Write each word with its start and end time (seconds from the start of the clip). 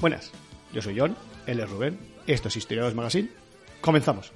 Buenas, 0.00 0.30
yo 0.72 0.80
soy 0.80 0.98
John, 0.98 1.16
él 1.46 1.58
es 1.58 1.68
Rubén, 1.68 1.98
esto 2.26 2.48
es 2.48 2.56
Historiadores 2.56 2.94
Magazine. 2.94 3.30
Comenzamos. 3.80 4.32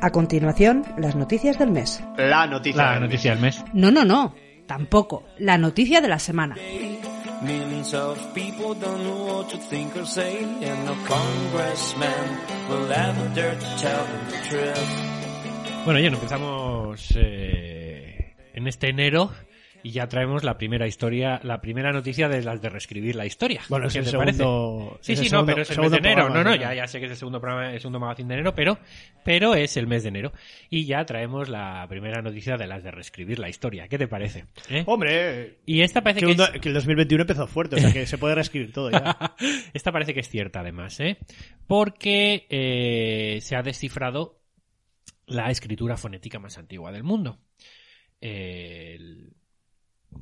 A 0.00 0.10
continuación, 0.10 0.84
las 0.98 1.16
noticias 1.16 1.58
del 1.58 1.70
mes. 1.70 2.02
La 2.18 2.46
noticia. 2.46 2.82
La 2.82 2.90
del 2.92 3.00
mes. 3.00 3.10
noticia 3.10 3.30
del 3.32 3.40
mes. 3.40 3.64
No, 3.72 3.90
no, 3.90 4.04
no. 4.04 4.34
Tampoco. 4.66 5.24
La 5.38 5.56
noticia 5.58 6.00
de 6.00 6.08
la 6.08 6.18
semana. 6.18 6.56
Bueno, 15.84 16.00
ya 16.00 16.08
empezamos 16.08 17.14
eh, 17.16 18.34
en 18.54 18.66
este 18.66 18.88
enero 18.88 19.30
y 19.86 19.92
ya 19.92 20.08
traemos 20.08 20.42
la 20.42 20.58
primera 20.58 20.88
historia, 20.88 21.38
la 21.44 21.60
primera 21.60 21.92
noticia 21.92 22.28
de 22.28 22.42
las 22.42 22.60
de 22.60 22.68
reescribir 22.70 23.14
la 23.14 23.24
historia. 23.24 23.60
Bueno, 23.68 23.86
es 23.86 23.92
¿Qué 23.92 24.00
el 24.00 24.04
te 24.06 24.10
segundo. 24.10 24.88
parece? 24.90 25.04
Sí, 25.04 25.12
es 25.12 25.18
sí, 25.20 25.28
no, 25.30 25.46
pero 25.46 25.62
es 25.62 25.70
el 25.70 25.78
mes 25.80 25.90
de 25.92 25.96
enero. 25.98 26.22
No, 26.22 26.32
programa 26.32 26.50
no, 26.56 26.60
ya, 26.60 26.74
ya 26.74 26.88
sé 26.88 26.98
que 26.98 27.04
es 27.06 27.12
el 27.12 27.16
segundo 27.16 27.40
programa, 27.40 27.72
el 27.72 27.78
segundo 27.78 28.00
magazine 28.00 28.28
de 28.28 28.34
enero, 28.34 28.52
pero, 28.54 28.78
pero 29.24 29.54
es 29.54 29.76
el 29.76 29.86
mes 29.86 30.02
de 30.02 30.08
enero. 30.08 30.32
Y 30.70 30.86
ya 30.86 31.04
traemos 31.06 31.48
la 31.48 31.86
primera 31.88 32.20
noticia 32.20 32.56
de 32.56 32.66
las 32.66 32.82
de 32.82 32.90
reescribir 32.90 33.38
la 33.38 33.48
historia. 33.48 33.86
¿Qué 33.86 33.96
te 33.96 34.08
parece? 34.08 34.46
¿Eh? 34.68 34.82
Hombre, 34.86 35.58
Y 35.66 35.82
esta 35.82 36.02
parece 36.02 36.28
es- 36.28 36.50
que 36.60 36.68
el 36.68 36.74
2021 36.74 37.22
empezó 37.22 37.46
fuerte, 37.46 37.76
o 37.76 37.78
sea 37.78 37.92
que 37.92 38.06
se 38.06 38.18
puede 38.18 38.34
reescribir 38.34 38.72
todo 38.72 38.90
ya. 38.90 39.36
Esta 39.72 39.92
parece 39.92 40.14
que 40.14 40.20
es 40.20 40.28
cierta, 40.28 40.60
además, 40.60 40.98
¿eh? 40.98 41.18
Porque 41.68 42.46
eh, 42.50 43.38
se 43.40 43.54
ha 43.54 43.62
descifrado 43.62 44.40
la 45.26 45.50
escritura 45.50 45.96
fonética 45.96 46.40
más 46.40 46.58
antigua 46.58 46.90
del 46.90 47.04
mundo. 47.04 47.38
El- 48.20 49.32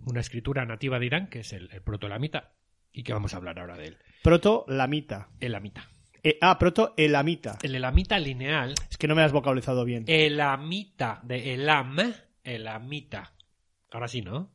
una 0.05 0.21
escritura 0.21 0.65
nativa 0.65 0.99
de 0.99 1.07
Irán, 1.07 1.29
que 1.29 1.41
es 1.41 1.53
el, 1.53 1.69
el 1.73 1.83
proto-elamita, 1.83 2.53
y 2.93 3.03
que 3.03 3.13
vamos 3.13 3.35
a 3.35 3.39
hablar 3.39 3.59
ahora 3.59 3.77
de 3.77 3.87
él. 3.89 3.99
Proto-lamita. 4.23 5.29
Elamita. 5.41 5.89
Eh, 6.23 6.39
ah, 6.41 6.59
proto-elamita. 6.59 7.59
El 7.63 7.75
elamita 7.75 8.19
lineal, 8.19 8.75
Es 8.91 8.97
que 8.97 9.09
no 9.09 9.15
me 9.15 9.23
has 9.23 9.33
vocalizado 9.33 9.85
bien. 9.85 10.05
elamita 10.07 11.21
de 11.23 11.55
elam, 11.55 11.97
elamita. 12.43 13.33
Ahora 13.91 14.09
sí, 14.09 14.23
¿no? 14.23 14.54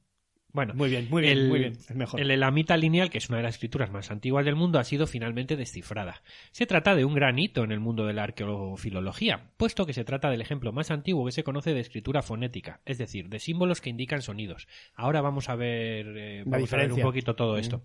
Bueno, 0.51 0.73
Muy 0.73 0.89
bien, 0.89 1.07
muy 1.11 1.21
bien, 1.21 1.37
el- 1.37 1.47
muy 1.47 1.59
bien. 1.59 1.73
Es 1.73 1.95
mejor. 1.95 2.19
El 2.19 2.31
elamita 2.31 2.75
lineal, 2.75 3.09
que 3.11 3.19
es 3.19 3.29
una 3.29 3.37
de 3.37 3.43
las 3.43 3.53
escrituras 3.55 3.91
más 3.91 4.09
antiguas 4.09 4.45
del 4.45 4.55
mundo, 4.55 4.79
ha 4.79 4.83
sido 4.83 5.05
finalmente 5.05 5.55
descifrada. 5.55 6.23
Se 6.51 6.65
trata 6.65 6.95
de 6.95 7.05
un 7.05 7.13
gran 7.13 7.37
hito 7.37 7.63
en 7.63 7.71
el 7.71 7.79
mundo 7.79 8.05
de 8.07 8.13
la 8.13 8.23
arqueología, 8.23 9.51
puesto 9.57 9.85
que 9.85 9.93
se 9.93 10.03
trata 10.03 10.31
del 10.31 10.41
ejemplo 10.41 10.71
más 10.71 10.89
antiguo 10.89 11.23
que 11.25 11.31
se 11.31 11.43
conoce 11.43 11.73
de 11.73 11.79
escritura 11.81 12.23
fonética, 12.23 12.81
es 12.85 12.97
decir, 12.97 13.29
de 13.29 13.37
símbolos 13.37 13.79
que 13.79 13.91
indican 13.91 14.23
sonidos. 14.23 14.67
Ahora 14.95 15.21
vamos 15.21 15.49
a 15.49 15.55
ver, 15.55 16.07
eh, 16.17 16.43
vamos 16.47 16.73
a 16.73 16.77
ver 16.77 16.93
un 16.93 17.01
poquito 17.01 17.35
todo 17.35 17.57
esto. 17.57 17.83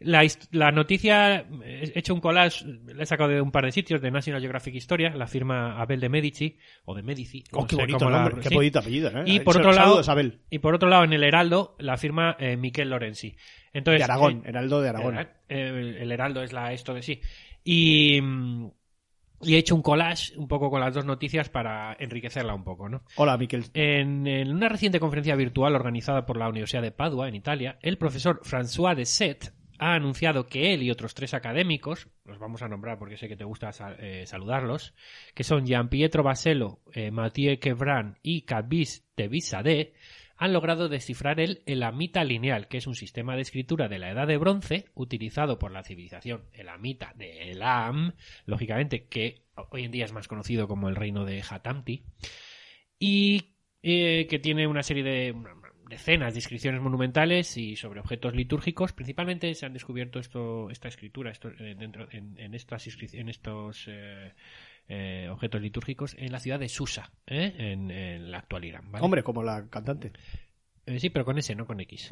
La, 0.00 0.22
hist- 0.22 0.48
la 0.50 0.70
noticia, 0.70 1.46
he 1.64 1.92
hecho 1.98 2.12
un 2.12 2.20
collage, 2.20 2.62
la 2.94 3.04
he 3.04 3.06
sacado 3.06 3.30
de 3.30 3.40
un 3.40 3.50
par 3.52 3.64
de 3.64 3.72
sitios 3.72 4.02
de 4.02 4.10
National 4.10 4.40
Geographic 4.42 4.74
Historia, 4.74 5.14
la 5.16 5.26
firma 5.26 5.80
Abel 5.80 6.00
de 6.00 6.10
Medici, 6.10 6.58
o 6.84 6.94
de 6.94 7.02
Medici. 7.02 7.42
Oh, 7.52 7.66
qué 7.66 7.74
bonito 7.76 8.10
la- 8.10 8.18
nombre, 8.24 8.42
qué 8.42 8.50
sí. 8.50 8.54
bonito 8.54 8.80
apellido, 8.80 9.08
¿eh? 9.08 9.22
Y 9.26 9.36
Eh, 9.36 9.40
por 9.40 9.56
otro 9.56 9.72
lado, 9.72 10.02
Abel. 10.06 10.40
y 10.50 10.58
por 10.58 10.74
otro 10.74 10.90
lado, 10.90 11.04
en 11.04 11.14
el 11.14 11.24
Heraldo, 11.24 11.74
la 11.78 11.96
firma 11.96 12.11
eh, 12.38 12.56
Miquel 12.56 12.90
Lorenzi. 12.90 13.34
Entonces, 13.72 14.00
De 14.00 14.04
Aragón, 14.04 14.42
eh, 14.44 14.48
Heraldo 14.50 14.80
de 14.80 14.88
Aragón. 14.88 15.18
eh, 15.18 15.26
el, 15.48 15.96
el 15.96 16.12
Heraldo 16.12 16.42
es 16.42 16.52
la 16.52 16.72
esto 16.72 16.94
de 16.94 17.02
sí. 17.02 17.20
Y, 17.64 18.20
mm, 18.20 18.70
y 19.42 19.54
he 19.54 19.58
hecho 19.58 19.74
un 19.74 19.82
collage 19.82 20.36
un 20.36 20.46
poco 20.46 20.70
con 20.70 20.80
las 20.80 20.94
dos 20.94 21.04
noticias 21.04 21.48
para 21.48 21.96
enriquecerla 21.98 22.54
un 22.54 22.62
poco, 22.64 22.88
¿no? 22.88 23.02
Hola, 23.16 23.36
Miquel. 23.36 23.64
En, 23.74 24.26
en 24.26 24.50
una 24.54 24.68
reciente 24.68 25.00
conferencia 25.00 25.34
virtual 25.34 25.74
organizada 25.74 26.24
por 26.26 26.36
la 26.36 26.48
Universidad 26.48 26.82
de 26.82 26.92
Padua, 26.92 27.28
en 27.28 27.34
Italia, 27.34 27.78
el 27.82 27.98
profesor 27.98 28.40
François 28.44 28.94
de 28.94 29.04
Sette 29.04 29.52
ha 29.78 29.94
anunciado 29.94 30.46
que 30.46 30.74
él 30.74 30.84
y 30.84 30.92
otros 30.92 31.12
tres 31.12 31.34
académicos, 31.34 32.06
los 32.24 32.38
vamos 32.38 32.62
a 32.62 32.68
nombrar 32.68 32.98
porque 33.00 33.16
sé 33.16 33.26
que 33.26 33.34
te 33.36 33.42
gusta 33.42 33.72
sa- 33.72 33.96
eh, 33.98 34.26
saludarlos, 34.26 34.94
que 35.34 35.42
son 35.42 35.66
Gian 35.66 35.88
Pietro 35.88 36.22
Basello, 36.22 36.78
eh, 36.92 37.10
Mathieu 37.10 37.58
Quebran 37.58 38.16
y 38.22 38.42
Cabis 38.42 39.04
Tevisade, 39.16 39.94
han 40.42 40.52
logrado 40.52 40.88
descifrar 40.88 41.38
el 41.38 41.62
elamita 41.66 42.24
lineal, 42.24 42.66
que 42.66 42.78
es 42.78 42.88
un 42.88 42.96
sistema 42.96 43.36
de 43.36 43.42
escritura 43.42 43.88
de 43.88 44.00
la 44.00 44.10
Edad 44.10 44.26
de 44.26 44.38
Bronce 44.38 44.86
utilizado 44.94 45.56
por 45.56 45.70
la 45.70 45.84
civilización 45.84 46.42
elamita 46.52 47.12
de 47.14 47.52
Elam, 47.52 48.14
lógicamente 48.44 49.04
que 49.04 49.44
hoy 49.70 49.84
en 49.84 49.92
día 49.92 50.04
es 50.04 50.12
más 50.12 50.26
conocido 50.26 50.66
como 50.66 50.88
el 50.88 50.96
reino 50.96 51.24
de 51.24 51.44
Hatamti, 51.48 52.02
y 52.98 53.54
eh, 53.84 54.26
que 54.28 54.40
tiene 54.40 54.66
una 54.66 54.82
serie 54.82 55.04
de 55.04 55.32
decenas 55.88 56.34
de 56.34 56.38
inscripciones 56.38 56.80
monumentales 56.80 57.56
y 57.56 57.76
sobre 57.76 58.00
objetos 58.00 58.34
litúrgicos. 58.34 58.92
Principalmente 58.92 59.54
se 59.54 59.66
han 59.66 59.74
descubierto 59.74 60.18
esto, 60.18 60.70
esta 60.70 60.88
escritura 60.88 61.30
esto, 61.30 61.50
eh, 61.50 61.76
dentro, 61.78 62.08
en, 62.10 62.36
en 62.40 62.54
estas 62.54 62.88
en 63.14 63.28
estos 63.28 63.84
eh, 63.86 64.32
eh, 64.88 65.28
objetos 65.30 65.60
litúrgicos 65.60 66.14
en 66.18 66.32
la 66.32 66.40
ciudad 66.40 66.58
de 66.58 66.68
Susa, 66.68 67.10
¿eh? 67.26 67.54
en, 67.56 67.90
en 67.90 68.30
la 68.30 68.38
actual 68.38 68.64
Irán. 68.64 68.90
¿vale? 68.90 69.04
Hombre, 69.04 69.22
como 69.22 69.42
la 69.42 69.68
cantante. 69.68 70.12
Eh, 70.84 70.98
sí, 70.98 71.10
pero 71.10 71.24
con 71.24 71.38
S, 71.38 71.54
no 71.54 71.64
con 71.64 71.78
X. 71.80 72.10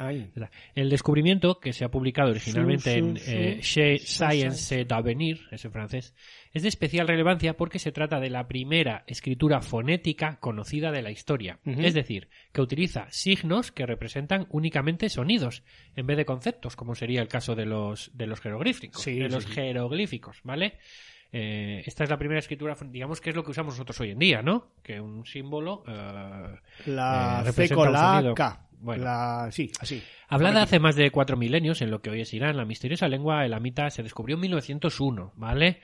El 0.75 0.89
descubrimiento, 0.89 1.59
que 1.59 1.73
se 1.73 1.83
ha 1.83 1.91
publicado 1.91 2.31
originalmente 2.31 2.93
Su, 2.93 3.05
en 3.05 3.17
su, 3.17 3.31
eh, 3.31 3.59
Chez 3.61 4.07
Science 4.07 4.85
d'Avenir, 4.85 5.41
es 5.51 5.65
en 5.65 5.73
francés, 5.73 6.15
es 6.53 6.61
de 6.61 6.69
especial 6.69 7.07
relevancia 7.07 7.57
porque 7.57 7.79
se 7.79 7.91
trata 7.91 8.21
de 8.21 8.29
la 8.29 8.47
primera 8.47 9.03
escritura 9.07 9.61
fonética 9.61 10.37
conocida 10.39 10.91
de 10.91 11.01
la 11.01 11.11
historia. 11.11 11.59
Es 11.65 11.93
decir, 11.93 12.29
que 12.53 12.61
utiliza 12.61 13.07
signos 13.11 13.73
que 13.73 13.85
representan 13.85 14.47
únicamente 14.49 15.09
sonidos, 15.09 15.63
en 15.97 16.07
vez 16.07 16.15
de 16.15 16.25
conceptos, 16.25 16.77
como 16.77 16.95
sería 16.95 17.21
el 17.21 17.27
caso 17.27 17.55
de 17.55 17.65
los, 17.65 18.11
de 18.13 18.27
los 18.27 18.39
jeroglíficos. 18.39 19.01
Sí, 19.01 19.19
de 19.19 19.27
sí, 19.27 19.33
los 19.33 19.43
sí. 19.43 19.51
jeroglíficos, 19.51 20.39
¿vale? 20.43 20.77
Eh, 21.33 21.81
esta 21.85 22.03
es 22.03 22.09
la 22.09 22.17
primera 22.17 22.39
escritura, 22.39 22.75
digamos 22.87 23.21
que 23.21 23.29
es 23.29 23.35
lo 23.35 23.43
que 23.43 23.51
usamos 23.51 23.75
nosotros 23.75 23.99
hoy 24.01 24.11
en 24.11 24.19
día, 24.19 24.41
¿no? 24.41 24.67
Que 24.83 24.99
un 24.99 25.25
símbolo 25.25 25.83
eh, 25.87 26.59
La 26.87 27.43
Eh, 27.45 27.51
C 27.53 27.69
con 27.69 27.93
la. 27.93 28.33
K. 28.35 28.67
Bueno. 28.79 29.03
La... 29.03 29.47
Sí, 29.51 29.71
así. 29.79 30.03
Hablada 30.27 30.63
hace 30.63 30.79
más 30.79 30.95
de 30.95 31.11
cuatro 31.11 31.37
milenios 31.37 31.81
en 31.81 31.91
lo 31.91 32.01
que 32.01 32.09
hoy 32.09 32.21
es 32.21 32.33
Irán, 32.33 32.57
la 32.57 32.65
misteriosa 32.65 33.07
lengua 33.07 33.45
elamita 33.45 33.89
se 33.91 34.03
descubrió 34.03 34.35
en 34.35 34.41
1901, 34.41 35.33
¿vale? 35.35 35.79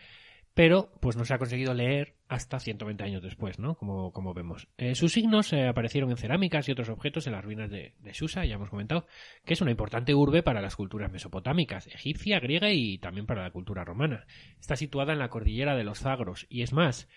Pero, 0.58 0.90
pues 1.02 1.16
no 1.16 1.24
se 1.24 1.36
ha 1.36 1.38
conseguido 1.38 1.76
leer 1.76 2.16
hasta 2.28 2.60
120 2.60 3.04
años 3.04 3.22
después, 3.22 3.60
¿no? 3.60 3.76
Como, 3.76 4.12
como 4.12 4.34
vemos. 4.34 4.68
Eh, 4.80 4.96
sus 4.96 5.14
signos 5.14 5.54
eh, 5.54 5.68
aparecieron 5.68 6.10
en 6.10 6.18
cerámicas 6.18 6.68
y 6.68 6.72
otros 6.72 6.90
objetos 6.90 7.28
en 7.28 7.34
las 7.34 7.46
ruinas 7.46 7.70
de, 7.70 7.94
Susa, 8.14 8.44
ya 8.44 8.56
hemos 8.56 8.72
comentado, 8.72 9.06
que 9.46 9.54
es 9.54 9.62
una 9.62 9.70
importante 9.70 10.16
urbe 10.16 10.42
para 10.42 10.60
las 10.60 10.76
culturas 10.76 11.12
mesopotámicas, 11.12 11.86
egipcia, 11.86 12.40
griega 12.40 12.72
y 12.72 12.98
también 12.98 13.28
para 13.28 13.44
la 13.44 13.52
cultura 13.52 13.86
romana. 13.86 14.26
Está 14.60 14.76
situada 14.76 15.14
en 15.14 15.20
la 15.20 15.30
cordillera 15.30 15.76
de 15.76 15.84
los 15.84 16.00
Zagros 16.00 16.48
y 16.50 16.64
es 16.64 16.74
más, 16.74 17.08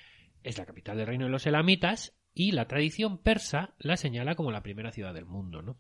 es 0.43 0.59
la 0.59 0.67
capital 0.67 0.99
del 0.99 1.07
reino 1.07 1.25
de 1.25 1.31
los 1.31 1.47
elamitas 1.47 2.15
y 2.35 2.53
la 2.53 2.67
tradición 2.67 3.17
persa 3.17 3.73
la 3.79 3.97
señala 3.97 4.35
como 4.35 4.53
la 4.53 4.63
primera 4.63 4.93
ciudad 4.93 5.15
del 5.15 5.25
mundo, 5.25 5.63
¿no? 5.63 5.79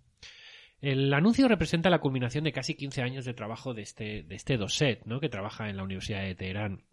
El 0.80 1.12
anuncio 1.12 1.46
representa 1.46 1.90
la 1.90 2.00
culminación 2.00 2.44
de 2.44 2.52
casi 2.52 2.74
15 2.74 3.02
años 3.02 3.26
de 3.26 3.34
trabajo 3.34 3.74
de 3.74 3.82
este, 3.82 4.22
de 4.22 4.34
este 4.34 4.56
Doset, 4.56 5.04
¿no? 5.04 5.20
que 5.20 5.28
trabaja 5.28 5.68
en 5.68 5.76
la 5.76 5.82
Universidad 5.82 6.22
de 6.22 6.34
Teherán. 6.34 6.84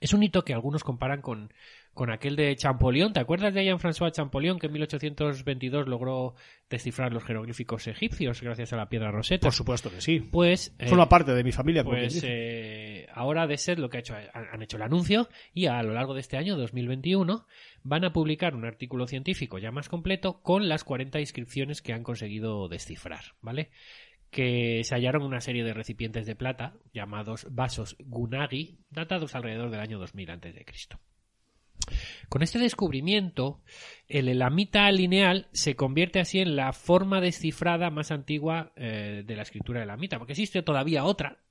Es 0.00 0.12
un 0.12 0.22
hito 0.22 0.44
que 0.44 0.54
algunos 0.54 0.84
comparan 0.84 1.22
con, 1.22 1.52
con 1.94 2.10
aquel 2.10 2.36
de 2.36 2.54
Champollion. 2.56 3.12
¿Te 3.12 3.20
acuerdas 3.20 3.54
de 3.54 3.64
Jean-François 3.64 4.10
Champollion 4.12 4.58
que 4.58 4.66
en 4.66 4.72
1822 4.72 5.86
logró 5.88 6.34
descifrar 6.68 7.12
los 7.12 7.24
jeroglíficos 7.24 7.86
egipcios 7.86 8.42
gracias 8.42 8.72
a 8.72 8.76
la 8.76 8.88
piedra 8.88 9.10
Rosetta? 9.10 9.46
Por 9.46 9.54
supuesto 9.54 9.90
que 9.90 10.00
sí. 10.00 10.20
Pues 10.20 10.74
eh, 10.78 10.88
Forma 10.88 11.08
parte 11.08 11.32
de 11.32 11.44
mi 11.44 11.52
familia. 11.52 11.84
pues 11.84 12.20
eh, 12.24 13.06
ahora 13.14 13.46
de 13.46 13.56
ser 13.56 13.78
lo 13.78 13.88
que 13.88 13.98
ha 13.98 14.00
hecho, 14.00 14.14
han 14.14 14.44
han 14.52 14.62
hecho 14.62 14.76
el 14.76 14.82
anuncio 14.82 15.28
y 15.52 15.66
a 15.66 15.82
lo 15.82 15.94
largo 15.94 16.14
de 16.14 16.20
este 16.20 16.36
año 16.36 16.56
2021 16.56 17.46
van 17.82 18.04
a 18.04 18.12
publicar 18.12 18.54
un 18.54 18.64
artículo 18.64 19.06
científico 19.06 19.58
ya 19.58 19.70
más 19.70 19.88
completo 19.88 20.40
con 20.42 20.68
las 20.68 20.84
40 20.84 21.20
inscripciones 21.20 21.82
que 21.82 21.92
han 21.92 22.02
conseguido 22.02 22.68
descifrar, 22.68 23.34
¿vale? 23.40 23.70
Que 24.34 24.82
se 24.82 24.96
hallaron 24.96 25.22
una 25.22 25.40
serie 25.40 25.62
de 25.62 25.72
recipientes 25.72 26.26
de 26.26 26.34
plata 26.34 26.74
llamados 26.92 27.46
vasos 27.50 27.96
Gunagi, 28.00 28.80
datados 28.90 29.36
alrededor 29.36 29.70
del 29.70 29.78
año 29.78 30.00
2000 30.00 30.30
a.C. 30.32 30.66
Con 32.28 32.42
este 32.42 32.58
descubrimiento, 32.58 33.60
el 34.08 34.28
elamita 34.28 34.90
lineal 34.90 35.46
se 35.52 35.76
convierte 35.76 36.18
así 36.18 36.40
en 36.40 36.56
la 36.56 36.72
forma 36.72 37.20
descifrada 37.20 37.90
más 37.90 38.10
antigua 38.10 38.72
eh, 38.74 39.22
de 39.24 39.36
la 39.36 39.42
escritura 39.42 39.84
elamita, 39.84 40.18
porque 40.18 40.32
existe 40.32 40.62
todavía 40.62 41.04
otra, 41.04 41.44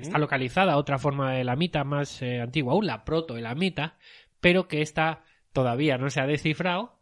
Está 0.00 0.18
localizada 0.18 0.76
otra 0.76 0.98
forma 0.98 1.32
de 1.32 1.42
elamita 1.42 1.84
más 1.84 2.22
eh, 2.22 2.40
antigua, 2.40 2.72
aún 2.72 2.86
la 2.86 3.04
protoelamita, 3.04 3.96
pero 4.40 4.66
que 4.66 4.82
esta 4.82 5.22
todavía 5.52 5.96
no 5.96 6.10
se 6.10 6.20
ha 6.20 6.26
descifrado 6.26 6.98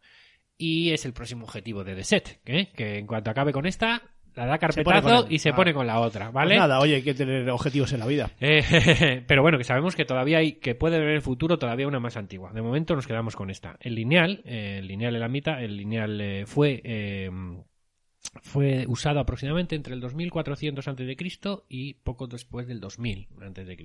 y 0.55 0.91
es 0.91 1.05
el 1.05 1.13
próximo 1.13 1.45
objetivo 1.45 1.83
de 1.83 1.95
The 1.95 2.03
Set, 2.03 2.41
¿eh? 2.45 2.69
que 2.75 2.99
en 2.99 3.07
cuanto 3.07 3.31
acabe 3.31 3.53
con 3.53 3.65
esta, 3.65 4.03
la 4.35 4.45
da 4.45 4.57
carpetazo 4.57 5.27
y 5.29 5.39
se 5.39 5.49
ah. 5.49 5.55
pone 5.55 5.73
con 5.73 5.87
la 5.87 5.99
otra, 5.99 6.31
¿vale? 6.31 6.51
Pues 6.51 6.59
nada, 6.59 6.79
oye, 6.79 6.95
hay 6.95 7.01
que 7.01 7.13
tener 7.13 7.49
objetivos 7.49 7.91
en 7.93 7.99
la 7.99 8.05
vida. 8.05 8.31
Eh, 8.41 9.23
pero 9.27 9.41
bueno, 9.41 9.57
que 9.57 9.63
sabemos 9.63 9.95
que 9.95 10.05
todavía 10.05 10.39
hay, 10.39 10.53
que 10.53 10.73
puede 10.73 10.95
haber 10.95 11.09
en 11.09 11.15
el 11.15 11.21
futuro 11.21 11.59
todavía 11.59 11.87
una 11.87 11.99
más 11.99 12.17
antigua. 12.17 12.51
De 12.51 12.61
momento 12.61 12.95
nos 12.95 13.05
quedamos 13.05 13.35
con 13.35 13.49
esta. 13.49 13.77
El 13.79 13.95
lineal, 13.95 14.41
eh, 14.45 14.77
el 14.79 14.87
lineal 14.87 15.15
el 15.15 15.77
lineal 15.77 16.21
eh, 16.21 16.45
fue 16.45 16.81
eh, 16.83 17.29
fue 18.41 18.85
usado 18.87 19.19
aproximadamente 19.19 19.75
entre 19.75 19.93
el 19.93 20.01
2400 20.01 20.87
a.C. 20.87 21.17
y 21.69 21.93
poco 21.95 22.27
después 22.27 22.67
del 22.67 22.79
2000 22.79 23.27
a.C. 23.41 23.77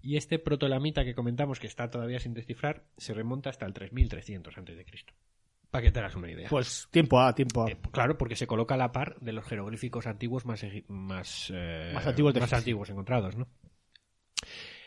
Y 0.00 0.16
este 0.16 0.38
protoelamita 0.38 1.04
que 1.04 1.14
comentamos 1.14 1.58
que 1.58 1.66
está 1.66 1.90
todavía 1.90 2.20
sin 2.20 2.34
descifrar 2.34 2.84
se 2.96 3.14
remonta 3.14 3.50
hasta 3.50 3.66
el 3.66 3.72
3300 3.72 4.56
a.C. 4.56 4.84
Para 5.70 5.82
que 5.82 5.92
te 5.92 5.98
hagas 5.98 6.14
una 6.16 6.30
idea. 6.30 6.48
Pues 6.48 6.88
tiempo 6.90 7.20
a 7.20 7.34
tiempo 7.34 7.64
a. 7.64 7.70
Eh, 7.70 7.76
claro, 7.92 8.16
porque 8.16 8.36
se 8.36 8.46
coloca 8.46 8.74
a 8.74 8.78
la 8.78 8.90
par 8.92 9.16
de 9.20 9.32
los 9.32 9.44
jeroglíficos 9.44 10.06
antiguos 10.06 10.46
más, 10.46 10.64
más, 10.88 11.52
eh, 11.54 11.90
Más 11.94 12.06
antiguos 12.06 12.34
más 12.34 12.52
antiguos 12.52 12.88
encontrados, 12.90 13.36
¿no? 13.36 13.46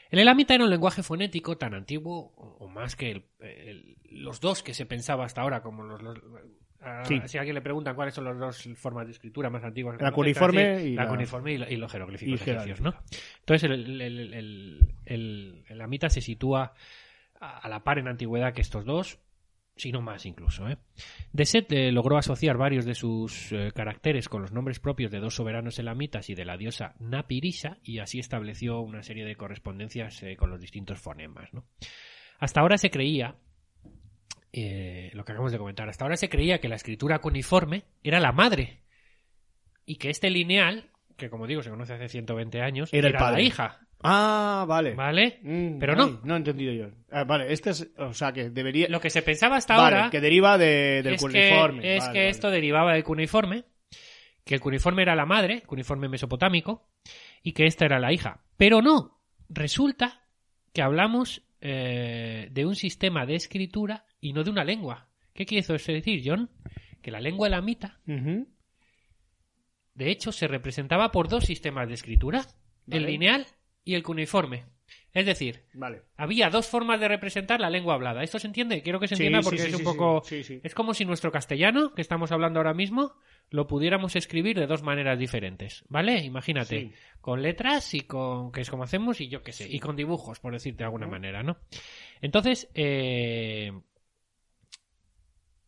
El 0.09 0.19
elamita 0.19 0.55
era 0.55 0.63
un 0.65 0.69
lenguaje 0.69 1.03
fonético 1.03 1.57
tan 1.57 1.73
antiguo 1.73 2.33
o 2.35 2.67
más 2.67 2.95
que 2.95 3.11
el- 3.11 3.25
el- 3.39 3.97
los 4.09 4.41
dos 4.41 4.61
que 4.63 4.73
se 4.73 4.85
pensaba 4.85 5.23
hasta 5.25 5.41
ahora, 5.41 5.61
como 5.61 5.83
los. 5.83 6.01
los- 6.01 6.19
a- 6.81 7.05
Sí. 7.05 7.21
Si 7.27 7.37
a 7.37 7.41
alguien 7.41 7.53
le 7.53 7.61
preguntan 7.61 7.95
cuáles 7.95 8.13
son 8.15 8.25
las 8.25 8.37
dos 8.39 8.67
formas 8.75 9.05
de 9.05 9.11
escritura 9.13 9.49
más 9.51 9.63
antiguas, 9.63 10.01
La 10.01 10.09
decir 10.09 10.15
y 10.81 10.95
la, 10.95 11.07
cuniforme 11.07 11.53
y, 11.53 11.75
los 11.77 11.91
jeroglíficos 11.91 12.39
y 12.45 12.49
egipcios, 12.49 12.81
¿no? 12.81 12.93
Entonces 13.39 13.69
el, 13.69 13.73
el, 13.73 14.01
el, 14.01 14.19
el- 14.19 14.33
el- 14.33 14.93
el 15.05 15.63
elamita 15.69 16.09
se 16.09 16.21
sitúa 16.21 16.73
a, 17.39 17.59
a 17.59 17.69
la 17.69 17.83
par 17.83 17.99
en 17.99 18.07
antigüedad 18.07 18.51
que 18.53 18.61
estos 18.61 18.83
dos, 18.83 19.19
si 19.75 19.91
no 19.91 20.01
más 20.01 20.25
incluso. 20.25 20.67
¿eh? 20.67 20.77
De 21.31 21.45
Set 21.45 21.71
eh, 21.71 21.91
logró 21.91 22.17
asociar 22.17 22.57
varios 22.57 22.85
de 22.85 22.95
sus 22.95 23.51
eh, 23.51 23.71
caracteres 23.73 24.29
con 24.29 24.41
los 24.41 24.51
nombres 24.51 24.79
propios 24.79 25.11
de 25.11 25.19
dos 25.19 25.35
soberanos 25.35 25.79
elamitas 25.79 26.29
y 26.29 26.35
de 26.35 26.45
la 26.45 26.57
diosa 26.57 26.95
Napirisa 26.99 27.77
y 27.83 27.99
así 27.99 28.19
estableció 28.19 28.81
una 28.81 29.03
serie 29.03 29.25
de 29.25 29.35
correspondencias 29.35 30.21
eh, 30.23 30.35
con 30.37 30.49
los 30.49 30.61
distintos 30.61 30.99
fonemas. 30.99 31.53
¿no? 31.53 31.65
Hasta 32.39 32.61
ahora 32.61 32.77
se 32.77 32.89
creía, 32.89 33.35
eh, 34.53 35.11
lo 35.13 35.23
que 35.23 35.31
acabamos 35.31 35.51
de 35.51 35.57
comentar, 35.57 35.87
hasta 35.89 36.05
ahora 36.05 36.17
se 36.17 36.29
creía 36.29 36.59
que 36.59 36.69
la 36.69 36.75
escritura 36.75 37.19
cuneiforme 37.19 37.85
era 38.03 38.19
la 38.19 38.31
madre 38.31 38.81
y 39.85 39.95
que 39.95 40.09
este 40.09 40.29
lineal, 40.29 40.89
que 41.17 41.29
como 41.29 41.47
digo 41.47 41.63
se 41.63 41.69
conoce 41.69 41.93
hace 41.93 42.09
120 42.09 42.61
años, 42.61 42.93
Era 42.93 43.07
el 43.07 43.13
la 43.13 43.41
hija. 43.41 43.79
Ah, 44.03 44.65
vale. 44.67 44.95
¿Vale? 44.95 45.39
Mm, 45.43 45.77
Pero 45.79 45.93
ay, 45.93 45.97
no. 45.99 46.19
No 46.23 46.33
he 46.33 46.37
entendido 46.37 46.73
yo. 46.73 46.89
Ah, 47.11 47.23
vale, 47.23 47.51
este 47.53 47.69
es. 47.71 47.91
O 47.97 48.13
sea, 48.13 48.31
que 48.33 48.49
debería. 48.49 48.87
Lo 48.89 48.99
que 48.99 49.09
se 49.09 49.21
pensaba 49.21 49.57
hasta 49.57 49.77
vale, 49.77 49.95
ahora 49.97 50.09
que 50.09 50.19
deriva 50.21 50.57
de, 50.57 51.01
del 51.03 51.15
es 51.15 51.21
cuneiforme. 51.21 51.81
que, 51.81 51.95
es 51.97 52.03
Vale, 52.03 52.13
que 52.13 52.19
vale. 52.19 52.29
esto 52.29 52.49
derivaba 52.49 52.93
del 52.93 53.03
cuneiforme, 53.03 53.65
que 54.43 54.55
el 54.55 54.59
cuneiforme 54.61 55.03
era 55.03 55.15
la 55.15 55.25
madre, 55.25 55.61
cuneiforme 55.63 56.09
mesopotámico, 56.09 56.89
y 57.43 57.51
que 57.53 57.65
esta 57.67 57.85
era 57.85 57.99
la 57.99 58.11
hija. 58.11 58.43
Pero 58.57 58.81
no, 58.81 59.19
resulta 59.49 60.23
que 60.73 60.81
hablamos 60.81 61.43
eh, 61.61 62.47
de 62.51 62.65
un 62.65 62.75
sistema 62.75 63.25
de 63.25 63.35
escritura 63.35 64.05
y 64.19 64.33
no 64.33 64.43
de 64.43 64.49
una 64.49 64.63
lengua. 64.63 65.09
¿Qué 65.33 65.45
quiere 65.45 65.61
eso 65.61 65.73
decir, 65.73 66.21
John? 66.25 66.49
Que 67.01 67.11
la 67.11 67.19
lengua 67.19 67.47
elamita, 67.47 67.99
Ujú. 68.07 68.47
de 69.95 70.11
hecho, 70.11 70.31
se 70.31 70.47
representaba 70.47 71.11
por 71.11 71.27
dos 71.29 71.45
sistemas 71.45 71.87
de 71.87 71.93
escritura, 71.95 72.45
el 72.89 73.05
lineal 73.05 73.45
y 73.91 73.95
el 73.95 74.03
cuneiforme. 74.03 74.65
Es 75.13 75.25
decir, 75.25 75.63
Vale. 75.73 76.03
había 76.15 76.49
dos 76.49 76.67
formas 76.67 76.99
de 76.99 77.09
representar 77.09 77.59
la 77.59 77.69
lengua 77.69 77.95
hablada. 77.95 78.23
¿Esto 78.23 78.39
se 78.39 78.47
entiende? 78.47 78.81
Quiero 78.81 78.99
que 78.99 79.07
se 79.07 79.15
entienda 79.15 79.41
sí, 79.41 79.43
porque 79.45 79.61
sí, 79.61 79.67
es 79.67 79.75
un 79.75 79.83
poco... 79.83 80.21
sí, 80.23 80.43
sí. 80.43 80.61
Es 80.63 80.73
como 80.73 80.93
si 80.93 81.03
nuestro 81.03 81.31
castellano, 81.31 81.93
que 81.93 82.01
estamos 82.01 82.31
hablando 82.31 82.59
ahora 82.59 82.73
mismo, 82.73 83.13
lo 83.49 83.67
pudiéramos 83.67 84.15
escribir 84.15 84.57
de 84.57 84.67
dos 84.67 84.83
maneras 84.83 85.19
diferentes, 85.19 85.83
¿vale? 85.89 86.23
Imagínate, 86.23 86.93
con 87.19 87.41
letras 87.41 87.93
y 87.93 88.01
con, 88.01 88.53
que 88.53 88.61
es 88.61 88.69
como 88.69 88.83
hacemos, 88.83 89.19
y 89.19 89.27
yo 89.27 89.43
qué 89.43 89.51
sé, 89.51 89.67
y 89.69 89.79
con 89.79 89.97
dibujos, 89.97 90.39
por 90.39 90.53
decirte 90.53 90.79
de 90.79 90.85
alguna 90.85 91.07
manera, 91.07 91.43
¿no? 91.43 91.57
Entonces, 92.21 92.69
eh, 92.73 93.73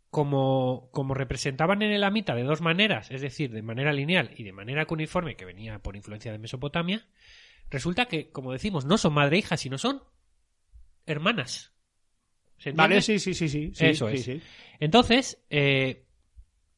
como, 0.10 0.90
como 0.92 1.14
representaban 1.14 1.82
en 1.82 1.92
el 1.92 2.06
amita 2.06 2.36
de 2.36 2.44
dos 2.44 2.62
maneras, 2.62 3.12
es 3.12 3.22
decir, 3.22 3.52
de 3.52 3.62
manera 3.62 3.92
lineal 3.92 4.32
y 4.38 4.44
de 4.44 4.54
manera 4.54 4.86
cuneiforme, 4.86 5.36
que 5.36 5.44
venía 5.44 5.80
por 5.80 5.98
influencia 5.98 6.32
de 6.32 6.40
Mesopotamia, 6.40 7.06
resulta 7.74 8.06
que, 8.06 8.30
como 8.32 8.54
decimos, 8.54 8.86
no 8.86 8.98
son 8.98 9.14
madre 9.14 9.36
e 9.36 9.40
hija, 9.40 9.58
sino 9.58 9.78
son 9.78 10.02
hermanas. 11.06 11.74
Vale, 12.76 13.02
sí, 13.02 13.20
sí, 13.20 13.34
sí, 13.34 13.50
sí. 13.50 13.72
Eso 13.78 14.08
sí, 14.10 14.16
es. 14.16 14.24
sí. 14.24 14.42
Entonces, 14.80 15.44
eh, 15.50 16.06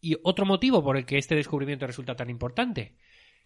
y 0.02 0.16
otro 0.24 0.46
motivo 0.46 0.84
por 0.84 0.98
el 0.98 1.06
que 1.06 1.18
este 1.20 1.36
descubrimiento 1.36 1.86
resulta 1.86 2.16
tan 2.16 2.30
importante, 2.30 2.96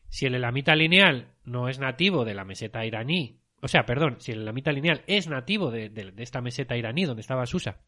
si 0.07 0.25
el 0.25 0.35
elamita 0.35 0.75
lineal 0.75 1.33
no 1.43 1.67
es 1.67 1.79
nativo 1.79 2.23
de 2.23 2.33
la 2.33 2.45
meseta 2.45 2.85
iraní, 2.85 3.39
o 3.61 3.67
sea, 3.67 3.85
perdón, 3.85 4.17
si 4.19 4.31
el 4.31 4.41
elamita 4.41 4.71
lineal 4.71 5.03
es 5.07 5.27
nativo 5.27 5.69
de, 5.69 5.89
de- 5.89 6.11
de 6.11 6.23
esta 6.23 6.39
meseta 6.41 6.77
iraní 6.77 7.03
donde 7.05 7.21
estaba 7.21 7.45
Susa, 7.45 7.81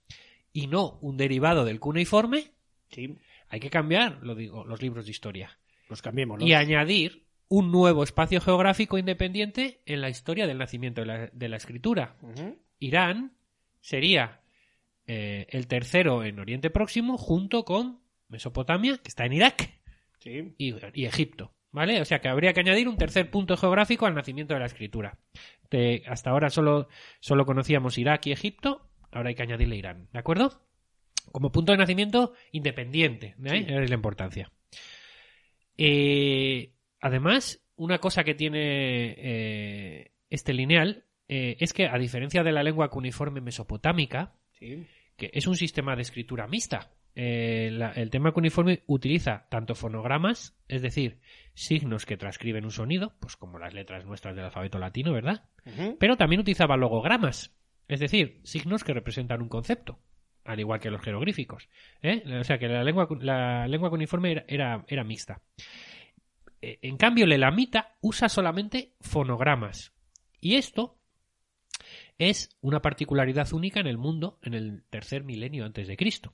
y 0.51 0.67
no 0.67 0.99
un 1.01 1.15
derivado 1.17 1.63
del 1.63 1.79
cuneiforme, 1.79 2.51
Sí. 2.89 3.15
hay 3.47 3.59
que 3.61 3.69
cambiar, 3.69 4.19
lo 4.21 4.35
digo, 4.35 4.65
los 4.65 4.81
libros 4.81 5.05
de 5.05 5.11
historia 5.11 5.57
Los 5.89 6.01
cambiemos, 6.01 6.41
y 6.41 6.53
añadir 6.53 7.23
un 7.51 7.69
nuevo 7.69 8.01
espacio 8.01 8.39
geográfico 8.39 8.97
independiente 8.97 9.81
en 9.85 9.99
la 9.99 10.07
historia 10.09 10.47
del 10.47 10.57
nacimiento 10.57 11.01
de 11.01 11.07
la, 11.07 11.27
de 11.33 11.49
la 11.49 11.57
escritura. 11.57 12.15
Irán 12.79 13.33
sería 13.81 14.39
eh, 15.05 15.47
el 15.49 15.67
tercero 15.67 16.23
en 16.23 16.39
Oriente 16.39 16.69
Próximo 16.69 17.17
junto 17.17 17.65
con 17.65 17.99
Mesopotamia, 18.29 18.97
que 18.99 19.09
está 19.09 19.25
en 19.25 19.33
Irak, 19.33 19.69
Sí. 20.19 20.53
y, 20.57 20.75
y 20.93 21.05
Egipto. 21.05 21.51
¿Vale? 21.73 21.99
O 21.99 22.05
sea 22.05 22.19
que 22.19 22.29
habría 22.29 22.53
que 22.53 22.61
añadir 22.61 22.87
un 22.87 22.97
tercer 22.97 23.29
punto 23.29 23.57
geográfico 23.57 24.05
al 24.05 24.15
nacimiento 24.15 24.53
de 24.53 24.61
la 24.61 24.67
escritura. 24.67 25.17
Hasta 26.07 26.29
ahora 26.29 26.49
solo, 26.49 26.87
solo 27.19 27.45
conocíamos 27.45 27.97
Irak 27.97 28.27
y 28.27 28.31
Egipto, 28.31 28.87
ahora 29.11 29.27
hay 29.29 29.35
que 29.35 29.43
añadirle 29.43 29.75
Irán. 29.75 30.07
¿De 30.13 30.19
acuerdo? 30.19 30.65
Como 31.33 31.51
punto 31.51 31.73
de 31.73 31.79
nacimiento 31.79 32.33
independiente. 32.53 33.35
¿eh? 33.43 33.65
Es 33.83 33.89
la 33.89 33.95
importancia. 33.95 34.51
Eh, 35.77 36.73
además, 37.01 37.61
una 37.75 37.97
cosa 37.99 38.23
que 38.23 38.35
tiene 38.35 39.15
eh, 39.17 40.11
este 40.29 40.53
lineal 40.53 41.03
eh, 41.27 41.57
es 41.59 41.73
que, 41.73 41.87
a 41.87 41.97
diferencia 41.97 42.43
de 42.43 42.51
la 42.51 42.63
lengua 42.63 42.89
cuneiforme 42.89 43.41
mesopotámica, 43.41 44.33
Sí. 44.59 44.85
que 45.17 45.31
es 45.33 45.47
un 45.47 45.55
sistema 45.55 45.95
de 45.95 46.01
escritura 46.03 46.47
mixta. 46.47 46.91
Eh, 47.15 47.69
la- 47.73 47.91
el 47.91 48.09
tema 48.09 48.31
cuneiforme 48.31 48.83
utiliza 48.87 49.47
tanto 49.49 49.75
fonogramas, 49.75 50.55
es 50.67 50.81
decir, 50.81 51.19
signos 51.53 52.05
que 52.05 52.15
transcriben 52.17 52.63
un 52.63 52.71
sonido, 52.71 53.13
pues 53.19 53.35
como 53.35 53.59
las 53.59 53.73
letras 53.73 54.05
nuestras 54.05 54.35
del 54.35 54.45
alfabeto 54.45 54.79
latino, 54.79 55.11
¿verdad? 55.11 55.43
Pero 55.99 56.15
también 56.15 56.39
utilizaba 56.41 56.77
logogramas, 56.77 57.53
es 57.87 57.99
decir, 57.99 58.39
signos 58.43 58.83
que 58.83 58.93
representan 58.93 59.41
un 59.41 59.49
concepto, 59.49 59.99
al 60.45 60.59
igual 60.59 60.79
que 60.79 60.89
los 60.91 61.01
jeroglíficos. 61.01 61.67
¿eh? 62.01 62.23
O 62.39 62.43
sea 62.45 62.57
que 62.57 62.67
la 62.67 62.83
lengua, 62.83 63.07
la 63.19 63.67
lengua 63.67 63.89
cuneiforme 63.89 64.31
era, 64.31 64.45
era, 64.47 64.85
era 64.87 65.03
mixta. 65.03 65.41
Eh, 66.61 66.79
En 66.81 66.97
cambio, 66.97 67.25
el 67.25 67.33
elamita 67.33 67.95
usa 68.01 68.29
solamente 68.29 68.93
fonogramas. 69.01 69.93
Y 70.39 70.55
esto 70.55 70.97
es 72.17 72.55
una 72.61 72.81
particularidad 72.81 73.51
única 73.53 73.79
en 73.79 73.87
el 73.87 73.97
mundo 73.97 74.39
en 74.43 74.53
el 74.53 74.83
tercer 74.89 75.23
milenio 75.23 75.65
antes 75.65 75.87
de 75.87 75.97
Cristo. 75.97 76.33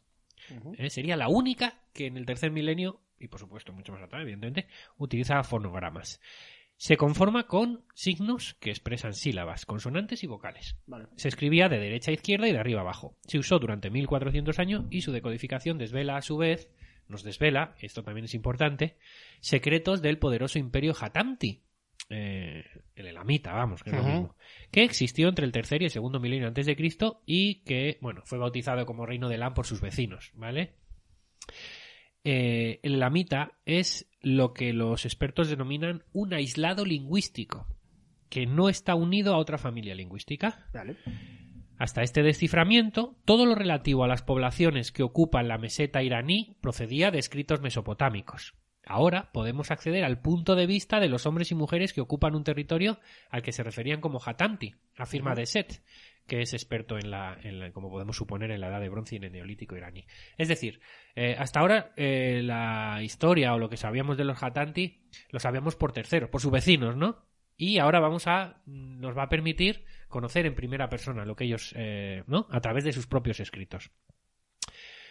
¿eh? 0.77 0.89
Sería 0.89 1.15
la 1.17 1.29
única 1.29 1.81
que 1.93 2.07
en 2.07 2.17
el 2.17 2.25
tercer 2.25 2.51
milenio, 2.51 3.01
y 3.19 3.27
por 3.27 3.39
supuesto 3.39 3.74
mucho 3.74 3.93
más 3.93 4.01
atrás, 4.01 4.22
evidentemente, 4.22 4.67
utiliza 4.98 5.41
fonogramas. 5.43 6.19
Se 6.75 6.96
conforma 6.96 7.48
con 7.48 7.86
signos 7.96 8.53
que 8.60 8.69
expresan 8.69 9.13
sílabas, 9.13 9.65
consonantes 9.65 10.24
y 10.24 10.27
vocales. 10.27 10.77
Vale. 10.86 11.07
Se 11.15 11.27
escribía 11.27 11.69
de 11.69 11.79
derecha 11.79 12.12
a 12.12 12.13
izquierda 12.13 12.48
y 12.48 12.51
de 12.51 12.60
arriba 12.60 12.81
a 12.81 12.84
abajo. 12.84 13.15
Se 13.25 13.39
usó 13.39 13.57
durante 13.57 13.89
1400 13.89 14.60
años 14.60 14.86
y 14.91 15.01
su 15.01 15.12
decodificación 15.12 15.79
desvela 15.79 16.17
a 16.17 16.22
su 16.22 16.38
vez, 16.38 16.69
nos 17.09 17.23
desvela, 17.23 17.75
esto 17.79 18.03
también 18.03 18.25
es 18.25 18.33
importante, 18.33 18.97
secretos 19.39 20.01
del 20.01 20.19
poderoso 20.19 20.59
imperio 20.59 20.93
Hatamti, 20.99 21.63
eh, 22.09 22.63
el 22.95 23.07
elamita, 23.07 23.53
vamos, 23.53 23.83
que 23.83 23.89
es 23.89 23.95
lo 23.95 24.03
mismo, 24.03 24.35
que 24.71 24.83
existió 24.83 25.27
entre 25.27 25.45
el 25.45 25.51
tercer 25.51 25.81
y 25.81 25.85
el 25.85 25.91
segundo 25.91 26.19
milenio 26.19 26.47
antes 26.47 26.65
de 26.65 26.75
Cristo 26.75 27.21
y 27.25 27.63
que, 27.63 27.97
bueno, 28.01 28.21
fue 28.25 28.37
bautizado 28.37 28.85
como 28.85 29.05
reino 29.05 29.29
de 29.29 29.35
Elam 29.35 29.53
por 29.53 29.65
sus 29.65 29.81
vecinos, 29.81 30.31
¿vale? 30.35 30.75
Eh, 32.23 32.79
el 32.83 32.95
elamita 32.95 33.53
es 33.65 34.09
lo 34.21 34.53
que 34.53 34.73
los 34.73 35.05
expertos 35.05 35.49
denominan 35.49 36.03
un 36.11 36.33
aislado 36.33 36.83
lingüístico, 36.85 37.67
que 38.29 38.45
no 38.45 38.69
está 38.69 38.95
unido 38.95 39.33
a 39.33 39.37
otra 39.37 39.57
familia 39.57 39.95
lingüística. 39.95 40.67
Vale. 40.73 40.97
Hasta 41.77 42.01
este 42.01 42.24
desciframiento, 42.24 43.15
todo 43.25 43.46
lo 43.46 43.55
relativo 43.55 44.03
a 44.03 44.07
las 44.07 44.24
poblaciones 44.24 44.91
que 44.91 45.03
ocupan 45.03 45.48
la 45.48 45.57
meseta 45.57 46.01
iraní 46.01 46.57
procedía 46.62 47.12
de 47.12 47.19
escritos 47.19 47.62
mesopotámicos. 47.62 48.55
Ahora 48.89 49.31
podemos 49.34 49.69
acceder 49.69 50.05
al 50.05 50.22
punto 50.22 50.55
de 50.55 50.65
vista 50.65 51.00
de 51.00 51.10
los 51.10 51.25
hombres 51.25 51.51
y 51.51 51.55
mujeres 51.55 51.91
que 51.93 52.00
ocupan 52.01 52.36
un 52.36 52.46
territorio 52.46 53.00
al 53.29 53.41
que 53.41 53.51
se 53.51 53.62
referían 53.63 54.00
como 54.00 54.19
Hatanti, 54.25 54.75
afirma 54.98 55.36
de 55.36 55.46
Set, 55.46 55.84
que 56.25 56.39
es 56.41 56.53
experto 56.53 56.98
en 56.98 57.12
la, 57.12 57.38
en 57.43 57.60
la- 57.60 57.72
como 57.74 57.89
podemos 57.89 58.15
suponer, 58.15 58.50
en 58.51 58.62
la 58.62 58.69
edad 58.69 58.79
de 58.79 58.88
bronce 58.89 59.15
y 59.15 59.17
en 59.17 59.25
el 59.25 59.34
neolítico 59.34 59.75
iraní. 59.75 60.05
Es 60.38 60.48
decir, 60.48 60.79
eh, 61.15 61.36
hasta 61.38 61.60
ahora 61.60 61.91
eh, 61.98 62.41
la 62.43 63.00
historia 63.03 63.53
o 63.53 63.60
lo 63.60 63.69
que 63.69 63.75
sabíamos 63.77 64.17
de 64.17 64.24
los 64.24 64.41
Hatanti 64.41 65.01
lo 65.31 65.39
sabíamos 65.39 65.75
por 65.75 65.91
terceros, 65.91 66.29
por 66.29 66.39
sus 66.41 66.51
vecinos, 66.51 66.96
¿no? 66.96 67.25
Y 67.57 67.79
ahora 67.79 68.00
vamos 68.00 68.25
a, 68.27 68.62
nos 68.65 69.17
va 69.17 69.24
a 69.24 69.29
permitir 69.29 69.84
conocer 70.07 70.45
en 70.45 70.55
primera 70.55 70.89
persona 70.89 71.25
lo 71.25 71.35
que 71.35 71.45
ellos, 71.45 71.73
eh, 71.77 72.23
¿no? 72.27 72.47
A 72.51 72.61
través 72.61 72.83
de 72.83 72.93
sus 72.93 73.07
propios 73.07 73.39
escritos. 73.39 73.91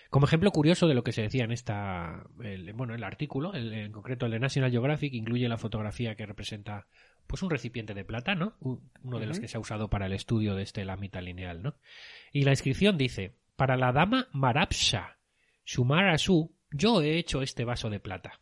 Como 0.08 0.26
ejemplo 0.26 0.52
curioso 0.52 0.86
de 0.86 0.94
lo 0.94 1.02
que 1.02 1.12
se 1.12 1.22
decía 1.22 1.44
en 1.44 1.52
esta, 1.52 2.24
el- 2.42 2.72
bueno, 2.74 2.94
el 2.94 3.02
artículo, 3.02 3.54
el- 3.54 3.72
en 3.72 3.92
concreto 3.92 4.26
el 4.26 4.32
de 4.32 4.38
National 4.38 4.70
Geographic, 4.70 5.12
incluye 5.12 5.48
la 5.48 5.58
fotografía 5.58 6.14
que 6.14 6.26
representa, 6.26 6.86
pues, 7.26 7.42
un 7.42 7.50
recipiente 7.50 7.92
de 7.92 8.04
plata, 8.04 8.34
¿no? 8.36 8.54
Uno 8.60 9.18
de 9.18 9.26
los 9.26 9.40
que 9.40 9.48
se 9.48 9.56
ha 9.56 9.60
usado 9.60 9.90
para 9.90 10.06
el 10.06 10.12
estudio 10.12 10.54
de 10.54 10.62
este 10.62 10.84
lámita 10.84 11.20
lineal, 11.20 11.62
¿no? 11.62 11.74
Y 12.32 12.44
la 12.44 12.52
inscripción 12.52 12.96
dice: 12.96 13.34
para 13.56 13.76
la 13.76 13.92
dama 13.92 14.28
Marapsha, 14.32 15.18
Shumar 15.64 16.08
Asu, 16.08 16.54
yo 16.70 17.02
he 17.02 17.18
hecho 17.18 17.42
este 17.42 17.64
vaso 17.64 17.90
de 17.90 17.98
plata. 17.98 18.40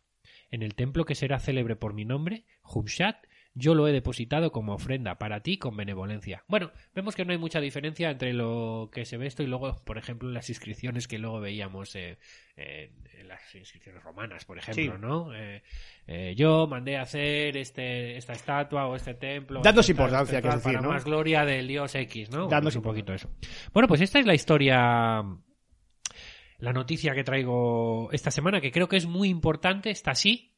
En 0.51 0.61
el 0.61 0.75
templo 0.75 1.03
que 1.05 1.15
será 1.15 1.39
célebre 1.39 1.75
por 1.75 1.93
mi 1.93 2.05
nombre, 2.05 2.45
Humshat, 2.61 3.24
yo 3.55 3.73
lo 3.73 3.87
he 3.87 3.93
depositado 3.93 4.51
como 4.51 4.73
ofrenda 4.73 5.17
para 5.17 5.39
ti 5.39 5.57
con 5.57 5.75
benevolencia. 5.77 6.43
Bueno, 6.47 6.71
vemos 6.93 7.15
que 7.15 7.23
no 7.23 7.31
hay 7.31 7.37
mucha 7.37 7.61
diferencia 7.61 8.11
entre 8.11 8.33
lo 8.33 8.89
que 8.91 9.05
se 9.05 9.17
ve 9.17 9.27
esto 9.27 9.43
y 9.43 9.47
luego, 9.47 9.81
por 9.85 9.97
ejemplo, 9.97 10.29
las 10.29 10.49
inscripciones 10.49 11.07
que 11.07 11.17
luego 11.17 11.39
veíamos 11.39 11.95
eh, 11.95 12.17
eh, 12.57 12.91
en 13.17 13.27
las 13.29 13.55
inscripciones 13.55 14.03
romanas, 14.03 14.43
por 14.43 14.57
ejemplo, 14.57 14.95
Sí. 14.95 15.01
¿no? 15.01 15.33
Eh, 15.33 15.63
eh, 16.07 16.33
yo 16.35 16.67
mandé 16.67 16.97
a 16.97 17.03
hacer 17.03 17.55
este, 17.55 18.17
esta 18.17 18.33
estatua 18.33 18.87
o 18.87 18.95
este 18.95 19.13
templo. 19.13 19.61
Dándose 19.61 19.93
importancia, 19.93 20.41
que 20.41 20.47
es 20.49 20.55
decir, 20.55 20.73
para 20.73 20.81
¿no? 20.81 20.89
más 20.89 21.05
gloria 21.05 21.45
del 21.45 21.67
dios 21.67 21.95
X, 21.95 22.29
¿no? 22.31 22.47
Dándose 22.47 22.79
un 22.79 22.83
poquito 22.83 23.13
eso. 23.13 23.29
Bueno, 23.73 23.87
pues 23.87 24.01
esta 24.01 24.19
es 24.19 24.25
la 24.25 24.35
historia 24.35 25.23
la 26.57 26.73
noticia 26.73 27.13
que 27.13 27.23
traigo 27.23 28.09
esta 28.11 28.31
semana, 28.31 28.61
que 28.61 28.71
creo 28.71 28.87
que 28.87 28.97
es 28.97 29.05
muy 29.05 29.29
importante, 29.29 29.89
está 29.89 30.11
así, 30.11 30.54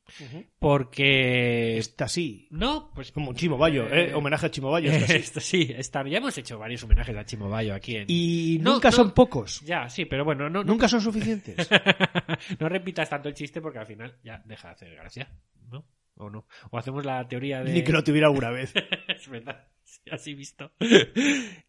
porque... 0.60 1.78
Está 1.78 2.06
así. 2.06 2.48
No, 2.52 2.92
pues... 2.94 3.12
Como 3.12 3.30
un 3.30 3.36
Chimo 3.36 3.58
Bayo, 3.58 3.88
¿eh? 3.94 4.14
Homenaje 4.14 4.46
a 4.48 4.52
Chimo 4.52 4.72
Bayo. 4.72 4.92
está 4.92 5.40
sí, 5.40 5.74
está, 5.78 6.08
ya 6.08 6.18
hemos 6.18 6.38
hecho 6.38 6.58
varios 6.60 6.84
homenajes 6.84 7.16
a 7.16 7.26
Chimo 7.26 7.50
Bayo 7.50 7.74
aquí 7.74 7.96
en... 7.98 8.06
Y 8.08 8.60
No, 8.62 8.74
nunca 8.74 8.90
no. 8.90 8.96
son 8.96 9.12
pocos. 9.12 9.62
Ya, 9.62 9.90
sí, 9.90 10.06
pero 10.06 10.26
bueno, 10.26 10.50
no, 10.50 10.64
no, 10.64 10.64
Nunca 10.64 10.88
son 10.88 11.02
suficientes. 11.02 11.70
no 12.60 12.70
repitas 12.70 13.10
tanto 13.10 13.30
el 13.30 13.36
chiste 13.36 13.62
porque 13.62 13.80
al 13.80 13.86
final 13.86 14.16
ya 14.24 14.42
deja 14.46 14.70
de 14.70 14.74
hacer 14.74 14.96
gracia, 14.96 15.30
¿no? 15.72 15.86
O 16.20 16.30
no. 16.30 16.48
O 16.72 16.78
hacemos 16.78 17.06
la 17.06 17.28
teoría 17.28 17.64
de... 17.64 17.72
Ni 17.74 17.84
que 17.84 17.92
lo 17.92 18.04
tuviera 18.04 18.28
alguna 18.28 18.50
vez. 18.50 18.74
es 19.08 19.30
verdad, 19.30 19.68
sí, 19.84 20.02
así 20.12 20.34
visto. 20.34 20.72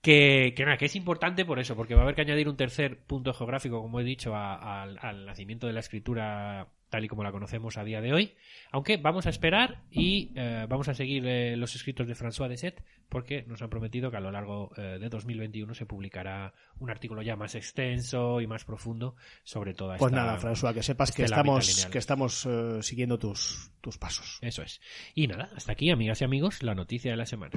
que, 0.01 0.55
que 0.57 0.65
nada, 0.65 0.77
que 0.79 0.87
es 0.87 0.97
importante 0.97 1.45
por 1.45 1.59
eso, 1.59 1.77
porque 1.77 1.95
va 1.95 2.01
a 2.01 2.05
haber 2.05 2.15
que 2.15 2.23
añadir 2.23 2.49
un 2.49 2.57
tercer 2.57 2.99
punto 3.05 3.35
geográfico, 3.35 3.83
como 3.83 4.01
he 4.01 4.05
dicho, 4.05 4.35
a- 4.35 4.83
al 4.85 5.27
nacimiento 5.27 5.67
de 5.67 5.75
la 5.75 5.81
escritura 5.81 6.69
tal 6.89 7.05
y 7.05 7.09
como 7.09 7.23
la 7.23 7.33
conocemos 7.33 7.77
a 7.77 7.85
día 7.85 8.01
de 8.01 8.13
hoy. 8.13 8.35
Aunque 8.71 8.97
vamos 8.97 9.27
a 9.27 9.31
esperar 9.31 9.83
y 9.91 10.33
eh, 10.35 10.67
vamos 10.69 10.89
a 10.89 10.95
seguir 10.95 11.27
eh, 11.27 11.57
los 11.57 11.75
escritos 11.75 12.07
de 12.07 12.15
François 12.15 12.49
de 12.49 12.57
Set, 12.57 12.83
porque 13.09 13.45
nos 13.47 13.63
han 13.63 13.71
prometido 13.71 14.11
que 14.11 14.17
a 14.17 14.21
lo 14.21 14.31
largo 14.31 14.71
eh, 14.77 14.99
de 15.01 15.09
2021 15.09 15.75
se 15.75 15.87
publicará 15.87 16.53
un 16.79 16.91
artículo 16.91 17.23
ya 17.23 17.37
más 17.37 17.55
extenso 17.55 18.41
y 18.41 18.47
más 18.47 18.65
profundo 18.65 19.17
sobre 19.45 19.75
toda 19.75 19.97
Pues 19.97 20.13
esta... 20.13 20.25
nada, 20.25 20.39
François, 20.39 20.75
que 20.75 20.83
sepas 20.83 21.13
que 21.13 21.23
este 21.23 21.35
estamos, 21.35 21.87
que 21.87 21.99
estamos 21.99 22.47
eh, 22.47 22.83
siguiendo 22.83 23.19
tus, 23.19 23.71
tus 23.81 23.99
pasos. 23.99 24.39
Eso 24.43 24.63
es. 24.63 24.81
Y 25.15 25.27
nada, 25.27 25.51
hasta 25.55 25.73
aquí, 25.73 25.91
amigas 25.91 26.21
y 26.21 26.25
amigos, 26.25 26.63
la 26.63 26.75
noticia 26.75 27.11
de 27.11 27.17
la 27.17 27.27
semana. 27.27 27.53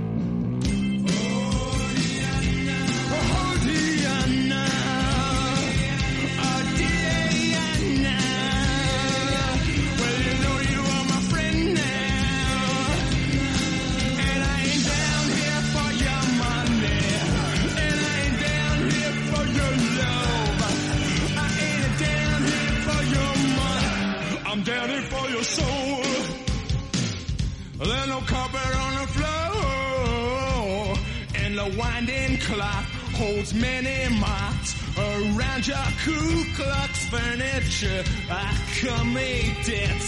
The 31.62 31.78
winding 31.78 32.38
clock 32.40 32.86
holds 33.14 33.54
many 33.54 34.10
marks 34.18 34.74
around 34.98 35.68
your 35.68 35.90
Ku 36.04 36.46
Klux 36.56 37.06
furniture. 37.06 38.04
I 38.30 38.50
come 38.82 39.16
a 39.18 39.32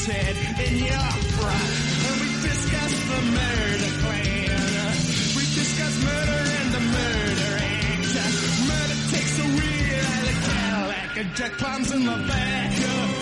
head 0.06 0.36
in 0.66 0.80
your 0.80 1.12
frock. 1.38 1.70
And 2.08 2.16
we 2.22 2.30
discuss 2.50 2.94
the 3.12 3.22
murder 3.38 3.92
plan. 4.02 4.94
We 5.38 5.44
discuss 5.62 5.94
murder 6.04 6.42
and 6.60 6.70
the 6.74 6.84
murder 6.98 7.54
act. 7.62 8.14
Murder 8.72 8.98
takes 9.14 9.36
a 9.38 9.48
of 10.32 10.38
Cadillac, 10.48 11.18
and 11.18 11.36
Jack 11.36 11.52
climbs 11.54 11.92
in 11.92 12.06
the 12.06 12.18
back. 12.28 13.13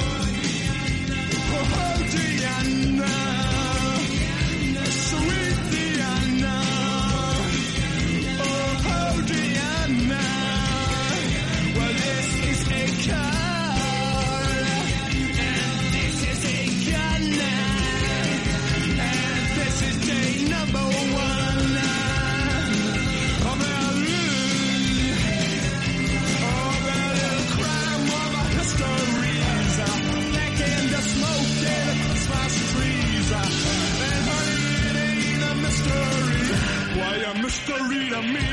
Mystery 37.51 38.07
to 38.09 38.21
me? 38.21 38.47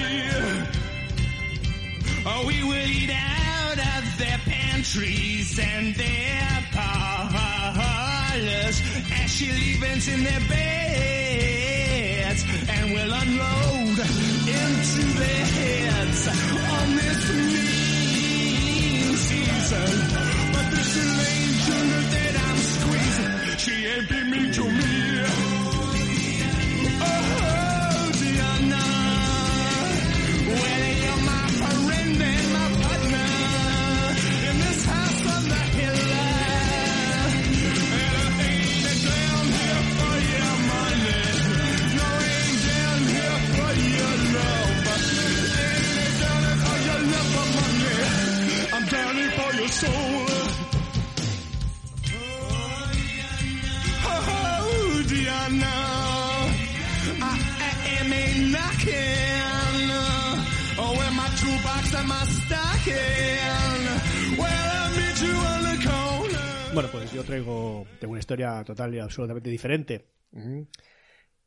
Oh, 2.26 2.44
we 2.48 2.64
will 2.64 2.88
eat 2.98 3.10
out 3.12 3.78
of 3.78 4.18
their 4.18 4.38
pantries 4.38 5.56
and 5.58 5.94
their 5.94 6.66
parlors. 6.72 8.82
Ashy 9.12 9.52
leavings 9.52 10.08
in 10.08 10.24
their 10.24 10.40
beds. 10.50 12.44
And 12.68 12.92
we'll 12.92 13.12
unload 13.22 13.98
into 14.58 15.02
their 15.22 15.44
heads 15.56 16.28
on 16.74 16.96
this 16.96 17.22
mean 17.54 19.14
season. 19.14 19.92
But 20.54 20.66
this 20.74 20.92
angel 21.36 21.86
that 22.14 22.34
I'm 22.46 22.58
squeezing, 22.74 23.32
she 23.58 23.74
ain't 23.86 24.08
be 24.08 24.20
mean 24.24 24.50
to 24.52 24.64
me. 24.64 25.17
Soul. 49.80 50.26
Oh, 54.10 55.02
Diana. 55.10 55.74
I 57.22 57.36
am 58.00 58.12
a 58.12 58.24
knocking. 58.52 59.90
Oh, 60.82 60.92
with 60.98 61.14
my 61.20 61.28
toolbox 61.40 61.94
and 61.94 62.08
my 62.08 62.22
stocking. 62.38 63.82
Well, 64.40 64.68
I'll 64.78 64.90
meet 64.98 65.16
you 65.22 65.34
on 65.52 65.60
the 65.68 65.76
corner. 65.86 66.74
Bueno, 66.74 66.88
pues 66.90 67.12
yo 67.12 67.22
traigo 67.22 67.86
tengo 68.00 68.12
una 68.12 68.20
historia 68.20 68.64
total 68.64 68.94
y 68.94 68.98
absolutamente 68.98 69.48
diferente. 69.50 70.06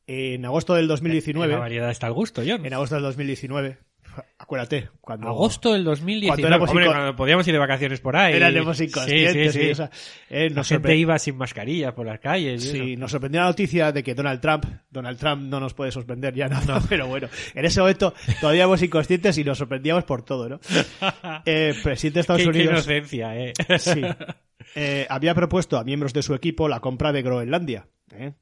En 0.07 0.45
agosto 0.45 0.73
del 0.75 0.85
En 0.85 0.89
2019, 0.89 1.53
la 1.53 1.59
variedad 1.59 1.91
está 1.91 2.07
al 2.07 2.13
gusto, 2.13 2.41
John. 2.45 2.65
en 2.65 2.73
agosto 2.73 2.95
del 2.95 3.03
2019, 3.03 3.77
acuérdate, 4.37 4.89
cuando... 4.99 5.27
Agosto 5.27 5.73
del 5.73 5.83
2019. 5.83 6.41
Cuando 6.57 6.71
Hombre, 6.71 6.85
cuando 6.87 7.15
podíamos 7.15 7.47
ir 7.47 7.53
de 7.53 7.59
vacaciones 7.59 7.99
por 8.01 8.15
ahí. 8.15 8.33
Éramos 8.33 8.77
Sí, 8.77 8.85
inconscientes. 8.85 9.53
sí, 9.53 9.59
y 9.59 9.63
sí. 9.63 9.69
esa- 9.69 9.89
eh, 10.29 10.49
La 10.49 10.55
nos, 10.57 10.67
gente 10.67 10.89
sorpre- 10.89 10.97
iba 10.97 11.19
sin 11.19 11.37
mascarilla 11.37 11.93
por 11.95 12.05
las 12.05 12.19
calles. 12.19 12.65
y 12.65 12.69
sí, 12.71 12.95
nos 12.97 13.11
sorprendió 13.11 13.41
la 13.41 13.47
noticia 13.47 13.91
de 13.91 14.03
que 14.03 14.13
Donald 14.15 14.41
Trump, 14.41 14.65
Donald 14.89 15.17
Trump 15.17 15.43
no 15.43 15.59
nos 15.59 15.73
puede 15.73 15.91
sorprender 15.91 16.33
ya 16.33 16.47
nada, 16.47 16.81
pero 16.89 17.07
bueno, 17.07 17.29
en 17.53 17.65
ese 17.65 17.79
momento 17.79 18.13
todavía 18.39 18.63
éramos 18.63 18.81
inconscientes 18.81 19.37
y 19.37 19.43
nos 19.43 19.57
sorprendíamos 19.57 20.03
por 20.03 20.23
todo, 20.23 20.49
¿no? 20.49 20.59
Eh, 21.45 21.73
presidente 21.83 22.15
de 22.17 22.21
Estados 22.21 22.41
Qué, 22.41 22.51
qué 22.51 22.57
Unidos 22.59 22.73
inocencia, 22.85 23.35
eh. 23.37 23.53
sí, 23.79 24.01
eh, 24.75 25.05
había 25.09 25.33
propuesto 25.33 25.77
a 25.77 25.83
miembros 25.83 26.13
de 26.13 26.21
su 26.21 26.33
equipo 26.35 26.67
la 26.67 26.79
compra 26.79 27.11
de 27.11 27.21
Groenlandia. 27.21 27.87
¿eh? 28.13 28.33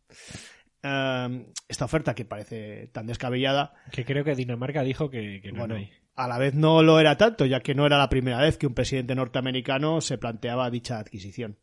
Um, 0.82 1.46
esta 1.68 1.84
oferta 1.86 2.16
que 2.16 2.24
parece 2.24 2.88
tan 2.94 3.06
descabellada 3.06 3.74
que 3.92 4.06
creo 4.06 4.24
que 4.24 4.34
Dinamarca 4.36 4.82
dijo 4.82 5.10
que, 5.10 5.42
que 5.42 5.52
no, 5.52 5.60
Bueno, 5.60 5.74
no 5.74 5.80
hay. 5.82 5.92
a 6.16 6.28
la 6.30 6.38
vez 6.38 6.54
no 6.54 6.82
lo 6.84 7.02
era 7.02 7.18
tanto, 7.18 7.46
ya 7.46 7.60
que 7.60 7.76
no 7.76 7.86
era 7.86 7.98
la 7.98 8.08
primera 8.10 8.40
vez 8.40 8.58
que 8.58 8.66
un 8.68 8.74
presidente 8.74 9.14
norteamericano 9.14 10.00
se 10.00 10.18
planteaba 10.18 10.70
dicha 10.70 10.98
adquisición. 11.00 11.58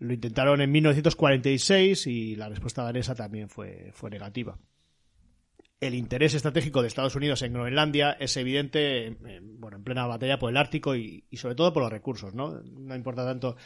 Lo 0.00 0.12
intentaron 0.12 0.60
en 0.60 0.72
1946 0.72 2.06
y 2.08 2.34
la 2.34 2.48
respuesta 2.48 2.82
danesa 2.82 3.14
también 3.14 3.48
fue, 3.48 3.90
fue 3.94 4.10
negativa. 4.10 4.58
El 5.80 5.94
interés 5.94 6.34
estratégico 6.34 6.82
de 6.82 6.88
Estados 6.88 7.14
Unidos 7.14 7.42
en 7.42 7.52
Groenlandia 7.52 8.12
es 8.18 8.36
evidente, 8.36 9.06
en- 9.06 9.26
en- 9.26 9.60
bueno, 9.60 9.76
en 9.76 9.84
plena 9.84 10.06
batalla 10.06 10.38
por 10.38 10.50
el 10.50 10.56
Ártico 10.56 10.96
y, 10.96 11.24
y 11.30 11.36
sobre 11.36 11.54
todo 11.54 11.72
por 11.72 11.82
los 11.84 11.92
recursos, 11.92 12.34
¿no? 12.34 12.60
No 12.64 12.96
importa 12.96 13.24
tanto 13.24 13.56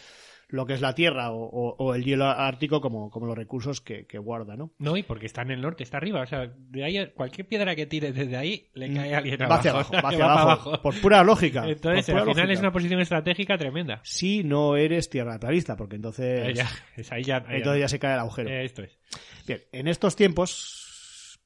lo 0.51 0.65
que 0.65 0.73
es 0.73 0.81
la 0.81 0.95
tierra 0.95 1.31
o, 1.31 1.43
o- 1.45 1.77
o 1.79 1.95
el 1.95 2.05
hielo 2.05 2.25
ártico 2.25 2.81
como, 2.81 3.11
como 3.11 3.27
los 3.27 3.37
recursos 3.37 3.83
que, 3.83 4.07
que 4.07 4.17
guarda, 4.17 4.57
¿no? 4.57 4.73
No, 4.79 4.97
y 4.97 5.03
porque 5.03 5.27
está 5.27 5.43
en 5.43 5.51
el 5.51 5.61
norte, 5.61 5.83
está 5.83 5.99
arriba. 5.99 6.23
O 6.23 6.27
sea, 6.27 6.51
de 6.57 6.85
ahí, 6.85 7.11
cualquier 7.15 7.47
piedra 7.47 7.77
que 7.77 7.85
tire 7.85 8.13
desde 8.13 8.35
ahí 8.37 8.71
le 8.73 8.93
cae 8.95 9.15
a 9.15 9.19
alguien 9.19 9.37
Mm. 9.39 9.43
Va 9.43 9.47
abajo. 9.47 9.59
hacia 9.61 9.71
abajo, 9.73 9.93
va 10.03 10.09
hacia 10.09 10.25
abajo, 10.25 10.83
por 10.83 11.01
pura 11.03 11.23
lógica. 11.23 11.69
Entonces, 11.69 12.07
pura 12.07 12.19
al 12.21 12.25
final 12.29 12.37
lógica. 12.47 12.53
es 12.55 12.61
una 12.61 12.73
posición 12.73 13.01
estratégica 13.01 13.59
tremenda. 13.59 14.01
si 14.05 14.43
no 14.43 14.77
eres 14.77 15.11
tierra 15.11 15.39
planista, 15.39 15.77
porque 15.77 15.97
entonces, 15.97 16.49
Eh, 16.49 16.55
ya, 16.55 16.69
es 16.97 17.13
ahí 17.13 17.23
ya, 17.25 17.45
ahí 17.47 17.59
entonces 17.59 17.81
ya 17.83 17.89
se 17.89 17.99
cae 17.99 18.15
el 18.15 18.21
agujero. 18.21 18.49
Eh, 18.49 18.65
esto 18.65 18.83
es. 18.83 18.99
Bien, 19.47 19.61
en 19.73 19.87
estos 19.87 20.17
tiempos 20.17 21.39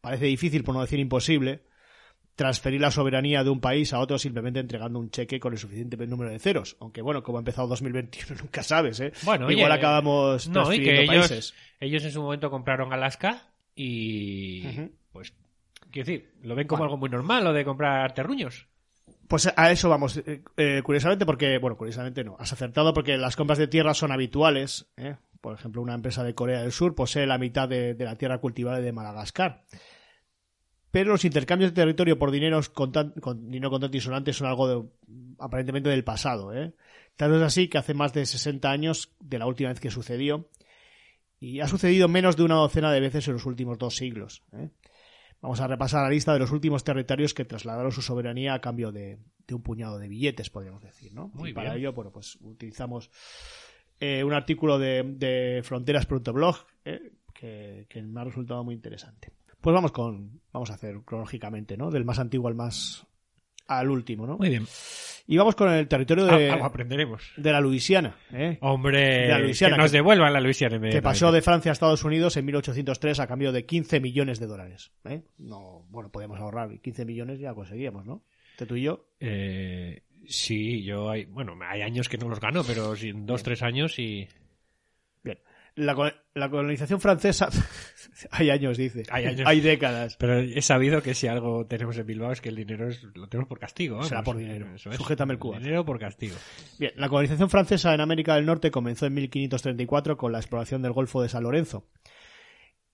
parece 0.00 0.24
difícil, 0.26 0.64
por 0.64 0.74
no 0.74 0.80
decir 0.80 0.98
imposible, 0.98 1.64
transferir 2.38 2.80
la 2.80 2.92
soberanía 2.92 3.42
de 3.42 3.50
un 3.50 3.60
país 3.60 3.92
a 3.92 3.98
otro 3.98 4.16
simplemente 4.16 4.60
entregando 4.60 5.00
un 5.00 5.10
cheque 5.10 5.40
con 5.40 5.52
el 5.52 5.58
suficiente 5.58 5.96
número 6.06 6.30
de 6.30 6.38
ceros. 6.38 6.76
Aunque 6.78 7.02
bueno, 7.02 7.20
como 7.24 7.38
ha 7.38 7.40
empezado 7.40 7.66
2021, 7.66 8.36
nunca 8.42 8.62
sabes, 8.62 9.00
¿eh? 9.00 9.12
Bueno, 9.24 9.50
Igual 9.50 9.72
oye, 9.72 9.78
acabamos 9.80 10.48
No, 10.48 10.72
y 10.72 10.80
que 10.80 11.02
ellos, 11.02 11.26
países. 11.28 11.54
ellos 11.80 12.04
en 12.04 12.12
su 12.12 12.22
momento 12.22 12.48
compraron 12.48 12.92
Alaska 12.92 13.42
y 13.74 14.62
pues 15.10 15.32
quiero 15.90 16.06
decir, 16.06 16.32
lo 16.44 16.54
ven 16.54 16.68
como 16.68 16.78
Bueno. 16.78 16.92
algo 16.92 16.96
muy 16.98 17.10
normal 17.10 17.42
lo 17.42 17.52
de 17.52 17.64
comprar 17.64 18.14
terruños. 18.14 18.68
Pues 19.26 19.52
a 19.56 19.70
eso 19.72 19.88
vamos, 19.88 20.16
eh, 20.18 20.42
eh, 20.56 20.80
curiosamente 20.84 21.26
porque, 21.26 21.58
bueno, 21.58 21.76
curiosamente 21.76 22.22
no, 22.22 22.36
has 22.38 22.52
acertado 22.52 22.94
porque 22.94 23.18
las 23.18 23.34
compras 23.34 23.58
de 23.58 23.66
tierra 23.66 23.94
son 23.94 24.12
habituales. 24.12 24.86
¿eh? 24.96 25.16
Por 25.40 25.54
ejemplo, 25.54 25.82
una 25.82 25.94
empresa 25.94 26.22
de 26.22 26.36
Corea 26.36 26.62
del 26.62 26.70
Sur 26.70 26.94
posee 26.94 27.26
la 27.26 27.36
mitad 27.36 27.68
de, 27.68 27.94
de 27.94 28.04
la 28.04 28.14
tierra 28.16 28.38
cultivable 28.38 28.80
de 28.80 28.92
Madagascar. 28.92 29.64
Pero 30.98 31.12
los 31.12 31.24
intercambios 31.24 31.70
de 31.70 31.76
territorio 31.76 32.18
por 32.18 32.32
dineros 32.32 32.72
contan- 32.72 33.12
con 33.20 33.50
dinero 33.52 33.70
contante 33.70 33.98
y 33.98 34.00
sonante 34.00 34.32
son 34.32 34.48
algo 34.48 34.66
de- 34.66 34.88
aparentemente 35.38 35.88
del 35.90 36.02
pasado. 36.02 36.52
¿eh? 36.52 36.72
Tanto 37.14 37.36
es 37.36 37.42
así 37.42 37.68
que 37.68 37.78
hace 37.78 37.94
más 37.94 38.12
de 38.12 38.26
60 38.26 38.68
años 38.68 39.14
de 39.20 39.38
la 39.38 39.46
última 39.46 39.68
vez 39.70 39.78
que 39.78 39.92
sucedió 39.92 40.48
y 41.38 41.60
ha 41.60 41.68
sucedido 41.68 42.08
menos 42.08 42.36
de 42.36 42.42
una 42.42 42.56
docena 42.56 42.90
de 42.92 42.98
veces 42.98 43.28
en 43.28 43.34
los 43.34 43.46
últimos 43.46 43.78
dos 43.78 43.94
siglos. 43.94 44.42
¿eh? 44.52 44.70
Vamos 45.40 45.60
a 45.60 45.68
repasar 45.68 46.02
la 46.02 46.10
lista 46.10 46.32
de 46.32 46.40
los 46.40 46.50
últimos 46.50 46.82
territorios 46.82 47.32
que 47.32 47.44
trasladaron 47.44 47.92
su 47.92 48.02
soberanía 48.02 48.54
a 48.54 48.60
cambio 48.60 48.90
de, 48.90 49.18
de 49.46 49.54
un 49.54 49.62
puñado 49.62 50.00
de 50.00 50.08
billetes, 50.08 50.50
podríamos 50.50 50.82
decir, 50.82 51.12
¿no? 51.12 51.28
Muy 51.32 51.50
y 51.50 51.52
para 51.52 51.70
bien. 51.74 51.78
ello, 51.82 51.92
bueno, 51.92 52.10
pues 52.10 52.38
utilizamos 52.40 53.08
eh, 54.00 54.24
un 54.24 54.32
artículo 54.32 54.80
de, 54.80 55.04
de 55.04 55.60
fronteras.blog 55.62 56.56
eh, 56.84 57.12
que, 57.32 57.86
que 57.88 58.02
me 58.02 58.20
ha 58.20 58.24
resultado 58.24 58.64
muy 58.64 58.74
interesante. 58.74 59.30
Pues 59.60 59.74
vamos 59.74 59.92
con, 59.92 60.40
vamos 60.52 60.70
a 60.70 60.74
hacer 60.74 61.00
cronológicamente, 61.04 61.76
¿no? 61.76 61.90
Del 61.90 62.04
más 62.04 62.18
antiguo 62.18 62.48
al 62.48 62.54
más 62.54 63.06
al 63.66 63.90
último, 63.90 64.26
¿no? 64.26 64.38
Muy 64.38 64.48
bien. 64.48 64.66
Y 65.26 65.36
vamos 65.36 65.54
con 65.54 65.70
el 65.70 65.86
territorio 65.88 66.24
de, 66.24 66.50
algo 66.50 66.64
aprenderemos. 66.64 67.32
de 67.36 67.52
la 67.52 67.60
Luisiana, 67.60 68.16
¿eh? 68.32 68.56
Hombre, 68.62 69.00
De 69.24 69.28
la 69.28 69.38
Luisiana, 69.38 69.76
que 69.76 69.82
nos 69.82 69.90
que- 69.90 69.98
devuelvan 69.98 70.32
la 70.32 70.40
Luisiana 70.40 70.80
que 70.90 71.02
pasó 71.02 71.30
de 71.32 71.42
Francia 71.42 71.70
a 71.70 71.74
Estados 71.74 72.02
Unidos 72.02 72.36
en 72.38 72.46
1803 72.46 73.20
a 73.20 73.26
cambio 73.26 73.52
de 73.52 73.66
15 73.66 74.00
millones 74.00 74.38
de 74.40 74.46
dólares. 74.46 74.90
¿eh? 75.04 75.22
No, 75.36 75.84
bueno, 75.90 76.08
podemos 76.10 76.40
ahorrar 76.40 76.80
15 76.80 77.04
millones 77.04 77.40
ya 77.40 77.52
conseguíamos, 77.52 78.06
¿no? 78.06 78.22
Este 78.52 78.64
tú 78.64 78.76
y 78.76 78.82
yo. 78.84 79.04
Eh, 79.20 80.02
sí, 80.26 80.82
yo 80.82 81.10
hay, 81.10 81.26
bueno, 81.26 81.54
hay 81.68 81.82
años 81.82 82.08
que 82.08 82.16
no 82.16 82.28
los 82.30 82.40
gano, 82.40 82.62
pero 82.66 82.96
sí, 82.96 83.10
en 83.10 83.26
dos, 83.26 83.42
tres 83.42 83.62
años 83.62 83.98
y. 83.98 84.26
La, 85.78 85.94
la 86.34 86.50
colonización 86.50 87.00
francesa. 87.00 87.48
hay 88.32 88.50
años, 88.50 88.76
dice. 88.76 89.04
Hay 89.10 89.26
años. 89.26 89.46
Hay 89.46 89.60
décadas. 89.60 90.16
Pero 90.16 90.40
he 90.40 90.60
sabido 90.60 91.02
que 91.02 91.14
si 91.14 91.28
algo 91.28 91.66
tenemos 91.66 91.96
en 91.96 92.06
Bilbao 92.06 92.32
es 92.32 92.40
que 92.40 92.48
el 92.48 92.56
dinero 92.56 92.88
es, 92.88 93.04
lo 93.14 93.28
tenemos 93.28 93.48
por 93.48 93.60
castigo. 93.60 93.94
vamos. 93.96 94.08
Será 94.08 94.22
por 94.22 94.36
dinero. 94.36 94.66
Eso 94.74 94.90
es. 94.90 94.96
Sujétame 94.96 95.34
el 95.34 95.38
cubo. 95.38 95.58
Dinero 95.58 95.84
por 95.84 96.00
castigo. 96.00 96.34
Bien, 96.78 96.92
la 96.96 97.08
colonización 97.08 97.48
francesa 97.48 97.94
en 97.94 98.00
América 98.00 98.34
del 98.34 98.46
Norte 98.46 98.70
comenzó 98.70 99.06
en 99.06 99.14
1534 99.14 100.16
con 100.16 100.32
la 100.32 100.38
exploración 100.38 100.82
del 100.82 100.92
Golfo 100.92 101.22
de 101.22 101.28
San 101.28 101.44
Lorenzo. 101.44 101.86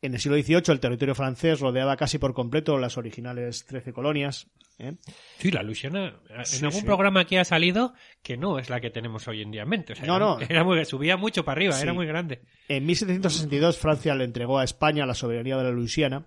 En 0.05 0.12
el 0.12 0.21
siglo 0.21 0.37
XVIII 0.37 0.62
el 0.69 0.81
territorio 0.81 1.14
francés 1.14 1.61
rodeaba 1.61 1.97
casi 1.97 2.19
por 2.19 2.35
completo 2.35 2.77
las 2.79 2.99
originales 2.99 3.64
13 3.64 3.93
colonias. 3.95 4.49
¿eh? 4.79 4.93
Sí, 5.38 5.51
la 5.51 5.62
Luisiana, 5.62 6.14
en 6.29 6.45
Sí, 6.45 6.62
algún 6.64 6.81
sí. 6.81 6.87
programa 6.87 7.21
aquí 7.21 7.37
ha 7.37 7.45
salido 7.45 7.95
que 8.23 8.37
no 8.37 8.59
es 8.59 8.69
la 8.69 8.81
que 8.81 8.90
tenemos 8.90 9.27
hoy 9.29 9.40
en 9.40 9.51
día 9.51 9.62
en 9.62 9.69
mente. 9.71 9.95
O 9.95 9.97
sea, 9.97 10.05
No, 10.07 10.17
era, 10.17 10.25
no. 10.27 10.40
era 10.49 10.62
muy, 10.64 10.85
subía 10.85 11.17
mucho 11.17 11.45
para 11.45 11.57
arriba, 11.57 11.73
Sí. 11.73 11.83
era 11.85 11.95
muy 11.95 12.07
grande. 12.07 12.43
En 12.69 12.85
1762 12.85 13.79
Francia 13.79 14.14
le 14.14 14.25
entregó 14.25 14.59
a 14.59 14.64
España 14.64 15.07
la 15.07 15.14
soberanía 15.14 15.57
de 15.57 15.64
la 15.64 15.71
Luisiana, 15.71 16.27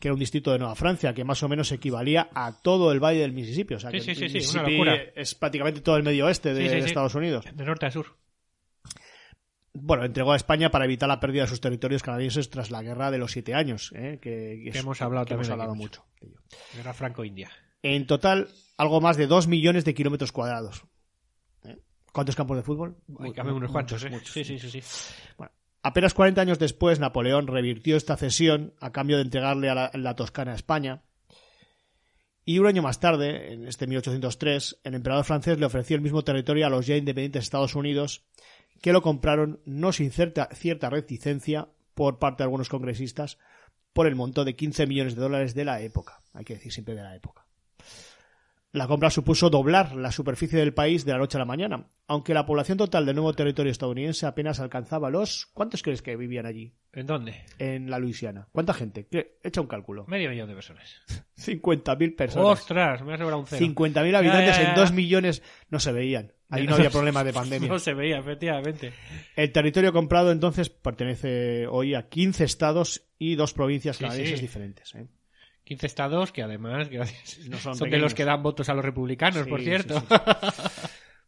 que 0.00 0.08
era 0.08 0.14
un 0.14 0.20
distrito 0.20 0.52
de 0.52 0.58
Nueva 0.58 0.74
Francia, 0.74 1.12
que 1.12 1.24
más 1.24 1.42
o 1.42 1.48
menos 1.50 1.70
equivalía 1.72 2.30
a 2.34 2.52
todo 2.62 2.92
el 2.92 3.00
valle 3.00 3.20
del 3.20 3.32
Mississippi. 3.32 3.74
O 3.74 3.78
sea, 3.78 3.90
Sí, 3.90 3.98
que 3.98 4.02
sí, 4.02 4.14
sí, 4.14 4.20
sí, 4.20 4.24
una 4.26 4.32
Mississippi 4.38 4.72
locura. 4.72 4.96
es 5.14 5.34
prácticamente 5.34 5.80
todo 5.82 5.98
el 5.98 6.02
medio 6.02 6.24
oeste 6.26 6.54
de. 6.54 6.78
Estados 6.78 7.14
Unidos. 7.14 7.44
De 7.54 7.64
norte 7.64 7.84
a 7.84 7.90
sur. 7.90 8.06
Bueno, 9.78 10.04
entregó 10.04 10.32
a 10.32 10.36
España 10.36 10.70
para 10.70 10.86
evitar 10.86 11.08
la 11.08 11.20
pérdida 11.20 11.42
de 11.42 11.48
sus 11.48 11.60
territorios 11.60 12.02
canadienses 12.02 12.48
tras 12.48 12.70
la 12.70 12.82
guerra 12.82 13.10
de 13.10 13.18
los 13.18 13.32
siete 13.32 13.54
años, 13.54 13.92
¿eh? 13.94 14.18
que, 14.22 14.70
Que 14.72 14.78
hemos 14.78 15.02
hablado 15.02 15.26
que 15.26 15.34
hemos 15.34 15.50
hablado 15.50 15.74
mucho. 15.74 16.02
mucho. 16.02 16.20
de 16.20 16.26
ello. 16.28 16.40
Era 16.80 16.94
Franco-India. 16.94 17.50
En 17.82 18.06
total, 18.06 18.48
algo 18.78 19.00
más 19.00 19.16
de 19.16 19.26
2 19.26 19.48
millones 19.48 19.84
de 19.84 19.94
kilómetros 19.94 20.32
cuadrados. 20.32 20.84
¿Eh? 21.64 21.76
¿Cuántos 22.12 22.34
campos 22.34 22.56
de 22.56 22.62
fútbol? 22.62 22.96
Hay 23.20 23.30
unos 23.30 23.54
muchos, 23.54 23.70
cuantos, 23.70 24.04
¿eh? 24.04 24.10
muchos. 24.10 24.32
Sí, 24.32 24.44
sí, 24.44 24.58
sí, 24.58 24.80
sí. 24.80 24.80
Bueno, 25.36 25.52
apenas 25.82 26.14
40 26.14 26.40
años 26.40 26.58
después, 26.58 26.98
Napoleón 26.98 27.46
revirtió 27.46 27.96
esta 27.96 28.16
cesión 28.16 28.74
a 28.80 28.92
cambio 28.92 29.16
de 29.16 29.24
entregarle 29.24 29.68
a 29.68 29.74
la, 29.74 29.90
la 29.92 30.14
Toscana 30.16 30.52
a 30.52 30.56
España. 30.56 31.02
Y 32.48 32.60
un 32.60 32.66
año 32.66 32.80
más 32.80 33.00
tarde, 33.00 33.52
en 33.52 33.66
este 33.66 33.86
1803, 33.88 34.80
el 34.84 34.94
emperador 34.94 35.24
francés 35.24 35.58
le 35.58 35.66
ofreció 35.66 35.96
el 35.96 36.02
mismo 36.02 36.22
territorio 36.22 36.66
a 36.66 36.70
los 36.70 36.86
ya 36.86 36.96
independientes 36.96 37.42
Estados 37.42 37.74
Unidos, 37.74 38.24
que 38.86 38.92
lo 38.92 39.02
compraron 39.02 39.58
no 39.64 39.90
sin 39.90 40.12
cierta, 40.12 40.48
cierta 40.52 40.88
reticencia 40.90 41.66
por 41.94 42.20
parte 42.20 42.38
de 42.38 42.44
algunos 42.44 42.68
congresistas 42.68 43.36
por 43.92 44.06
el 44.06 44.14
monto 44.14 44.44
de 44.44 44.54
15 44.54 44.86
millones 44.86 45.16
de 45.16 45.22
dólares 45.22 45.56
de 45.56 45.64
la 45.64 45.80
época. 45.80 46.22
Hay 46.32 46.44
que 46.44 46.54
decir 46.54 46.70
siempre 46.70 46.94
de 46.94 47.02
la 47.02 47.16
época. 47.16 47.48
La 48.70 48.86
compra 48.86 49.10
supuso 49.10 49.50
doblar 49.50 49.96
la 49.96 50.12
superficie 50.12 50.56
del 50.60 50.72
país 50.72 51.04
de 51.04 51.10
la 51.10 51.18
noche 51.18 51.36
a 51.36 51.40
la 51.40 51.44
mañana, 51.46 51.88
aunque 52.06 52.32
la 52.32 52.46
población 52.46 52.78
total 52.78 53.06
del 53.06 53.16
nuevo 53.16 53.32
territorio 53.32 53.72
estadounidense 53.72 54.24
apenas 54.24 54.60
alcanzaba 54.60 55.10
los... 55.10 55.46
¿Cuántos 55.46 55.82
crees 55.82 56.00
que 56.00 56.14
vivían 56.14 56.46
allí? 56.46 56.72
¿En 56.92 57.08
dónde? 57.08 57.44
En 57.58 57.90
la 57.90 57.98
Luisiana. 57.98 58.46
¿Cuánta 58.52 58.72
gente? 58.72 59.08
¿Qué? 59.10 59.40
Echa 59.42 59.60
un 59.60 59.66
cálculo. 59.66 60.04
Medio 60.06 60.30
millón 60.30 60.48
de 60.48 60.54
personas. 60.54 61.02
50.000 61.36 62.14
personas. 62.14 62.46
¡Ostras! 62.46 63.02
Me 63.02 63.14
un 63.14 63.46
cero. 63.48 63.66
50.000 63.66 64.14
habitantes 64.14 64.56
Ya, 64.56 64.62
ya, 64.62 64.68
en 64.68 64.76
ya. 64.76 64.80
2 64.80 64.92
millones 64.92 65.42
no 65.70 65.80
se 65.80 65.90
veían. 65.90 66.35
Ahí 66.48 66.66
no 66.66 66.74
había 66.76 66.90
problema 66.90 67.24
de 67.24 67.32
pandemia. 67.32 67.68
No 67.68 67.78
se 67.78 67.94
veía, 67.94 68.18
efectivamente. 68.18 68.92
El 69.34 69.52
territorio 69.52 69.92
comprado 69.92 70.30
entonces 70.32 70.68
pertenece 70.70 71.66
hoy 71.66 71.94
a 71.94 72.08
15 72.08 72.44
estados 72.44 73.02
y 73.18 73.34
dos 73.34 73.52
provincias 73.52 73.96
Sí, 73.96 74.04
canadienses 74.04 74.38
sí. 74.38 74.42
diferentes. 74.46 74.94
¿eh? 74.94 75.06
15 75.64 75.86
estados 75.86 76.30
que 76.32 76.42
además 76.42 76.88
gracias, 76.88 77.38
No 77.48 77.58
son 77.58 77.74
son, 77.76 77.90
de 77.90 77.98
los 77.98 78.14
que 78.14 78.24
dan 78.24 78.42
votos 78.42 78.68
a 78.68 78.74
los 78.74 78.84
republicanos, 78.84 79.44
Sí, 79.44 79.50
por 79.50 79.60
cierto. 79.62 80.02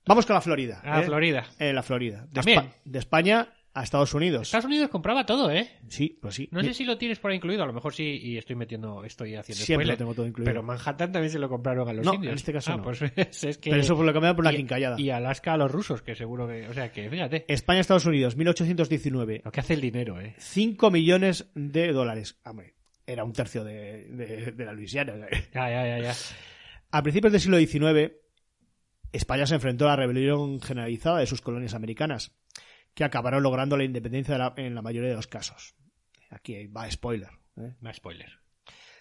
Vamos 0.07 0.25
con 0.27 0.35
la 0.35 0.41
Florida. 0.41 0.81
Ah, 0.85 1.01
¿eh? 1.01 1.05
Florida. 1.05 1.45
Eh, 1.59 1.73
la 1.73 1.83
Florida. 1.83 2.27
De. 2.31 2.41
Espa- 2.41 2.73
de 2.85 2.99
España 2.99 3.49
a 3.79 3.83
Estados 3.85 4.13
Unidos. 4.15 4.49
Estados 4.49 4.65
Unidos 4.65 4.89
compraba 4.91 5.25
todo, 5.25 5.51
¿eh? 5.51 5.71
Sí, 5.89 6.19
pues 6.21 6.35
sí. 6.35 6.49
No 6.53 6.63
sé 6.63 6.75
si 6.75 6.85
lo 6.85 6.99
tienes 6.99 7.19
por 7.19 7.31
ahí 7.31 7.37
incluido, 7.37 7.63
a 7.63 7.67
lo 7.67 7.73
mejor 7.73 7.95
sí, 7.95 8.05
y 8.23 8.37
estoy 8.39 8.57
metiendo, 8.57 9.05
estoy 9.05 9.37
haciendo 9.37 9.65
Siempre 9.65 9.85
spoiler. 9.87 9.95
lo 9.95 9.99
tengo 9.99 10.15
todo 10.15 10.27
incluido. 10.27 10.51
Pero 10.51 10.63
Manhattan 10.63 11.13
también 11.13 11.31
se 11.31 11.39
lo 11.39 11.49
compraron 11.49 11.89
a 11.89 11.93
los 11.93 12.05
No, 12.05 12.15
indios. 12.15 12.33
en 12.33 12.37
este 12.37 12.53
caso 12.53 12.73
ah, 12.73 12.77
no. 12.79 12.83
pues 12.83 13.01
es 13.45 13.59
que... 13.59 13.71
Pero 13.71 13.81
eso 13.83 13.97
fue 13.97 14.05
lo 14.07 14.13
que 14.13 14.21
me 14.21 14.27
da 14.27 14.35
por 14.37 14.45
la 14.45 14.53
quincallada. 14.55 15.01
Y 15.01 15.11
Alaska 15.11 15.53
a 15.53 15.57
los 15.57 15.71
rusos, 15.71 16.03
que 16.03 16.15
seguro 16.15 16.49
que... 16.49 16.69
O 16.69 16.75
sea, 16.75 16.91
que 16.93 17.09
fíjate, 17.09 17.45
España, 17.49 17.81
Estados 17.81 18.07
Unidos, 18.07 18.37
1819. 18.37 19.43
lo 19.45 19.53
que 19.53 19.61
hace 19.61 19.75
el 19.75 19.81
dinero, 19.81 20.21
¿eh? 20.21 20.35
5 20.39 20.91
millones 20.91 21.51
de 21.55 21.93
dólares. 21.93 22.41
Hombre, 22.45 22.75
era 23.07 23.25
un 23.25 23.33
tercio 23.33 23.65
de, 23.65 24.07
de- 24.09 24.53
de 24.53 24.65
la 24.65 24.73
Luisiana. 24.73 25.15
Ya, 25.55 25.71
ya, 25.71 25.87
ya, 25.87 25.99
ya. 26.01 26.15
A 26.91 27.03
principios 27.03 27.33
del 27.33 27.41
siglo 27.41 27.59
XIX, 27.59 28.13
España 29.13 29.47
se 29.47 29.55
enfrentó 29.55 29.87
a 29.87 29.91
la 29.91 29.97
rebelión 29.97 30.61
generalizada 30.61 31.19
de 31.21 31.27
sus 31.27 31.41
colonias 31.41 31.75
americanas, 31.75 32.33
que 32.95 33.05
acabaron 33.05 33.43
logrando 33.43 33.77
la 33.77 33.85
independencia 33.85 34.35
de 34.35 34.39
la- 34.39 34.55
en 34.57 34.75
la 34.75 34.83
mayoría 34.83 35.11
de 35.11 35.17
los 35.17 35.27
casos. 35.27 35.75
Aquí 36.31 36.67
va 36.67 36.91
spoiler. 36.91 37.31
¿eh? 37.57 37.75
Spoiler. 37.93 38.31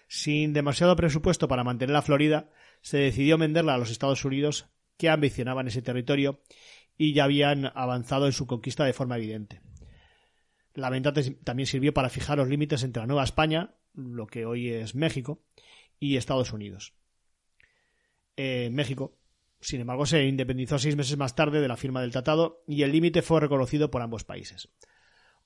Sin 0.06 0.52
demasiado 0.52 0.96
presupuesto 0.96 1.48
para 1.48 1.64
mantener 1.64 1.92
la 1.92 2.02
Florida, 2.02 2.50
se 2.80 2.98
decidió 2.98 3.36
venderla 3.36 3.74
a 3.74 3.78
los 3.78 3.90
Estados 3.90 4.24
Unidos, 4.24 4.68
que 4.96 5.10
ambicionaban 5.10 5.68
ese 5.68 5.82
territorio 5.82 6.42
y 6.96 7.12
ya 7.12 7.24
habían 7.24 7.66
avanzado 7.74 8.26
en 8.26 8.32
su 8.32 8.46
conquista 8.46 8.84
de 8.84 8.92
forma 8.92 9.16
evidente. 9.16 9.60
La 10.74 10.90
venta 10.90 11.12
también 11.44 11.66
sirvió 11.66 11.92
para 11.92 12.08
fijar 12.08 12.38
los 12.38 12.48
límites 12.48 12.82
entre 12.82 13.02
la 13.02 13.06
Nueva 13.06 13.24
España, 13.24 13.74
lo 13.94 14.26
que 14.26 14.46
hoy 14.46 14.70
es 14.70 14.94
México, 14.94 15.44
y 16.00 16.16
Estados 16.16 16.52
Unidos. 16.52 16.94
Eh, 18.36 18.70
México, 18.72 19.18
sin 19.60 19.80
embargo, 19.80 20.06
se 20.06 20.24
independizó 20.24 20.78
seis 20.78 20.96
meses 20.96 21.16
más 21.16 21.34
tarde 21.34 21.60
de 21.60 21.68
la 21.68 21.76
firma 21.76 22.00
del 22.00 22.12
tratado 22.12 22.62
y 22.66 22.82
el 22.82 22.92
límite 22.92 23.22
fue 23.22 23.40
reconocido 23.40 23.90
por 23.90 24.02
ambos 24.02 24.24
países. 24.24 24.68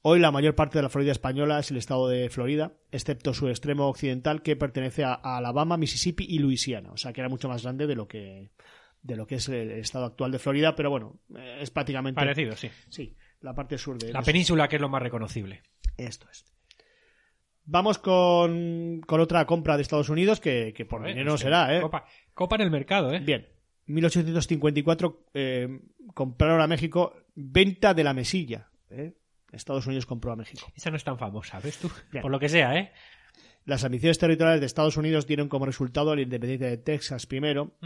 Hoy 0.05 0.18
la 0.18 0.33
mayor 0.33 0.57
parte 0.57 0.79
de 0.79 0.83
la 0.83 0.88
Florida 0.88 1.12
española 1.12 1.61
es 1.61 1.70
el 1.70 1.77
estado 1.77 2.09
de 2.09 2.29
Florida, 2.29 2.72
excepto 2.90 3.33
su 3.33 3.48
extremo 3.48 3.87
occidental 3.87 4.42
que 4.42 4.57
pertenece 4.57 5.05
a, 5.05 5.14
Alabama, 5.14 5.77
Mississippi 5.77 6.27
y 6.29 6.40
Luisiana. 6.40 6.90
O 6.90 6.96
sea 6.96 7.12
que 7.12 7.20
era 7.20 7.29
mucho 7.29 7.48
más 7.48 7.62
grande 7.62 7.87
de 7.87 7.94
lo 7.94 8.09
que 8.09 8.51
de 9.01 9.16
lo 9.16 9.27
que 9.27 9.37
es 9.37 9.48
el 9.48 9.70
estado 9.72 10.05
actual 10.05 10.31
de 10.31 10.38
Florida, 10.38 10.77
pero 10.77 10.90
bueno, 10.90 11.20
eh, 11.37 11.59
es 11.61 11.70
prácticamente 11.70 12.20
Parecido, 12.20 12.57
sí. 12.57 12.70
sí, 12.88 13.16
la 13.40 13.53
parte 13.53 13.77
sur 13.77 13.98
de 13.98 14.12
La 14.12 14.22
península 14.22 14.68
que 14.68 14.77
es 14.77 14.83
lo 14.83 14.88
más 14.88 15.03
reconocible. 15.03 15.62
esto 15.96 16.29
es. 16.31 16.44
Vamos 17.64 17.98
con, 17.98 19.01
con 19.07 19.20
otra 19.20 19.44
compra 19.46 19.77
de 19.77 19.83
Estados 19.83 20.09
Unidos 20.09 20.40
que, 20.40 20.72
que 20.72 20.85
por 20.85 21.01
Joder, 21.01 21.14
dinero 21.14 21.37
será, 21.37 21.77
¿eh? 21.77 21.81
Copa, 21.81 22.05
copa 22.35 22.57
en 22.57 22.62
el 22.62 22.70
mercado, 22.70 23.12
¿eh? 23.12 23.20
Bien. 23.20 23.51
1854 23.86 25.26
eh, 25.34 25.80
compraron 26.14 26.60
a 26.60 26.66
México 26.66 27.14
venta 27.34 27.94
de 27.94 28.04
la 28.04 28.14
mesilla. 28.14 28.70
¿eh? 28.90 29.14
Estados 29.52 29.86
Unidos 29.86 30.06
compró 30.06 30.32
a 30.32 30.36
México. 30.36 30.66
Esa 30.74 30.90
no 30.90 30.96
es 30.96 31.04
tan 31.04 31.18
famosa, 31.18 31.60
¿ves 31.60 31.78
tú? 31.78 31.90
Bien. 32.10 32.22
Por 32.22 32.30
lo 32.30 32.38
que 32.38 32.48
sea, 32.48 32.76
¿eh? 32.76 32.92
Las 33.64 33.84
ambiciones 33.84 34.18
territoriales 34.18 34.60
de 34.60 34.66
Estados 34.66 34.96
Unidos 34.96 35.26
dieron 35.26 35.48
como 35.48 35.66
resultado 35.66 36.16
la 36.16 36.22
independencia 36.22 36.68
de 36.68 36.78
Texas 36.78 37.26
primero 37.26 37.76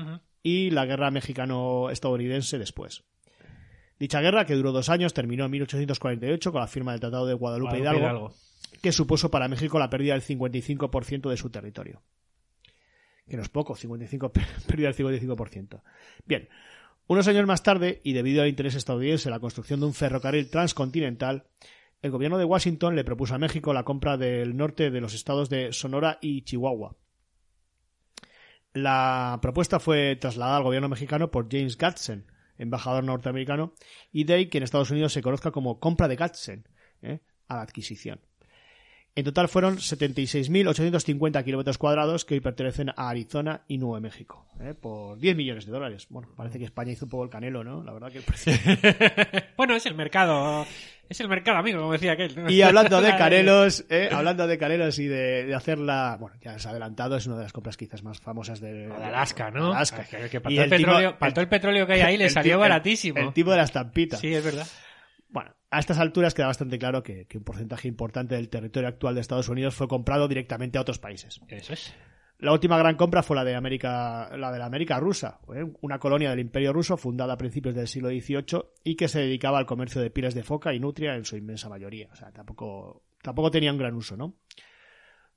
y 0.42 0.70
la 0.70 0.86
guerra 0.86 1.10
mexicano-estadounidense 1.10 2.58
después. 2.58 3.04
Dicha 3.98 4.20
guerra, 4.20 4.46
que 4.46 4.54
duró 4.54 4.72
dos 4.72 4.88
años, 4.88 5.12
terminó 5.12 5.44
en 5.44 5.50
1848 5.50 6.52
con 6.52 6.60
la 6.60 6.66
firma 6.66 6.92
del 6.92 7.00
Tratado 7.00 7.26
de 7.26 7.34
Guadalupe, 7.34 7.78
Guadalupe 7.78 8.00
Hidalgo, 8.00 8.34
que 8.80 8.92
supuso 8.92 9.30
para 9.30 9.48
México 9.48 9.78
la 9.78 9.90
pérdida 9.90 10.14
del 10.14 10.22
55% 10.22 11.28
de 11.28 11.36
su 11.36 11.50
territorio. 11.50 12.02
Que 13.28 13.36
no 13.36 13.42
es 13.42 13.48
poco, 13.48 13.74
55, 13.74 14.32
pérdida 14.66 14.92
del 14.92 15.20
55%. 15.20 15.82
Bien, 16.24 16.48
unos 17.08 17.28
años 17.28 17.46
más 17.46 17.62
tarde, 17.62 18.00
y 18.04 18.12
debido 18.12 18.42
al 18.42 18.48
interés 18.48 18.74
estadounidense 18.74 19.28
en 19.28 19.32
la 19.32 19.40
construcción 19.40 19.80
de 19.80 19.86
un 19.86 19.94
ferrocarril 19.94 20.50
transcontinental, 20.50 21.46
el 22.02 22.10
gobierno 22.10 22.38
de 22.38 22.44
Washington 22.44 22.94
le 22.94 23.04
propuso 23.04 23.34
a 23.34 23.38
México 23.38 23.72
la 23.72 23.84
compra 23.84 24.16
del 24.16 24.56
norte 24.56 24.90
de 24.90 25.00
los 25.00 25.14
estados 25.14 25.48
de 25.48 25.72
Sonora 25.72 26.18
y 26.20 26.42
Chihuahua. 26.42 26.96
La 28.72 29.38
propuesta 29.40 29.80
fue 29.80 30.16
trasladada 30.16 30.58
al 30.58 30.64
gobierno 30.64 30.88
mexicano 30.88 31.30
por 31.30 31.48
James 31.50 31.78
Gadsden, 31.78 32.26
embajador 32.58 33.04
norteamericano, 33.04 33.72
y 34.12 34.24
de 34.24 34.34
ahí 34.34 34.46
que 34.48 34.58
en 34.58 34.64
Estados 34.64 34.90
Unidos 34.90 35.12
se 35.12 35.22
conozca 35.22 35.50
como 35.50 35.80
compra 35.80 36.08
de 36.08 36.16
Gadsden 36.16 36.68
¿eh? 37.02 37.20
a 37.48 37.56
la 37.56 37.62
adquisición. 37.62 38.20
En 39.16 39.24
total 39.24 39.48
fueron 39.48 39.78
76.850 39.78 41.42
kilómetros 41.42 41.78
cuadrados 41.78 42.24
que 42.26 42.34
hoy 42.34 42.40
pertenecen 42.40 42.90
a 42.90 43.08
Arizona 43.08 43.62
y 43.66 43.78
Nuevo 43.78 43.98
México, 44.00 44.46
¿eh? 44.60 44.74
por 44.74 45.18
10 45.18 45.34
millones 45.36 45.64
de 45.64 45.72
dólares. 45.72 46.06
Bueno, 46.10 46.28
parece 46.36 46.58
que 46.58 46.66
España 46.66 46.92
hizo 46.92 47.06
un 47.06 47.10
poco 47.10 47.24
el 47.24 47.30
canelo, 47.30 47.64
¿no? 47.64 47.82
La 47.82 47.92
verdad 47.94 48.12
que 48.12 48.18
el 48.18 48.24
precio. 48.24 48.52
Bueno, 49.56 49.74
es 49.74 49.86
el 49.86 49.94
mercado. 49.94 50.66
Es 51.08 51.18
el 51.20 51.28
mercado, 51.28 51.56
amigo, 51.58 51.78
como 51.80 51.92
decía 51.92 52.12
aquel. 52.12 52.50
Y 52.50 52.60
hablando 52.60 53.00
de 53.00 53.08
canelos, 53.16 53.86
¿eh? 53.88 54.10
hablando 54.12 54.46
de 54.46 54.58
canelos 54.58 54.98
y 54.98 55.06
de, 55.06 55.46
de 55.46 55.54
hacerla, 55.54 56.18
bueno, 56.20 56.36
ya 56.42 56.56
has 56.56 56.66
adelantado, 56.66 57.16
es 57.16 57.26
una 57.26 57.36
de 57.36 57.44
las 57.44 57.52
compras 57.54 57.78
quizás 57.78 58.02
más 58.02 58.20
famosas 58.20 58.60
de, 58.60 58.88
De 58.88 58.92
Alaska, 58.94 59.50
¿no? 59.50 59.72
Alaska. 59.72 60.04
Que, 60.04 60.28
que 60.28 60.40
para, 60.42 60.52
Y 60.52 60.56
todo 60.56 60.64
el 60.66 60.70
tipo- 60.72 60.86
petróleo, 60.90 61.18
para 61.18 61.28
el- 61.28 61.34
todo 61.34 61.42
el 61.42 61.48
petróleo 61.48 61.86
que 61.86 61.92
hay 61.94 62.00
ahí 62.02 62.16
le 62.18 62.28
salió 62.30 62.54
tipo- 62.56 62.60
baratísimo. 62.60 63.18
El, 63.18 63.32
tipo 63.32 63.50
de 63.50 63.56
la 63.56 63.62
estampita. 63.64 64.18
Sí, 64.18 64.34
es 64.34 64.44
verdad. 64.44 64.66
Bueno, 65.30 65.52
a 65.70 65.78
estas 65.78 65.98
alturas 65.98 66.34
queda 66.34 66.46
bastante 66.46 66.78
claro 66.78 67.02
que, 67.02 67.26
que 67.26 67.38
un 67.38 67.44
porcentaje 67.44 67.88
importante 67.88 68.34
del 68.34 68.48
territorio 68.48 68.88
actual 68.88 69.14
de 69.14 69.20
Estados 69.20 69.48
Unidos 69.48 69.74
fue 69.74 69.88
comprado 69.88 70.28
directamente 70.28 70.78
a 70.78 70.82
otros 70.82 70.98
países. 70.98 71.40
Eso 71.48 71.72
es. 71.72 71.94
La 72.38 72.52
última 72.52 72.76
gran 72.76 72.96
compra 72.96 73.22
fue 73.22 73.34
la 73.34 73.44
de 73.44 73.54
América, 73.54 74.30
la 74.36 74.52
de 74.52 74.58
la 74.58 74.66
América 74.66 75.00
rusa, 75.00 75.40
¿eh? 75.54 75.64
una 75.80 75.98
colonia 75.98 76.28
del 76.28 76.40
Imperio 76.40 76.74
ruso 76.74 76.98
fundada 76.98 77.32
a 77.32 77.38
principios 77.38 77.74
del 77.74 77.88
siglo 77.88 78.10
XVIII 78.10 78.62
y 78.84 78.94
que 78.94 79.08
se 79.08 79.20
dedicaba 79.20 79.58
al 79.58 79.64
comercio 79.64 80.02
de 80.02 80.10
pieles 80.10 80.34
de 80.34 80.42
foca 80.42 80.74
y 80.74 80.80
nutria 80.80 81.14
en 81.14 81.24
su 81.24 81.36
inmensa 81.36 81.70
mayoría. 81.70 82.10
O 82.12 82.16
sea, 82.16 82.32
tampoco, 82.32 83.04
tampoco 83.22 83.50
tenía 83.50 83.72
un 83.72 83.78
gran 83.78 83.94
uso, 83.94 84.18
¿no? 84.18 84.36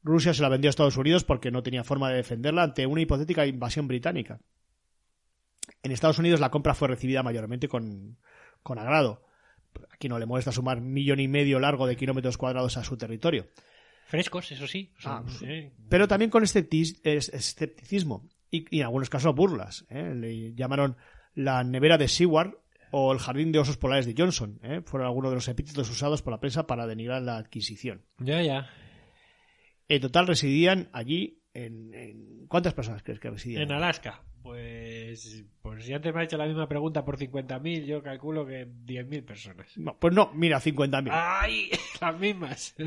Rusia 0.03 0.33
se 0.33 0.41
la 0.41 0.49
vendió 0.49 0.67
a 0.67 0.71
Estados 0.71 0.97
Unidos 0.97 1.23
porque 1.23 1.51
no 1.51 1.63
tenía 1.63 1.85
forma 1.85 2.09
de 2.09 2.17
defenderla 2.17 2.63
ante 2.63 2.85
una 2.85 3.01
hipotética 3.01 3.45
invasión 3.45 3.87
británica. 3.87 4.41
En 5.83 5.91
Estados 5.91 6.19
Unidos 6.19 6.41
la 6.41 6.51
compra 6.51 6.73
fue 6.73 6.89
recibida 6.89 7.23
mayormente 7.23 7.69
con, 7.69 8.17
con 8.61 8.77
agrado. 8.77 9.23
Aquí 9.91 10.07
no 10.09 10.19
le 10.19 10.25
molesta 10.25 10.51
sumar 10.51 10.81
millón 10.81 11.19
y 11.19 11.27
medio 11.27 11.59
largo 11.59 11.87
de 11.87 11.95
kilómetros 11.95 12.37
cuadrados 12.37 12.77
a 12.77 12.83
su 12.83 12.97
territorio. 12.97 13.47
Frescos, 14.05 14.51
eso 14.51 14.65
sí. 14.67 14.91
Ah, 15.05 15.23
pero 15.89 16.07
también 16.07 16.31
con 16.31 16.43
escepticismo 16.43 18.27
y, 18.51 18.65
y 18.75 18.79
en 18.79 18.85
algunos 18.85 19.09
casos 19.09 19.35
burlas. 19.35 19.85
¿eh? 19.89 20.13
Le 20.15 20.53
llamaron 20.55 20.97
la 21.35 21.63
nevera 21.63 21.97
de 21.97 22.07
Seward 22.07 22.53
o 22.91 23.13
el 23.13 23.19
jardín 23.19 23.51
de 23.51 23.59
osos 23.59 23.77
polares 23.77 24.05
de 24.07 24.15
Johnson. 24.17 24.59
¿eh? 24.63 24.81
Fueron 24.85 25.07
algunos 25.07 25.31
de 25.31 25.35
los 25.35 25.47
epítetos 25.47 25.89
usados 25.89 26.21
por 26.21 26.33
la 26.33 26.39
prensa 26.39 26.65
para 26.65 26.87
denigrar 26.87 27.21
la 27.21 27.37
adquisición. 27.37 28.03
Ya, 28.19 28.41
ya. 28.41 28.67
En 29.87 30.01
total 30.01 30.27
residían 30.27 30.89
allí 30.93 31.43
en, 31.53 31.93
en- 31.93 32.47
¿cuántas 32.47 32.73
personas 32.73 33.03
crees 33.03 33.19
que 33.19 33.29
residían? 33.29 33.63
En 33.63 33.71
Alaska. 33.71 34.23
Pues, 34.41 34.78
pues 35.61 35.85
si 35.85 35.93
antes 35.93 36.13
me 36.13 36.21
ha 36.21 36.23
hecho 36.23 36.37
la 36.37 36.45
misma 36.45 36.67
pregunta 36.67 37.03
por 37.05 37.17
50.000, 37.17 37.85
yo 37.85 38.01
calculo 38.03 38.45
que 38.45 38.67
10.000 38.67 39.23
personas. 39.23 39.77
No, 39.77 39.95
pues 39.99 40.13
no, 40.13 40.31
mira, 40.33 40.59
50.000. 40.59 41.09
¡Ay! 41.11 41.69
Las 42.01 42.19
mismas. 42.19 42.75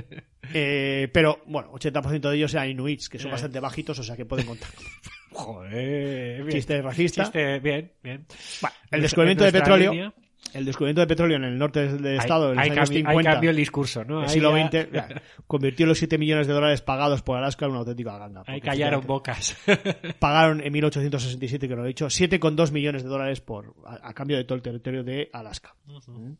Eh, 0.54 1.08
pero 1.12 1.40
bueno, 1.46 1.70
80% 1.72 2.28
de 2.28 2.36
ellos 2.36 2.52
eran 2.52 2.68
inuits, 2.68 3.08
que 3.08 3.18
son 3.20 3.28
Eh. 3.28 3.32
bastante 3.32 3.60
bajitos, 3.60 3.96
o 4.00 4.02
sea 4.02 4.16
que 4.16 4.24
pueden 4.26 4.44
contar. 4.44 4.68
Joder. 5.30 6.38
Bien. 6.42 6.50
Chiste 6.50 6.82
racista. 6.82 7.22
Chiste, 7.22 7.60
bien, 7.60 7.92
bien. 8.02 8.26
Bueno, 8.60 8.76
el 8.90 9.02
descubrimiento 9.02 9.44
de 9.44 9.52
petróleo, 9.52 9.92
línea, 9.92 10.12
el 10.54 10.64
descubrimiento 10.64 11.00
de 11.00 11.06
petróleo 11.06 11.36
en 11.36 11.44
el 11.44 11.58
norte 11.58 11.88
del 11.92 12.16
estado 12.18 12.50
en 12.50 12.56
los 12.56 12.64
ahí, 12.64 12.70
años 12.70 12.90
cambi- 12.90 12.94
ahí 12.96 13.02
50 13.02 13.30
cambió 13.32 13.50
el 13.50 13.56
discurso, 13.56 14.04
¿no? 14.04 14.28
siglo 14.28 14.56
ya- 14.56 14.68
XX 15.08 15.20
convirtió 15.46 15.86
los 15.86 15.98
7 15.98 16.18
millones 16.18 16.46
de 16.46 16.52
dólares 16.52 16.80
pagados 16.82 17.22
por 17.22 17.36
Alaska 17.38 17.64
en 17.66 17.70
una 17.72 17.80
auténtica 17.80 18.18
ganga. 18.18 18.42
Ahí 18.46 18.60
callaron 18.60 19.06
bocas. 19.06 19.56
Pagaron 20.18 20.60
en 20.60 20.72
1867, 20.72 21.68
que 21.68 21.76
lo 21.76 21.84
he 21.84 21.88
dicho, 21.88 22.06
7,2 22.06 22.72
millones 22.72 23.02
de 23.02 23.08
dólares 23.08 23.40
por 23.40 23.74
a, 23.86 24.08
a 24.08 24.14
cambio 24.14 24.36
de 24.36 24.44
todo 24.44 24.56
el 24.56 24.62
territorio 24.62 25.02
de 25.04 25.30
Alaska. 25.32 25.74
¿Mm? 25.86 26.32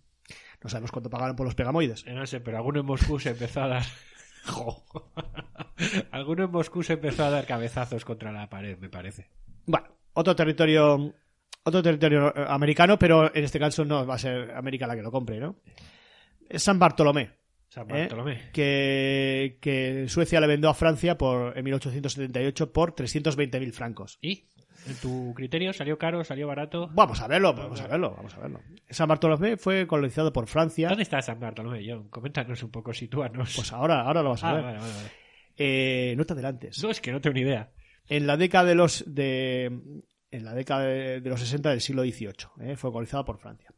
No 0.63 0.71
sabemos 0.71 0.93
cuánto 0.93 1.11
pagaron 1.11 1.35
por 1.35 1.45
los 1.47 1.55
pegamoides. 1.55 2.07
no 2.07 2.25
sé, 2.27 2.41
pero 2.41 2.57
alguno 2.59 2.81
en 2.81 2.87
Moscú 2.87 3.19
se 3.19 3.31
empezó 3.31 3.63
a 3.63 3.69
dar. 3.69 3.83
Jo. 4.45 4.83
alguno 6.11 6.45
en 6.45 6.51
Moscú 6.51 6.83
se 6.83 6.95
empezó 6.95 7.25
a 7.25 7.31
dar 7.31 7.47
cabezazos 7.47 8.05
contra 8.05 8.33
la 8.33 8.49
pared, 8.51 8.77
me 8.79 8.89
parece. 8.89 9.29
Bueno, 9.67 9.87
otro 10.15 10.35
territorio 10.35 11.15
otro 11.65 11.83
territorio 11.83 12.35
eh, 12.35 12.45
americano, 12.49 12.99
pero 12.99 13.35
en 13.35 13.45
este 13.45 13.59
caso 13.59 13.85
no 13.85 14.07
va 14.07 14.15
a 14.15 14.19
ser 14.19 14.51
América 14.53 14.87
la 14.87 14.97
que 14.97 15.03
lo 15.03 15.11
compre, 15.11 15.39
¿no? 15.39 15.57
Es 16.49 16.63
San 16.63 16.79
Bartolomé. 16.79 17.31
San 17.69 17.91
¿eh? 17.91 18.01
Bartolomé. 18.01 18.51
que, 18.53 19.59
que 19.61 20.07
Suecia 20.09 20.41
le 20.41 20.47
vendió 20.47 20.69
a 20.69 20.75
Francia 20.75 21.17
por, 21.17 21.57
en 21.57 21.65
1878 21.65 22.73
por 22.73 22.95
320.000 22.95 23.73
francos. 23.73 24.19
¿Y? 24.21 24.45
¿En 24.87 24.97
tu 24.97 25.33
criterio 25.35 25.73
salió 25.73 25.97
caro, 25.97 26.25
salió 26.25 26.49
barato? 26.49 26.91
Vamos 26.93 27.21
a 27.21 27.29
verlo, 27.29 27.55
vamos 27.55 27.81
a 27.81 27.87
verlo, 27.87 28.15
vamos 28.17 28.35
a 28.35 28.41
verlo. 28.41 28.61
San 28.91 29.09
Bartolomé 29.09 29.57
fue 29.57 29.87
colonizado 29.87 30.33
por 30.33 30.49
Francia. 30.49 30.89
¿Dónde 30.89 31.05
está 31.05 31.23
San 31.23 31.39
Bartolomé, 31.39 31.85
John? 31.89 32.09
Coméntanos 32.09 32.63
un 32.63 32.71
poco, 32.71 32.93
sitúanos. 32.93 33.55
Pues 33.55 33.73
ahora, 33.73 34.03
ahora 34.03 34.23
lo 34.23 34.31
vas 34.31 34.43
a 34.43 34.51
ah, 34.51 34.55
ver. 34.55 34.65
vale, 34.65 34.79
vale, 34.79 34.93
vale. 34.93 35.11
Eh, 35.57 36.15
no 36.17 36.25
te 36.25 36.33
adelantes. 36.33 36.83
No, 36.83 36.91
es 36.91 37.01
que 37.01 37.13
no 37.13 37.21
tengo 37.21 37.35
ni 37.35 37.43
idea. 37.43 37.71
En 38.09 38.27
la 38.27 38.37
década 38.37 38.65
de 38.65 38.75
los 38.75 39.05
de 39.07 40.03
en 40.33 40.45
la 40.45 40.55
década 40.55 40.85
de, 40.87 41.21
de 41.21 41.31
los 41.31 41.39
60 41.41 41.71
del 41.71 41.81
siglo 41.81 42.03
XVIII, 42.03 42.33
¿eh? 42.61 42.77
fue 42.77 42.91
colonizada 42.91 43.25
por 43.25 43.39
Francia. 43.39 43.71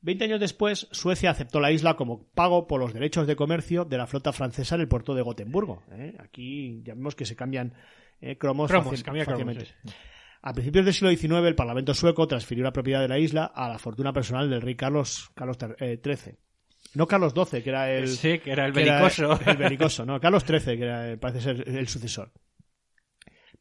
Veinte 0.00 0.24
años 0.24 0.38
después, 0.38 0.86
Suecia 0.92 1.30
aceptó 1.30 1.58
la 1.58 1.72
isla 1.72 1.94
como 1.96 2.28
pago 2.28 2.68
por 2.68 2.78
los 2.78 2.92
derechos 2.94 3.26
de 3.26 3.34
comercio 3.34 3.84
de 3.84 3.98
la 3.98 4.06
flota 4.06 4.32
francesa 4.32 4.76
en 4.76 4.82
el 4.82 4.88
puerto 4.88 5.12
de 5.14 5.22
Gotemburgo. 5.22 5.82
¿eh? 5.90 6.14
Aquí 6.20 6.82
ya 6.84 6.94
vemos 6.94 7.16
que 7.16 7.24
se 7.26 7.34
cambian 7.34 7.74
eh, 8.20 8.38
cromos, 8.38 8.70
Cromos, 8.70 8.92
fácil- 8.94 9.02
cambia 9.04 9.24
cromos, 9.24 9.44
fácilmente. 9.56 9.74
sí. 9.84 9.94
A 10.42 10.52
principios 10.52 10.84
del 10.84 10.94
siglo 10.94 11.10
XIX, 11.10 11.48
el 11.48 11.56
Parlamento 11.56 11.94
sueco 11.94 12.28
transfirió 12.28 12.62
la 12.62 12.72
propiedad 12.72 13.00
de 13.00 13.08
la 13.08 13.18
isla 13.18 13.44
a 13.46 13.68
la 13.70 13.78
fortuna 13.80 14.12
personal 14.12 14.48
del 14.48 14.62
rey 14.62 14.76
Carlos, 14.76 15.30
Carlos 15.34 15.56
eh, 15.80 16.00
XIII. 16.00 16.34
No 16.94 17.08
Carlos 17.08 17.32
XII, 17.34 17.60
que 17.62 17.70
era 17.70 17.90
el, 17.90 18.06
Sí, 18.06 18.38
que 18.38 18.52
era 18.52 18.64
el 18.66 18.72
belicoso. 18.72 19.38
el 19.44 19.56
belicoso, 19.56 20.06
no, 20.06 20.20
Carlos 20.20 20.44
XIII, 20.46 20.76
que 20.78 20.84
era, 20.84 21.10
eh, 21.10 21.16
parece 21.18 21.40
ser 21.40 21.68
el 21.68 21.88
sucesor. 21.88 22.30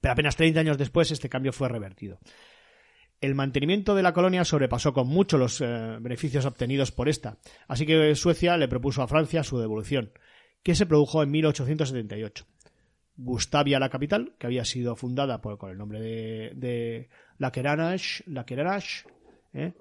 Pero 0.01 0.13
apenas 0.13 0.35
30 0.35 0.59
años 0.59 0.77
después 0.77 1.11
este 1.11 1.29
cambio 1.29 1.53
fue 1.53 1.69
revertido. 1.69 2.19
El 3.19 3.33
mantenimiento 3.33 3.95
de 3.95 4.03
la 4.03 4.13
colonia 4.13 4.45
sobrepasó 4.45 4.93
con 4.93 5.07
mucho 5.07 5.37
los 5.37 5.59
eh, 5.61 5.97
beneficios 5.99 6.45
obtenidos 6.45 6.91
por 6.91 7.09
esta, 7.09 7.37
así 7.67 7.85
que 7.85 8.13
Suecia 8.15 8.57
le 8.57 8.67
propuso 8.67 9.01
a 9.01 9.07
Francia 9.07 9.43
su 9.43 9.57
devolución, 9.57 10.11
que 10.61 10.75
se 10.75 10.85
produjo 10.85 11.23
en 11.23 11.31
1878. 11.31 12.45
Gustavia, 13.15 13.79
la 13.79 13.89
capital, 13.89 14.35
que 14.37 14.45
había 14.45 14.63
sido 14.63 14.95
fundada 14.95 15.41
con 15.41 15.71
el 15.71 15.77
nombre 15.77 15.99
de, 15.99 16.51
de 16.55 17.09
Laqueranach, 17.39 18.21
¿eh? 19.53 19.73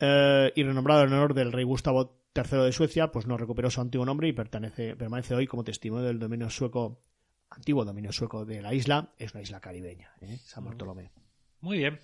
Eh, 0.00 0.52
y 0.54 0.62
renombrado 0.62 1.04
en 1.04 1.12
honor 1.12 1.32
del 1.32 1.52
rey 1.52 1.64
Gustavo 1.64 2.20
III 2.34 2.64
de 2.64 2.72
Suecia, 2.72 3.10
pues 3.10 3.26
no 3.26 3.38
recuperó 3.38 3.70
su 3.70 3.80
antiguo 3.80 4.04
nombre 4.04 4.28
y 4.28 4.32
permanece 4.32 5.34
hoy 5.34 5.46
como 5.46 5.64
testimonio 5.64 6.06
del 6.06 6.18
dominio 6.18 6.50
sueco, 6.50 7.00
antiguo 7.54 7.84
dominio 7.84 8.12
sueco 8.12 8.44
de 8.44 8.60
la 8.62 8.74
isla, 8.74 9.10
es 9.18 9.32
una 9.34 9.42
isla 9.42 9.60
caribeña, 9.60 10.10
¿eh? 10.20 10.38
San 10.44 10.64
Bartolomé. 10.64 11.10
Muy 11.60 11.78
bien. 11.78 11.98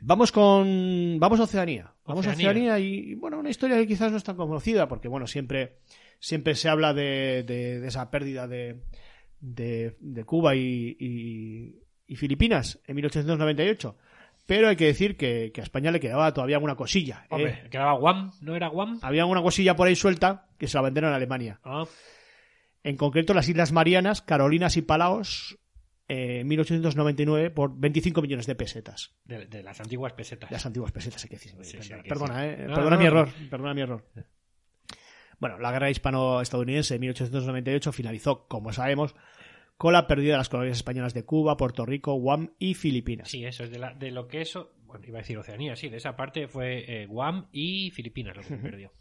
Vamos 0.00 0.30
con. 0.32 1.18
Vamos 1.18 1.40
a 1.40 1.44
Oceanía. 1.44 1.92
Vamos 2.04 2.26
Oceanía. 2.26 2.48
a 2.48 2.50
Oceanía 2.52 2.78
y, 2.78 3.14
bueno, 3.14 3.38
una 3.38 3.50
historia 3.50 3.76
que 3.78 3.86
quizás 3.86 4.10
no 4.10 4.18
es 4.18 4.24
tan 4.24 4.36
conocida, 4.36 4.88
porque 4.88 5.08
bueno, 5.08 5.26
siempre, 5.26 5.78
siempre 6.20 6.54
se 6.54 6.68
habla 6.68 6.92
de, 6.94 7.44
de- 7.46 7.80
de 7.80 7.88
esa 7.88 8.10
pérdida 8.10 8.46
de, 8.46 8.82
de, 9.40 9.96
de 10.00 10.24
Cuba 10.24 10.54
y, 10.54 10.96
y- 11.00 11.82
y 12.06 12.16
Filipinas 12.16 12.78
en 12.86 12.96
1898. 12.96 13.96
Pero 14.46 14.68
hay 14.68 14.76
que 14.76 14.84
decir 14.86 15.16
que, 15.16 15.50
que 15.52 15.60
a 15.60 15.64
España 15.64 15.90
le 15.90 15.98
quedaba 15.98 16.32
todavía 16.32 16.54
alguna 16.56 16.76
cosilla. 16.76 17.22
¿eh? 17.24 17.28
Hombre, 17.30 17.62
quedaba 17.68 17.94
Guam, 17.98 18.30
¿no 18.42 18.54
era 18.54 18.68
Guam? 18.68 19.00
Había 19.02 19.22
alguna 19.22 19.42
cosilla 19.42 19.74
por 19.74 19.88
ahí 19.88 19.96
suelta 19.96 20.46
que 20.56 20.68
se 20.68 20.76
la 20.78 20.82
vendieron 20.82 21.12
a 21.12 21.16
Alemania. 21.16 21.58
Ah, 21.64 21.84
En 22.86 22.96
concreto, 22.96 23.34
las 23.34 23.48
Islas 23.48 23.72
Marianas, 23.72 24.22
Carolinas 24.22 24.76
y 24.76 24.82
Palaos, 24.82 25.58
eh, 26.08 26.40
en 26.40 26.46
1899 26.48 27.50
por 27.50 27.76
25 27.78 28.22
millones 28.22 28.46
de 28.46 28.54
pesetas. 28.54 29.14
de, 29.24 29.46
de 29.46 29.62
las 29.62 29.80
antiguas 29.80 30.12
pesetas. 30.12 30.50
Las 30.50 30.64
antiguas 30.66 30.92
pesetas, 30.92 31.22
hay 31.24 31.28
que 31.30 31.36
decir. 31.36 31.52
Sí, 31.62 31.78
sí, 31.82 31.88
perdona, 31.88 32.02
perdona, 32.08 32.42
decir. 32.42 32.60
eh, 32.64 32.68
No, 32.68 32.74
perdona 32.74 32.90
no, 32.96 32.98
mi 32.98 33.04
no. 33.04 33.10
error. 33.10 33.28
Perdona 33.50 33.74
mi 33.74 33.80
error. 33.80 34.04
Bueno, 35.38 35.58
la 35.58 35.70
guerra 35.72 35.90
hispano-estadounidense 35.90 36.94
de 36.94 37.00
1898 37.00 37.92
finalizó, 37.92 38.46
como 38.48 38.72
sabemos, 38.72 39.14
con 39.76 39.92
la 39.92 40.06
pérdida 40.06 40.32
de 40.32 40.38
las 40.38 40.48
colonias 40.48 40.78
españolas 40.78 41.12
de 41.12 41.24
Cuba, 41.24 41.56
Puerto 41.58 41.84
Rico, 41.84 42.14
Guam 42.14 42.52
y 42.58 42.74
Filipinas. 42.74 43.28
Sí, 43.28 43.44
eso 43.44 43.64
es 43.64 43.70
de, 43.70 43.78
la, 43.78 43.92
de 43.94 44.10
lo 44.10 44.28
que 44.28 44.40
eso. 44.40 44.72
Bueno, 44.86 45.04
iba 45.06 45.18
a 45.18 45.22
decir 45.22 45.36
Oceanía, 45.36 45.76
sí, 45.76 45.88
de 45.88 45.98
esa 45.98 46.16
parte 46.16 46.48
fue 46.48 47.02
eh, 47.02 47.06
Guam 47.06 47.48
y 47.52 47.90
Filipinas 47.90 48.36
lo 48.36 48.42
que 48.42 48.48
se 48.48 48.56
perdió. 48.56 48.92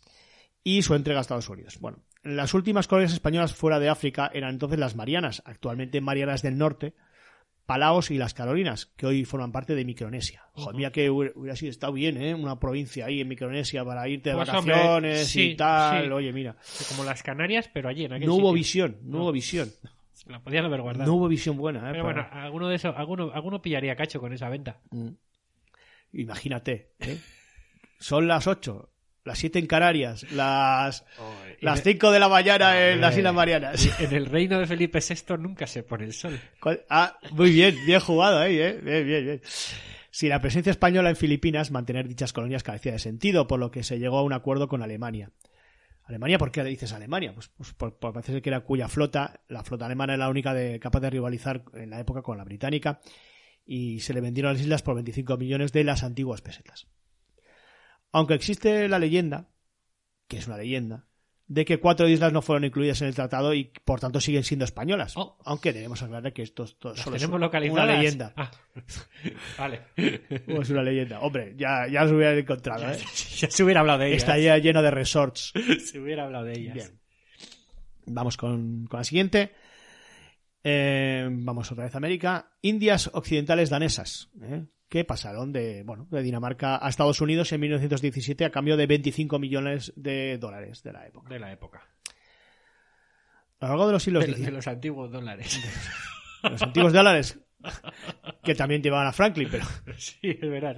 y 0.63 0.81
su 0.81 0.95
entrega 0.95 1.19
a 1.19 1.21
Estados 1.21 1.47
Unidos. 1.47 1.77
Bueno, 1.79 1.99
las 2.25 2.53
últimas 2.53 2.87
colonias 2.87 3.13
españolas 3.13 3.53
fuera 3.53 3.79
de 3.79 3.87
África 3.89 4.29
eran 4.33 4.49
entonces 4.51 4.77
las 4.79 4.95
Marianas, 4.95 5.41
actualmente 5.45 6.01
Marianas 6.01 6.41
del 6.41 6.57
Norte, 6.57 6.93
Palaos 7.65 8.11
y 8.11 8.17
las 8.17 8.33
Carolinas, 8.33 8.87
que 8.97 9.07
hoy 9.07 9.25
forman 9.25 9.51
parte 9.51 9.73
de 9.73 9.85
Micronesia. 9.85 10.45
Joder, 10.53 10.75
mira 10.75 10.91
que 10.91 11.09
hubiera 11.09 11.55
sido 11.55 11.71
estado 11.71 11.93
bien, 11.93 12.21
¿eh? 12.21 12.35
Una 12.35 12.59
provincia 12.59 13.05
ahí 13.07 13.21
en 13.21 13.27
Micronesia 13.27 13.83
para 13.85 14.07
irte 14.07 14.29
de 14.31 14.35
Pues, 14.35 14.49
hombre, 14.49 14.73
vacaciones 14.75 15.27
sí, 15.27 15.51
y 15.51 15.55
tal. 15.55 16.03
sí. 16.05 16.11
Oye, 16.11 16.31
mira, 16.33 16.55
Como 16.89 17.03
las 17.03 17.23
Canarias, 17.23 17.69
pero 17.73 17.89
allí 17.89 18.05
en 18.05 18.13
aquel 18.13 18.27
no 18.27 18.35
hubo 18.35 18.53
visión, 18.53 18.97
no, 19.03 19.17
No. 19.17 19.23
hubo 19.23 19.31
visión. 19.31 19.71
La 20.27 20.39
podían 20.43 20.65
haber 20.65 20.81
guardado. 20.81 21.09
No 21.11 21.17
hubo 21.17 21.27
visión 21.27 21.57
buena, 21.57 21.79
¿eh? 21.89 21.91
pero 21.91 22.03
para- 22.05 22.23
bueno, 22.29 22.41
alguno 22.45 22.67
de 22.69 22.75
esos, 22.75 22.95
alguno, 22.95 23.31
alguno 23.33 23.61
pillaría 23.61 23.95
cacho 23.95 24.19
con 24.19 24.31
esa 24.33 24.49
venta. 24.49 24.79
Mm. 24.91 25.09
Imagínate, 26.13 26.91
¿eh? 26.99 27.19
Son 27.99 28.27
las 28.27 28.47
8, 28.47 28.89
las 29.25 29.39
7 29.39 29.57
en 29.57 29.65
Canarias, 29.65 30.31
las, 30.31 31.03
las 31.59 31.81
5 31.81 32.11
de 32.11 32.19
la 32.19 32.29
mañana 32.29 32.89
en 32.89 33.01
las. 33.01 33.17
Islas 33.17 33.33
Marianas. 33.33 33.99
En 33.99 34.13
el 34.13 34.27
reino 34.27 34.59
de 34.59 34.67
Felipe 34.67 34.99
VI 34.99 35.37
nunca 35.39 35.65
se 35.65 35.83
pone 35.83 36.05
el 36.05 36.13
sol. 36.13 36.39
Ah, 36.89 37.17
muy 37.31 37.51
bien, 37.51 37.75
bien 37.85 37.99
jugado 37.99 38.39
ahí, 38.39 38.59
¿eh? 38.59 38.79
Bien, 38.81 39.05
bien, 39.05 39.25
bien. 39.25 39.41
Si 40.11 40.29
la 40.29 40.39
presencia 40.39 40.69
española 40.69 41.09
en 41.09 41.15
Filipinas, 41.15 41.71
mantener 41.71 42.07
dichas 42.07 42.33
colonias 42.33 42.63
carecía 42.63 42.93
de 42.93 42.99
sentido, 42.99 43.47
por 43.47 43.59
lo 43.59 43.71
que 43.71 43.83
se 43.83 43.99
llegó 43.99 44.19
a 44.19 44.23
un 44.23 44.33
acuerdo 44.33 44.67
con 44.67 44.81
Alemania. 44.81 45.31
¿Alemania? 46.03 46.37
¿Por 46.37 46.51
qué 46.51 46.63
le 46.63 46.69
dices 46.69 46.93
Alemania? 46.93 47.33
Pues, 47.33 47.49
pues 47.49 47.73
por, 47.73 47.97
por 47.97 48.13
parece 48.13 48.31
ser 48.31 48.41
que 48.41 48.49
era 48.49 48.61
cuya 48.61 48.87
flota, 48.87 49.41
la 49.47 49.63
flota 49.63 49.87
alemana 49.87 50.13
era 50.13 50.25
la 50.25 50.29
única 50.29 50.53
de, 50.53 50.79
capaz 50.79 50.99
de 50.99 51.09
rivalizar 51.09 51.63
en 51.73 51.89
la 51.89 51.99
época 51.99 52.21
con 52.21 52.37
la 52.37 52.43
británica, 52.43 53.01
y 53.65 54.01
se 54.01 54.13
le 54.13 54.21
vendieron 54.21 54.53
las 54.53 54.61
islas 54.61 54.83
por 54.83 54.93
25 54.93 55.37
millones 55.37 55.73
de 55.73 55.83
las 55.83 56.03
antiguas 56.03 56.41
pesetas. 56.41 56.87
Aunque 58.15 58.33
existe 58.33 58.87
la 58.87 58.97
leyenda, 58.97 59.49
que 60.29 60.37
es 60.37 60.47
una 60.47 60.55
leyenda, 60.55 61.05
de 61.47 61.65
que 61.65 61.81
cuatro 61.81 62.07
islas 62.07 62.31
no 62.31 62.41
fueron 62.41 62.63
incluidas 62.63 63.01
en 63.01 63.09
el 63.09 63.13
tratado 63.13 63.53
y 63.53 63.73
por 63.83 63.99
tanto 63.99 64.21
siguen 64.21 64.45
siendo 64.45 64.63
españolas. 64.63 65.17
Oh. 65.17 65.37
Aunque 65.43 65.73
debemos 65.73 66.01
aclarar 66.01 66.31
que 66.31 66.41
esto, 66.41 66.63
esto 66.63 66.95
solo 66.95 67.17
es 67.17 67.25
una 67.25 67.85
leyenda. 67.85 68.31
Ah, 68.37 68.49
vale. 69.57 69.81
O 70.47 70.61
es 70.61 70.69
una 70.69 70.81
leyenda. 70.81 71.19
Hombre, 71.19 71.55
ya, 71.57 71.89
ya 71.91 72.03
las 72.03 72.11
hubieran 72.13 72.37
encontrado, 72.37 72.89
¿eh? 72.89 72.97
ya 73.35 73.51
se 73.51 73.63
hubiera 73.65 73.81
hablado 73.81 73.99
de 73.99 74.07
ellas. 74.07 74.17
Está 74.19 74.37
ya 74.37 74.57
lleno 74.59 74.81
de 74.81 74.91
resorts. 74.91 75.51
Se 75.83 75.99
hubiera 75.99 76.23
hablado 76.23 76.45
de 76.45 76.53
ellas. 76.53 76.73
Bien. 76.73 77.01
Vamos 78.05 78.37
con, 78.37 78.85
con 78.87 79.01
la 79.01 79.03
siguiente. 79.03 79.51
Eh, 80.63 81.27
vamos 81.29 81.69
otra 81.69 81.83
vez 81.83 81.95
a 81.95 81.97
América. 81.97 82.53
Indias 82.61 83.09
occidentales 83.13 83.69
danesas. 83.69 84.29
¿eh? 84.41 84.67
Que 84.89 85.03
pasaron 85.03 85.51
de, 85.51 85.83
bueno, 85.83 86.07
de 86.11 86.21
Dinamarca 86.21 86.77
a 86.83 86.89
Estados 86.89 87.19
Unidos 87.21 87.51
en 87.51 87.59
1917 87.61 88.45
a 88.45 88.51
cambio 88.51 88.77
de 88.77 88.85
25 88.87 89.39
millones 89.39 89.91
de 89.95 90.37
dólares 90.37 90.83
de 90.83 90.93
la 90.93 91.07
época. 91.07 91.29
De 91.29 91.39
la 91.39 91.51
época. 91.51 91.81
A 93.59 93.65
lo 93.65 93.69
largo 93.69 93.87
de 93.87 93.93
los 93.93 94.03
siglos 94.03 94.27
De, 94.27 94.33
de 94.33 94.51
los 94.51 94.67
antiguos 94.67 95.11
dólares. 95.11 95.59
los 96.43 96.61
antiguos 96.61 96.93
dólares, 96.93 97.39
que 98.43 98.53
también 98.53 98.83
llevaban 98.83 99.07
a 99.07 99.13
Franklin, 99.13 99.47
pero 99.49 99.65
sí, 99.97 100.19
es 100.23 100.39
verdad. 100.41 100.75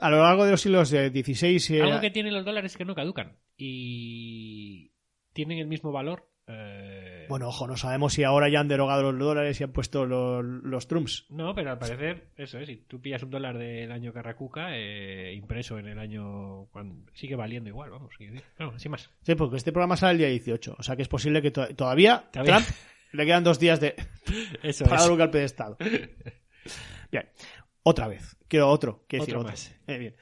a 0.00 0.10
lo 0.10 0.22
largo 0.22 0.44
de 0.44 0.52
los 0.52 0.60
siglos 0.60 0.88
XVI 0.88 1.76
eh, 1.76 1.82
Algo 1.82 2.00
que 2.00 2.10
tienen 2.10 2.32
los 2.32 2.44
dólares 2.44 2.72
es 2.72 2.78
que 2.78 2.84
no 2.86 2.94
caducan. 2.94 3.36
Y 3.56 4.92
tienen 5.34 5.58
el 5.58 5.66
mismo 5.66 5.92
valor. 5.92 6.30
eh, 6.46 6.99
Bueno, 7.30 7.48
ojo, 7.48 7.66
no 7.66 7.76
sabemos 7.78 8.12
si 8.12 8.24
ahora 8.24 8.48
ya 8.50 8.60
han 8.60 8.68
derogado 8.68 9.10
los 9.12 9.18
dólares 9.18 9.58
y 9.60 9.64
han 9.64 9.72
puesto 9.72 10.04
los, 10.04 10.44
los 10.44 10.86
trumps. 10.86 11.24
No, 11.30 11.54
pero 11.54 11.70
al 11.70 11.78
parecer, 11.78 12.26
eso 12.36 12.58
es, 12.58 12.66
si 12.68 12.76
tú 12.76 13.00
pillas 13.00 13.22
un 13.22 13.30
dólar 13.30 13.56
del 13.56 13.90
año 13.90 14.12
Carracuca, 14.12 14.76
eh, 14.76 15.32
impreso 15.34 15.78
en 15.78 15.86
el 15.88 15.98
año. 15.98 16.66
cuando- 16.72 17.10
sigue 17.14 17.36
valiendo 17.36 17.70
igual, 17.70 17.90
vamos. 17.90 18.10
decir. 18.18 18.42
No, 18.58 18.78
sin 18.78 18.90
más. 18.90 19.08
Sí, 19.22 19.34
porque 19.34 19.56
este 19.56 19.72
programa 19.72 19.96
sale 19.96 20.12
el 20.12 20.18
día 20.18 20.28
18. 20.28 20.76
O 20.78 20.82
sea 20.82 20.96
que 20.96 21.02
es 21.02 21.08
posible 21.08 21.40
que 21.40 21.50
to- 21.50 21.74
todavía, 21.74 22.24
Todavía. 22.32 22.56
Trump 22.58 22.68
le 23.12 23.24
quedan 23.26 23.44
dos 23.44 23.58
días 23.58 23.80
de, 23.80 23.94
Eso 24.62 24.84
para 24.84 24.96
es. 24.96 25.02
dar 25.02 25.10
un 25.12 25.18
golpe 25.18 25.38
de 25.38 25.44
Estado. 25.44 25.76
Bien. 27.10 27.28
Otra 27.82 28.08
vez. 28.08 28.36
Quiero 28.48 28.68
otro. 28.68 29.04
Quiero 29.08 29.24
decir 29.24 29.36
Otro 29.36 29.40
otro. 29.48 29.52
más. 29.52 29.74
Eh, 29.86 29.98
bien. 29.98 30.16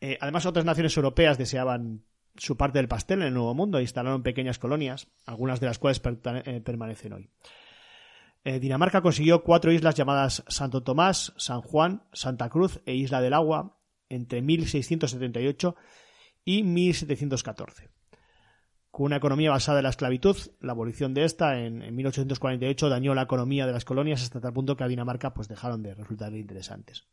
Eh, 0.00 0.18
además, 0.20 0.46
otras 0.46 0.64
naciones 0.64 0.96
europeas 0.96 1.38
deseaban 1.38 2.04
su 2.36 2.56
parte 2.56 2.78
del 2.78 2.88
pastel 2.88 3.20
en 3.20 3.28
el 3.28 3.34
Nuevo 3.34 3.54
Mundo 3.54 3.78
e 3.78 3.82
instalaron 3.82 4.22
pequeñas 4.22 4.58
colonias, 4.58 5.08
algunas 5.26 5.60
de 5.60 5.66
las 5.66 5.78
cuales 5.78 6.00
eh, 6.04 6.60
permanecen 6.64 7.12
hoy. 7.12 7.30
Eh, 8.44 8.58
Dinamarca 8.58 9.02
consiguió 9.02 9.44
cuatro 9.44 9.70
islas 9.72 9.94
llamadas 9.94 10.44
Santo 10.48 10.82
Tomás, 10.82 11.32
San 11.36 11.60
Juan, 11.60 12.02
Santa 12.12 12.48
Cruz 12.48 12.80
e 12.86 12.94
Isla 12.94 13.20
del 13.20 13.34
Agua 13.34 13.78
entre 14.08 14.42
1678 14.42 15.76
y 16.44 16.62
1714. 16.64 17.90
Con 18.90 19.06
una 19.06 19.16
economía 19.16 19.50
basada 19.50 19.78
en 19.78 19.84
la 19.84 19.90
esclavitud, 19.90 20.36
la 20.60 20.72
abolición 20.72 21.14
de 21.14 21.24
esta 21.24 21.60
en, 21.60 21.82
en 21.82 21.94
1848 21.94 22.88
dañó 22.88 23.14
la 23.14 23.22
economía 23.22 23.66
de 23.66 23.72
las 23.72 23.84
colonias 23.84 24.22
hasta 24.22 24.40
tal 24.40 24.52
punto 24.52 24.76
que 24.76 24.84
a 24.84 24.88
Dinamarca 24.88 25.32
pues 25.32 25.48
dejaron 25.48 25.82
de 25.82 25.94
resultar 25.94 26.34
interesantes. 26.34 27.06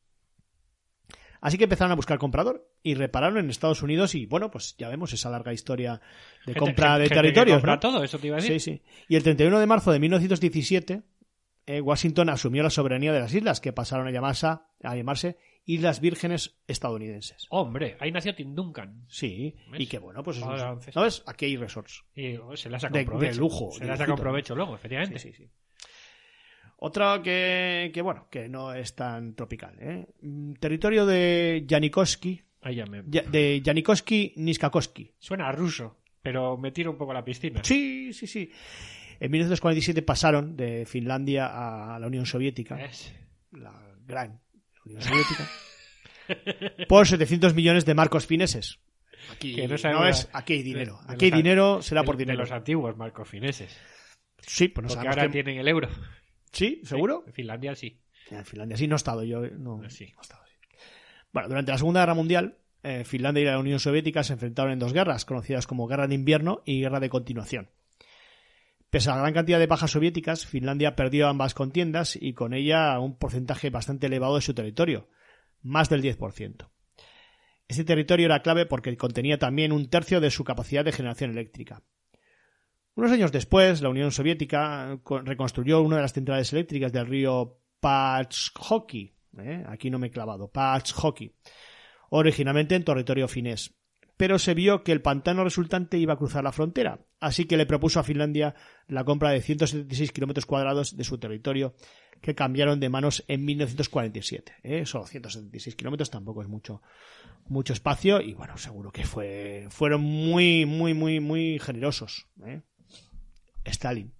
Así 1.41 1.57
que 1.57 1.63
empezaron 1.65 1.91
a 1.91 1.95
buscar 1.95 2.17
comprador 2.19 2.69
y 2.83 2.95
repararon 2.95 3.37
en 3.37 3.49
Estados 3.49 3.81
Unidos 3.81 4.13
y 4.15 4.25
bueno, 4.25 4.51
pues 4.51 4.75
ya 4.77 4.89
vemos 4.89 5.13
esa 5.13 5.29
larga 5.29 5.53
historia 5.53 6.01
de 6.45 6.53
compra 6.55 6.87
gente- 6.93 6.99
de 7.03 7.09
gente 7.09 7.15
territorios. 7.15 7.57
compra 7.57 7.73
¿no? 7.75 7.79
todo, 7.79 8.03
eso 8.03 8.19
te 8.19 8.27
iba 8.27 8.37
a 8.37 8.41
decir. 8.41 8.59
Sí, 8.59 8.73
sí. 8.73 8.81
Y 9.07 9.15
el 9.15 9.23
31 9.23 9.59
de 9.59 9.65
marzo 9.65 9.91
de 9.91 9.99
1917, 9.99 11.01
eh, 11.65 11.81
Washington 11.81 12.29
asumió 12.29 12.63
la 12.63 12.69
soberanía 12.69 13.13
de 13.13 13.19
las 13.19 13.33
islas, 13.33 13.61
que 13.61 13.71
pasaron 13.71 14.07
a 14.07 14.11
llamarse, 14.11 14.47
a 14.47 14.95
llamarse 14.95 15.37
Islas 15.65 16.01
Vírgenes 16.01 16.57
Estadounidenses. 16.67 17.45
Hombre, 17.51 17.95
ahí 17.99 18.11
nació 18.11 18.33
Tim 18.33 18.55
Duncan. 18.55 19.05
Sí, 19.07 19.55
¿Ves? 19.71 19.81
y 19.81 19.87
que 19.87 19.99
bueno, 19.99 20.23
pues 20.23 20.37
es- 20.37 20.43
entonces- 20.43 20.93
¿sabes? 20.93 21.23
Aquí 21.27 21.45
hay 21.45 21.57
resorts. 21.57 22.03
Y 22.15 22.37
oh, 22.37 22.57
se 22.57 22.69
las 22.71 22.83
ha 22.83 22.89
De- 22.89 23.05
provecho. 23.05 23.31
de 23.33 23.37
lujo, 23.39 23.71
Se 23.71 23.85
las 23.85 23.99
ha 24.01 24.15
provecho 24.15 24.55
luego, 24.55 24.75
efectivamente. 24.75 25.19
Sí, 25.19 25.31
sí, 25.31 25.43
sí. 25.45 25.49
Otra 26.81 27.21
que, 27.21 27.91
que, 27.93 28.01
bueno, 28.01 28.27
que 28.31 28.47
no 28.47 28.73
es 28.73 28.95
tan 28.95 29.35
tropical. 29.35 29.75
¿eh? 29.79 30.05
Mm, 30.21 30.53
Territorio 30.53 31.05
de 31.05 31.65
Janikowski, 31.69 32.41
Ahí 32.61 32.75
ya 32.75 32.85
me... 32.85 33.03
De 33.03 33.61
Janikowski 33.63 34.33
Niskakoski. 34.37 35.13
Suena 35.17 35.47
a 35.47 35.51
ruso, 35.51 35.97
pero 36.21 36.57
me 36.57 36.71
tiro 36.71 36.91
un 36.91 36.97
poco 36.97 37.11
a 37.11 37.15
la 37.15 37.23
piscina. 37.23 37.61
Sí, 37.63 38.11
sí, 38.13 38.27
sí. 38.27 38.51
En 39.19 39.31
1947 39.31 40.01
pasaron 40.01 40.55
de 40.57 40.85
Finlandia 40.85 41.47
a 41.95 41.99
la 41.99 42.07
Unión 42.07 42.25
Soviética. 42.25 42.75
¿Ves? 42.75 43.13
la 43.51 43.73
gran 44.05 44.39
Unión 44.85 45.01
Soviética, 45.01 45.49
por 46.87 47.07
700 47.07 47.53
millones 47.55 47.85
de 47.85 47.93
marcos 47.95 48.25
fineses. 48.25 48.79
Aquí, 49.33 49.55
Que 49.55 49.67
no 49.67 50.05
es, 50.07 50.29
aquí 50.33 50.53
hay 50.53 50.63
dinero. 50.63 50.99
de- 51.01 51.07
de 51.07 51.13
aquí 51.13 51.25
hay 51.25 51.31
dinero, 51.31 51.81
será 51.81 52.01
De- 52.01 52.05
por 52.05 52.15
de 52.17 52.23
dinero. 52.23 52.39
los 52.41 52.51
antiguos 52.51 52.95
marcos 52.97 53.27
fineses. 53.27 53.75
Sí, 54.41 54.69
pues 54.69 54.87
no 54.87 54.93
Porque 54.93 55.07
ahora 55.07 55.29
tienen 55.29 55.57
el 55.57 55.67
euro. 55.67 55.89
¿Sí? 56.51 56.81
¿Seguro? 56.83 57.23
En 57.27 57.33
Finlandia 57.33 57.75
sí. 57.75 57.99
En 58.31 58.45
Finlandia 58.45 58.77
sí, 58.77 58.87
no 58.87 58.95
he 58.95 58.97
estado 58.97 59.23
yo. 59.23 59.41
No, 59.41 59.81
Sí. 59.89 60.11
no 60.13 60.19
he 60.19 60.21
estado, 60.21 60.43
sí. 60.47 60.77
Bueno, 61.31 61.49
durante 61.49 61.71
la 61.71 61.77
Segunda 61.77 62.01
Guerra 62.01 62.13
Mundial, 62.15 62.57
eh, 62.83 63.03
Finlandia 63.03 63.41
y 63.41 63.45
la 63.45 63.59
Unión 63.59 63.79
Soviética 63.79 64.23
se 64.23 64.33
enfrentaron 64.33 64.71
en 64.71 64.79
dos 64.79 64.93
guerras, 64.93 65.25
conocidas 65.25 65.67
como 65.67 65.87
Guerra 65.87 66.07
de 66.07 66.15
Invierno 66.15 66.61
y 66.65 66.81
Guerra 66.81 66.99
de 66.99 67.09
Continuación. 67.09 67.69
Pese 68.89 69.11
a 69.11 69.15
la 69.15 69.21
gran 69.21 69.33
cantidad 69.33 69.59
de 69.59 69.67
bajas 69.67 69.91
soviéticas, 69.91 70.47
Finlandia 70.47 70.95
perdió 70.95 71.27
ambas 71.27 71.53
contiendas 71.53 72.17
y 72.19 72.33
con 72.33 72.53
ella 72.53 72.99
un 72.99 73.17
porcentaje 73.17 73.69
bastante 73.69 74.07
elevado 74.07 74.35
de 74.35 74.41
su 74.41 74.55
territorio, 74.55 75.07
más 75.61 75.89
del 75.89 76.01
10%. 76.01 76.69
Este 77.67 77.83
territorio 77.83 78.25
era 78.25 78.41
clave 78.41 78.65
porque 78.65 78.97
contenía 78.97 79.37
también 79.37 79.71
un 79.71 79.89
tercio 79.91 80.19
de 80.19 80.31
su 80.31 80.43
capacidad 80.43 80.83
de 80.83 80.91
generación 80.91 81.29
eléctrica. 81.29 81.83
Unos 82.99 83.13
años 83.13 83.31
después, 83.31 83.81
la 83.81 83.87
Unión 83.87 84.11
Soviética 84.11 84.99
co- 85.03 85.19
reconstruyó 85.21 85.81
una 85.81 85.95
de 85.95 86.01
las 86.01 86.11
centrales 86.11 86.51
eléctricas 86.51 86.91
del 86.91 87.07
río 87.07 87.57
Pachhoki. 87.79 89.15
¿eh? 89.37 89.63
Aquí 89.69 89.89
no 89.89 89.99
me 89.99 90.07
he 90.07 90.11
clavado. 90.11 90.51
Pachhoki. 90.51 91.33
Originalmente 92.09 92.75
en 92.75 92.83
territorio 92.83 93.29
finés. 93.29 93.73
Pero 94.17 94.37
se 94.37 94.53
vio 94.53 94.83
que 94.83 94.91
el 94.91 95.01
pantano 95.01 95.45
resultante 95.45 95.97
iba 95.97 96.11
a 96.11 96.17
cruzar 96.17 96.43
la 96.43 96.51
frontera, 96.51 96.99
así 97.21 97.45
que 97.45 97.55
le 97.55 97.65
propuso 97.65 98.01
a 98.01 98.03
Finlandia 98.03 98.53
la 98.89 99.05
compra 99.05 99.29
de 99.29 99.41
176 99.41 100.11
kilómetros 100.11 100.45
cuadrados 100.45 100.97
de 100.97 101.05
su 101.05 101.17
territorio, 101.19 101.73
que 102.19 102.35
cambiaron 102.35 102.81
de 102.81 102.89
manos 102.89 103.23
en 103.29 103.45
1947. 103.45 104.55
¿eh? 104.63 104.85
Solo 104.85 105.05
176 105.05 105.73
kilómetros 105.77 106.09
tampoco 106.09 106.41
es 106.41 106.49
mucho, 106.49 106.81
mucho 107.47 107.71
espacio 107.71 108.19
y 108.19 108.33
bueno, 108.33 108.57
seguro 108.57 108.91
que 108.91 109.05
fue, 109.05 109.67
fueron 109.69 110.01
muy, 110.01 110.65
muy, 110.65 110.93
muy, 110.93 111.21
muy 111.21 111.57
generosos. 111.59 112.27
¿eh? 112.45 112.61
Stalin. 113.69 114.13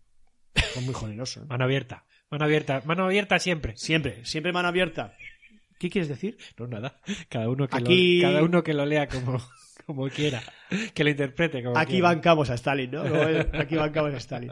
Fue 0.74 0.82
muy 0.84 0.94
generoso. 0.94 1.42
¿eh? 1.42 1.46
Mano 1.48 1.64
abierta. 1.66 2.06
Mano 2.32 2.46
abierta. 2.46 2.82
Mano 2.86 3.06
abierta 3.06 3.40
siempre. 3.40 3.76
Siempre, 3.78 4.26
siempre 4.26 4.52
mano 4.54 4.68
abierta. 4.68 5.14
¿Qué 5.80 5.90
quieres 5.90 6.10
decir? 6.10 6.38
No, 6.58 6.68
nada. 6.68 7.00
Cada 7.30 7.48
uno 7.50 7.68
que, 7.68 7.78
Aquí- 7.78 8.22
lo, 8.22 8.28
cada 8.30 8.44
uno 8.44 8.64
que 8.64 8.74
lo 8.74 8.86
lea 8.86 9.08
como, 9.08 9.42
como 9.86 10.10
quiera. 10.10 10.42
Que 10.94 11.04
lo 11.04 11.10
interprete 11.10 11.64
como 11.64 11.78
Aquí 11.78 11.94
quiera. 11.94 12.10
bancamos 12.10 12.50
a 12.50 12.56
Stalin, 12.56 12.92
¿no? 12.92 13.04
Aquí 13.54 13.76
bancamos 13.76 14.14
a 14.14 14.18
Stalin. 14.18 14.52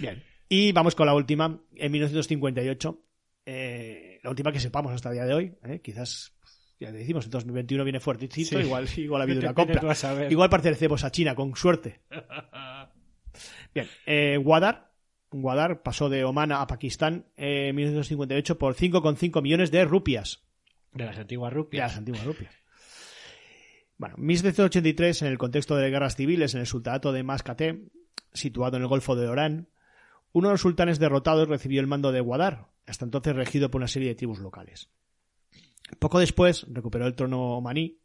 Bien. 0.00 0.22
Y 0.48 0.72
vamos 0.72 0.94
con 0.94 1.06
la 1.06 1.14
última. 1.14 1.60
En 1.76 1.92
1958, 1.92 3.04
eh, 3.46 4.18
la 4.22 4.30
última 4.30 4.50
que 4.50 4.60
sepamos 4.60 4.92
hasta 4.92 5.10
el 5.10 5.14
día 5.14 5.24
de 5.26 5.34
hoy, 5.34 5.54
¿eh? 5.64 5.80
quizás, 5.82 6.34
ya 6.80 6.90
te 6.90 6.98
decimos, 6.98 7.26
en 7.26 7.30
2021 7.30 7.84
viene 7.84 8.00
fuertecito, 8.00 8.58
Sí. 8.58 8.64
igual, 8.64 8.88
igual 8.96 9.20
ha 9.20 9.24
habido 9.26 9.40
una 9.40 9.54
compra. 9.54 9.80
a. 9.92 10.30
Igual 10.30 10.50
pertenecemos 10.50 11.04
a 11.04 11.10
China, 11.12 11.34
con 11.34 11.54
suerte. 11.54 12.00
Bien, 13.74 13.86
eh, 14.06 14.38
Guadar, 14.42 14.92
Guadar 15.30 15.82
pasó 15.82 16.08
de 16.08 16.24
Oman 16.24 16.52
a 16.52 16.66
Pakistán 16.66 17.26
eh, 17.36 17.68
en 17.68 17.76
1958 17.76 18.58
por 18.58 18.74
5,5 18.74 19.42
millones 19.42 19.70
de 19.70 19.84
rupias. 19.84 20.44
De 20.92 21.04
las 21.04 21.18
antiguas 21.18 21.50
de 21.50 21.56
rupias. 21.56 21.90
las 21.90 21.98
antiguas 21.98 22.24
rupias. 22.24 22.54
Bueno, 23.98 24.14
1783, 24.16 25.22
en 25.22 25.28
el 25.28 25.38
contexto 25.38 25.76
de 25.76 25.90
guerras 25.90 26.16
civiles 26.16 26.54
en 26.54 26.60
el 26.60 26.66
sultanato 26.66 27.12
de 27.12 27.24
Mascate, 27.24 27.82
situado 28.32 28.76
en 28.76 28.82
el 28.82 28.88
Golfo 28.88 29.16
de 29.16 29.28
Orán, 29.28 29.68
uno 30.32 30.48
de 30.48 30.54
los 30.54 30.60
sultanes 30.60 30.98
derrotados 30.98 31.48
recibió 31.48 31.80
el 31.80 31.88
mando 31.88 32.12
de 32.12 32.20
Guadar, 32.20 32.68
hasta 32.86 33.04
entonces 33.04 33.34
regido 33.34 33.70
por 33.70 33.80
una 33.80 33.88
serie 33.88 34.08
de 34.08 34.14
tribus 34.14 34.38
locales. 34.38 34.88
Poco 35.98 36.20
después 36.20 36.66
recuperó 36.70 37.06
el 37.06 37.14
trono 37.14 37.56
omaní 37.56 37.98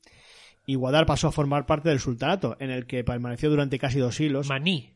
y 0.66 0.76
Guadar 0.76 1.06
pasó 1.06 1.28
a 1.28 1.32
formar 1.32 1.66
parte 1.66 1.90
del 1.90 2.00
sultanato, 2.00 2.58
en 2.60 2.72
el 2.72 2.88
que 2.88 3.04
permaneció 3.04 3.50
durante 3.50 3.78
casi 3.78 4.00
dos 4.00 4.16
siglos. 4.16 4.48
Maní. 4.48 4.94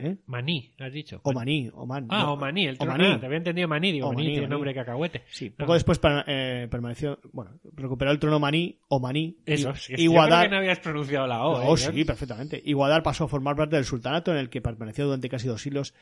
¿Eh? 0.00 0.16
Maní, 0.26 0.72
has 0.78 0.92
dicho. 0.92 1.20
Omaní, 1.24 1.70
Oman. 1.74 2.06
Ah, 2.08 2.22
no, 2.22 2.34
Omaní, 2.34 2.66
el 2.66 2.78
trono. 2.78 2.94
Omaní. 2.94 3.14
Ah, 3.14 3.18
te 3.20 3.26
había 3.26 3.38
entendido 3.38 3.66
Maní. 3.66 3.90
Digo, 3.90 4.06
Maní 4.12 4.22
tiene 4.22 4.38
Omaní. 4.38 4.50
nombre 4.50 4.70
de 4.70 4.74
cacahuete. 4.76 5.24
Sí, 5.28 5.50
No. 5.50 5.56
poco 5.56 5.74
después 5.74 6.00
eh, 6.28 6.68
permaneció, 6.70 7.18
bueno, 7.32 7.58
recuperó 7.74 8.12
el 8.12 8.20
trono 8.20 8.36
omaní, 8.36 8.78
Omaní, 8.88 9.38
Eso, 9.44 9.70
y, 9.70 9.76
sí, 9.76 9.92
y 9.94 10.08
creo 10.08 10.24
que 10.42 10.48
no 10.50 10.56
habías 10.58 10.78
pronunciado 10.78 11.26
la 11.26 11.42
O. 11.44 11.68
Oh, 11.70 11.74
¿eh? 11.74 11.78
sí, 11.78 12.04
perfectamente. 12.04 12.62
Y 12.64 12.74
Guadar 12.74 13.02
pasó 13.02 13.24
a 13.24 13.28
formar 13.28 13.56
parte 13.56 13.74
del 13.74 13.84
sultanato 13.84 14.30
en 14.30 14.38
el 14.38 14.50
que 14.50 14.60
permaneció 14.60 15.04
durante 15.06 15.28
casi 15.28 15.48
dos 15.48 15.62
siglos, 15.62 15.94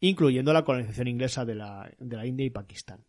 incluyendo 0.00 0.52
la 0.52 0.64
colonización 0.64 1.06
inglesa 1.06 1.44
de 1.44 1.54
la, 1.54 1.88
de 2.00 2.16
la 2.16 2.26
India 2.26 2.44
y 2.46 2.50
Pakistán. 2.50 3.04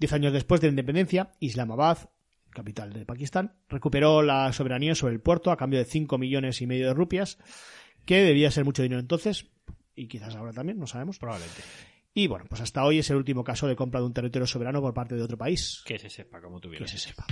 Diez 0.00 0.12
años 0.12 0.32
después 0.32 0.60
de 0.60 0.66
la 0.66 0.70
independencia, 0.72 1.30
Islamabad, 1.38 2.10
capital 2.50 2.92
de 2.92 3.06
Pakistán, 3.06 3.54
recuperó 3.68 4.20
la 4.22 4.52
soberanía 4.52 4.96
sobre 4.96 5.14
el 5.14 5.20
puerto 5.20 5.52
a 5.52 5.56
cambio 5.56 5.78
de 5.78 5.84
5 5.84 6.18
millones 6.18 6.60
y 6.60 6.66
medio 6.66 6.88
de 6.88 6.94
rupias, 6.94 7.38
que 8.04 8.22
debía 8.22 8.50
ser 8.50 8.64
mucho 8.64 8.82
dinero 8.82 9.00
entonces, 9.00 9.46
y 9.94 10.08
quizás 10.08 10.34
ahora 10.34 10.52
también, 10.52 10.78
no 10.78 10.86
sabemos. 10.86 11.18
Probablemente. 11.18 11.62
Y 12.14 12.28
bueno, 12.28 12.44
pues 12.48 12.60
hasta 12.60 12.84
hoy 12.84 13.00
es 13.00 13.10
el 13.10 13.16
último 13.16 13.42
caso 13.42 13.66
de 13.66 13.74
compra 13.74 14.00
de 14.00 14.06
un 14.06 14.12
territorio 14.12 14.46
soberano 14.46 14.80
por 14.80 14.94
parte 14.94 15.16
de 15.16 15.22
otro 15.22 15.36
país. 15.36 15.82
Que 15.84 15.98
se 15.98 16.08
sepa 16.08 16.40
como 16.40 16.60
tú 16.60 16.70
Que 16.70 16.86
se 16.86 16.98
sepa. 16.98 17.26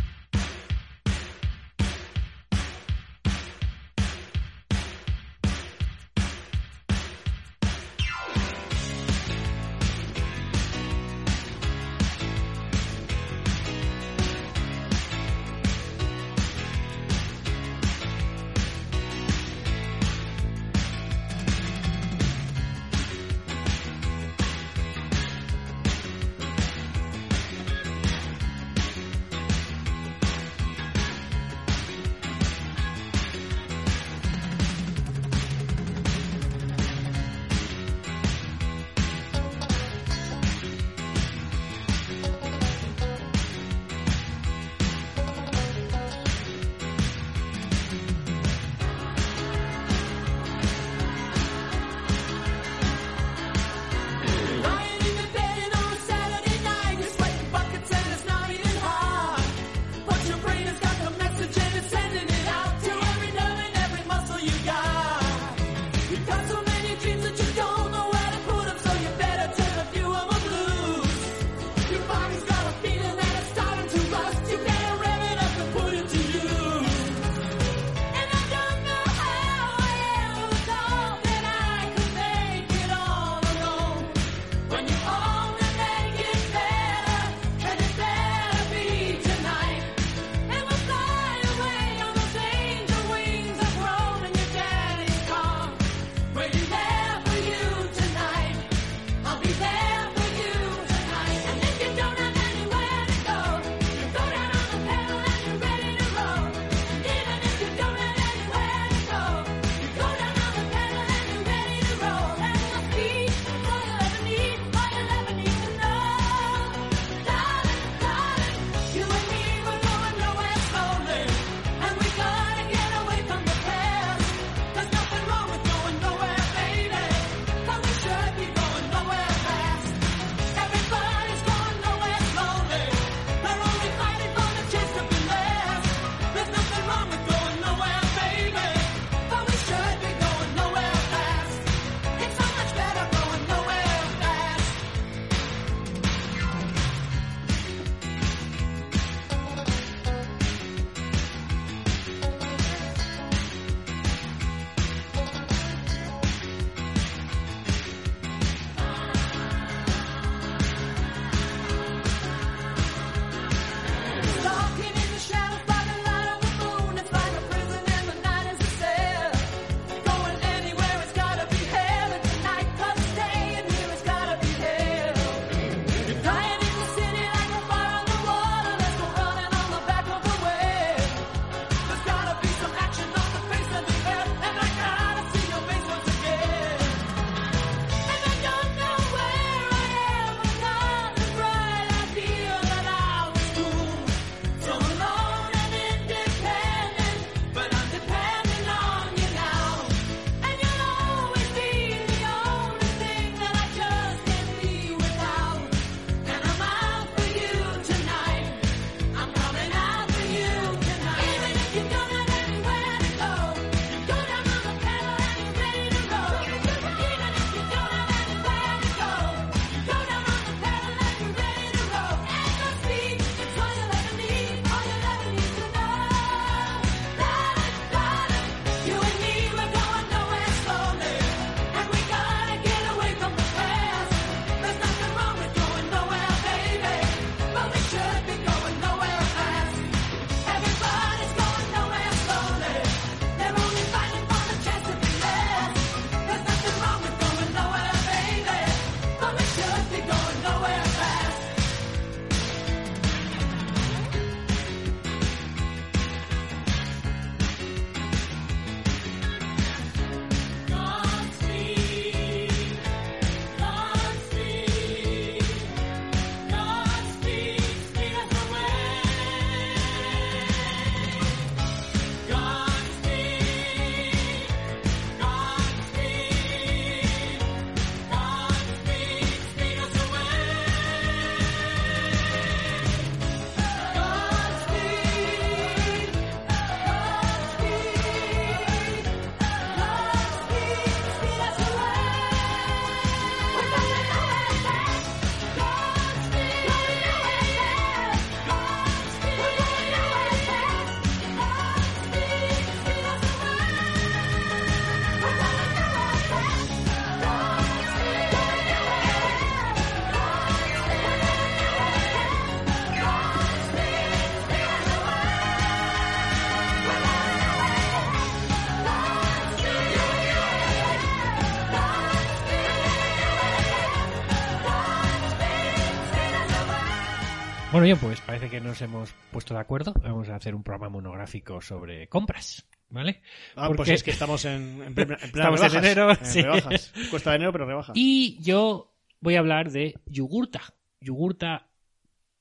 Bueno, 327.72 327.84
bien, 327.86 327.98
pues 327.98 328.20
parece 328.20 328.50
que 328.50 328.60
nos 328.60 328.80
hemos 328.82 329.14
puesto 329.30 329.54
de 329.54 329.60
acuerdo. 329.60 329.94
Vamos 330.02 330.28
a 330.28 330.36
hacer 330.36 330.54
un 330.54 330.62
programa 330.62 330.90
monográfico 330.90 331.60
sobre 331.62 332.06
compras, 332.06 332.66
¿vale? 332.90 333.22
Ah, 333.56 333.68
pues 333.68 333.76
Porque- 333.78 333.94
es 333.94 334.02
que 334.02 334.10
estamos 334.10 334.44
en, 334.44 334.82
en, 334.82 334.94
plena- 334.94 335.16
en 335.22 335.30
plenas 335.32 335.54
Estamos 335.60 335.62
en 335.62 335.70
rebajas. 335.70 335.84
enero, 335.84 336.10
En 336.10 336.26
sí. 336.26 336.42
rebajas. 336.42 336.92
Cuesta 337.10 337.30
de 337.30 337.36
enero, 337.36 337.52
pero 337.52 337.64
rebajas. 337.66 337.92
Y 337.96 338.38
yo 338.42 338.94
voy 339.20 339.36
a 339.36 339.38
hablar 339.38 339.70
de 339.70 339.94
yogurta. 340.04 340.60
Yogurta 341.00 341.66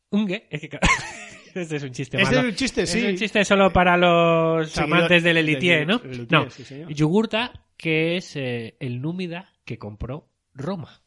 unge. 0.09 0.47
Es 0.49 0.59
que, 0.61 0.79
este 1.55 1.75
es 1.77 1.83
un 1.83 1.91
chiste 1.91 2.17
Este 2.21 2.35
malo. 2.35 2.47
es 2.47 2.51
un 2.53 2.57
chiste, 2.57 2.85
sí. 2.85 2.99
Es 2.99 3.05
un 3.05 3.15
chiste 3.17 3.45
solo 3.45 3.71
para 3.71 3.95
los 3.95 4.77
amantes 4.77 5.23
del 5.23 5.37
elitier, 5.37 5.87
¿no? 5.87 6.01
no. 6.29 6.49
sí. 6.49 6.83
Yogurta, 6.89 7.53
que 7.77 8.17
es 8.17 8.35
eh, 8.35 8.75
el 8.81 9.01
númida 9.01 9.53
que 9.63 9.77
compró 9.77 10.27
Roma. 10.53 11.00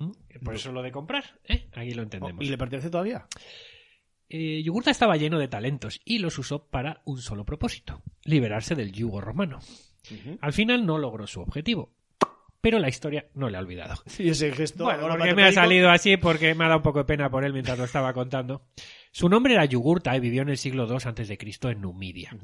¿Mm? 0.00 0.12
Por 0.42 0.54
eso 0.54 0.72
lo 0.72 0.82
de 0.82 0.90
comprar, 0.90 1.38
¿eh? 1.44 1.68
Aquí 1.74 1.92
lo 1.92 2.02
entendemos. 2.02 2.42
¿Y 2.42 2.48
le 2.48 2.58
pertenece 2.58 2.90
todavía? 2.90 3.26
Eh, 4.28 4.62
Yogurta 4.62 4.90
estaba 4.90 5.16
lleno 5.16 5.38
de 5.38 5.48
talentos 5.48 6.00
y 6.04 6.18
los 6.18 6.38
usó 6.38 6.64
para 6.66 7.02
un 7.04 7.18
solo 7.18 7.44
propósito, 7.44 8.02
liberarse 8.24 8.74
del 8.74 8.92
yugo 8.92 9.20
romano. 9.20 9.60
Al 10.40 10.52
final 10.52 10.86
no 10.86 10.98
logró 10.98 11.26
su 11.26 11.40
objetivo, 11.40 11.92
pero 12.60 12.78
la 12.78 12.88
historia 12.88 13.26
no 13.34 13.50
le 13.50 13.58
ha 13.58 13.60
olvidado. 13.60 14.02
Y 14.18 14.30
ese 14.30 14.50
gesto. 14.52 14.84
Bueno, 14.84 15.08
porque 15.08 15.34
me 15.34 15.44
ha 15.44 15.52
salido 15.52 15.90
así, 15.90 16.16
porque 16.16 16.54
me 16.54 16.64
ha 16.64 16.68
dado 16.68 16.78
un 16.78 16.82
poco 16.82 17.00
de 17.00 17.04
pena 17.04 17.30
por 17.30 17.44
él 17.44 17.52
mientras 17.52 17.78
lo 17.78 17.84
estaba 17.84 18.12
contando. 18.14 18.62
Su 19.12 19.28
nombre 19.28 19.52
era 19.52 19.66
Yugurta 19.66 20.16
y 20.16 20.20
vivió 20.20 20.42
en 20.42 20.48
el 20.48 20.58
siglo 20.58 20.88
II 20.88 21.36
Cristo 21.36 21.68
en 21.68 21.82
Numidia. 21.82 22.34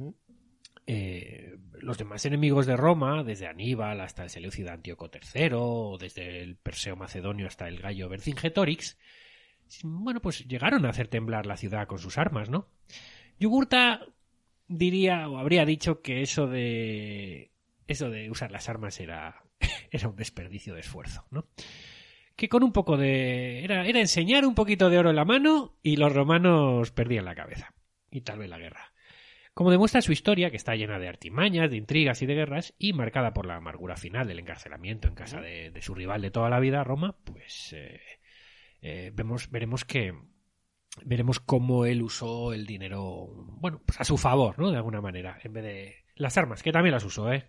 Eh, 0.86 1.56
los 1.80 1.98
demás 1.98 2.24
enemigos 2.26 2.66
de 2.66 2.76
Roma, 2.76 3.24
desde 3.24 3.48
Aníbal 3.48 4.00
hasta 4.00 4.22
el 4.22 4.30
Seleucida 4.30 4.72
Antíoco 4.72 5.10
III, 5.12 5.50
o 5.54 5.98
desde 5.98 6.42
el 6.42 6.56
Perseo 6.56 6.96
Macedonio 6.96 7.46
hasta 7.46 7.68
el 7.68 7.80
Gallo 7.80 8.08
Vercingetorix, 8.08 8.96
bueno, 9.82 10.20
pues 10.20 10.46
llegaron 10.46 10.86
a 10.86 10.90
hacer 10.90 11.08
temblar 11.08 11.46
la 11.46 11.56
ciudad 11.56 11.86
con 11.86 11.98
sus 11.98 12.18
armas, 12.18 12.48
¿no? 12.48 12.68
Yugurta 13.38 14.06
diría 14.68 15.28
o 15.28 15.38
habría 15.38 15.64
dicho 15.64 16.02
que 16.02 16.22
eso 16.22 16.46
de 16.46 17.52
eso 17.86 18.10
de 18.10 18.30
usar 18.30 18.50
las 18.50 18.68
armas 18.68 18.98
era 19.00 19.44
era 19.90 20.08
un 20.08 20.16
desperdicio 20.16 20.74
de 20.74 20.80
esfuerzo, 20.80 21.24
¿no? 21.30 21.48
Que 22.36 22.48
con 22.48 22.62
un 22.62 22.72
poco 22.72 22.96
de 22.96 23.64
era 23.64 23.86
era 23.86 24.00
enseñar 24.00 24.44
un 24.44 24.54
poquito 24.54 24.88
de 24.88 24.98
oro 24.98 25.10
en 25.10 25.16
la 25.16 25.24
mano 25.24 25.76
y 25.82 25.96
los 25.96 26.12
romanos 26.12 26.90
perdían 26.92 27.24
la 27.24 27.34
cabeza 27.34 27.74
y 28.10 28.22
tal 28.22 28.38
vez 28.38 28.48
la 28.48 28.58
guerra. 28.58 28.92
Como 29.56 29.70
demuestra 29.70 30.02
su 30.02 30.12
historia, 30.12 30.50
que 30.50 30.58
está 30.58 30.76
llena 30.76 30.98
de 30.98 31.08
artimañas, 31.08 31.70
de 31.70 31.78
intrigas 31.78 32.20
y 32.20 32.26
de 32.26 32.34
guerras, 32.34 32.74
y 32.78 32.92
marcada 32.92 33.32
por 33.32 33.46
la 33.46 33.56
amargura 33.56 33.96
final 33.96 34.28
del 34.28 34.38
encarcelamiento 34.38 35.08
en 35.08 35.14
casa 35.14 35.40
de, 35.40 35.70
de 35.70 35.80
su 35.80 35.94
rival 35.94 36.20
de 36.20 36.30
toda 36.30 36.50
la 36.50 36.60
vida, 36.60 36.84
Roma, 36.84 37.16
pues 37.24 37.72
eh, 37.72 38.02
eh, 38.82 39.12
vemos, 39.14 39.50
veremos 39.50 39.86
que 39.86 40.12
veremos 41.06 41.40
cómo 41.40 41.86
él 41.86 42.02
usó 42.02 42.52
el 42.52 42.66
dinero, 42.66 43.30
bueno, 43.58 43.80
pues 43.86 43.98
a 43.98 44.04
su 44.04 44.18
favor, 44.18 44.58
¿no? 44.58 44.70
De 44.70 44.76
alguna 44.76 45.00
manera, 45.00 45.38
en 45.42 45.54
vez 45.54 45.64
de 45.64 45.94
las 46.16 46.36
armas, 46.36 46.62
que 46.62 46.70
también 46.70 46.92
las 46.92 47.04
usó, 47.04 47.32
¿eh? 47.32 47.48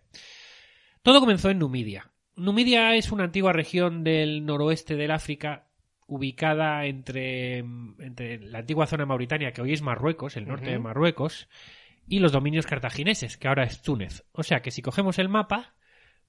Todo 1.02 1.20
comenzó 1.20 1.50
en 1.50 1.60
Numidia. 1.60 2.10
Numidia 2.38 2.96
es 2.96 3.12
una 3.12 3.26
antigua 3.26 3.52
región 3.52 4.06
del 4.06 4.46
noroeste 4.46 4.96
del 4.96 5.12
África 5.12 5.68
ubicada 6.08 6.86
entre, 6.86 7.58
entre 7.58 8.40
la 8.40 8.60
antigua 8.60 8.88
zona 8.88 9.04
de 9.04 9.08
Mauritania, 9.08 9.52
que 9.52 9.62
hoy 9.62 9.74
es 9.74 9.82
Marruecos, 9.82 10.38
el 10.38 10.48
norte 10.48 10.70
de 10.70 10.80
Marruecos, 10.80 11.50
y 12.08 12.20
los 12.20 12.32
dominios 12.32 12.66
cartagineses, 12.66 13.38
que 13.38 13.48
ahora 13.48 13.64
es 13.64 13.82
Túnez. 13.82 14.24
O 14.32 14.44
sea 14.44 14.62
que 14.62 14.72
si 14.72 14.82
cogemos 14.82 15.20
el 15.20 15.30
mapa, 15.30 15.76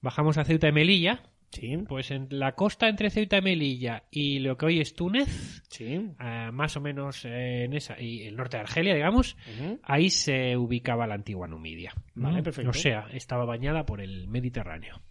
bajamos 0.01 0.37
a 0.37 0.43
Ceuta 0.43 0.67
y 0.67 0.71
Melilla, 0.71 1.23
Sí, 1.51 1.77
pues 1.87 2.11
en 2.11 2.27
la 2.29 2.53
costa 2.53 2.87
entre 2.87 3.09
Ceuta 3.09 3.37
y 3.37 3.41
Melilla 3.41 4.03
y 4.11 4.39
lo 4.39 4.55
que 4.55 4.67
hoy 4.67 4.81
es 4.81 4.93
Túnez, 4.93 5.63
sí. 5.69 6.11
ah, 6.19 6.51
más 6.53 6.77
o 6.77 6.81
menos 6.81 7.25
eh, 7.25 7.63
en 7.63 7.73
esa, 7.73 7.99
y 7.99 8.27
el 8.27 8.35
norte 8.35 8.57
de 8.57 8.61
Argelia, 8.61 8.93
digamos, 8.93 9.35
ahí 9.81 10.11
se 10.11 10.55
ubicaba 10.57 11.07
la 11.07 11.15
antigua 11.15 11.47
Numidia. 11.47 11.93
Vale, 12.13 12.43
perfecto. 12.43 12.69
O 12.69 12.73
sea, 12.73 13.07
estaba 13.13 13.45
bañada 13.45 13.85
por 13.85 13.99
el 13.99 14.27
Mediterráneo. 14.27 15.01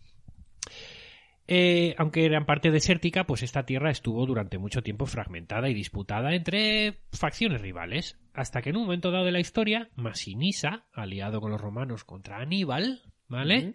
Eh, 1.50 1.94
aunque 1.96 2.26
era 2.26 2.36
en 2.36 2.44
parte 2.44 2.70
desértica, 2.70 3.24
pues 3.24 3.42
esta 3.42 3.64
tierra 3.64 3.90
estuvo 3.90 4.26
durante 4.26 4.58
mucho 4.58 4.82
tiempo 4.82 5.06
fragmentada 5.06 5.70
y 5.70 5.74
disputada 5.74 6.34
entre 6.34 6.98
facciones 7.10 7.62
rivales, 7.62 8.18
hasta 8.34 8.60
que 8.60 8.68
en 8.68 8.76
un 8.76 8.82
momento 8.82 9.10
dado 9.10 9.24
de 9.24 9.32
la 9.32 9.40
historia, 9.40 9.88
Masinisa, 9.96 10.84
aliado 10.92 11.40
con 11.40 11.50
los 11.50 11.60
romanos 11.60 12.04
contra 12.04 12.36
Aníbal, 12.36 13.00
¿vale? 13.28 13.72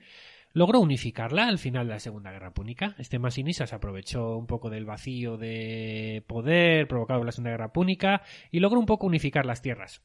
Logró 0.52 0.80
unificarla 0.82 1.48
al 1.48 1.58
final 1.58 1.88
de 1.88 1.94
la 1.94 2.00
Segunda 2.00 2.32
Guerra 2.32 2.54
Púnica. 2.54 2.94
Este 3.00 3.18
Masinisa 3.18 3.66
se 3.66 3.74
aprovechó 3.74 4.38
un 4.38 4.46
poco 4.46 4.70
del 4.70 4.86
vacío 4.86 5.38
de 5.38 6.24
poder 6.28 6.88
provocado 6.88 7.22
por 7.22 7.26
la 7.26 7.32
Segunda 7.32 7.52
Guerra 7.52 7.74
Púnica 7.74 8.22
y 8.52 8.60
logró 8.60 8.80
un 8.80 8.86
poco 8.86 9.08
unificar 9.08 9.48
las 9.48 9.64
tierras 9.64 10.04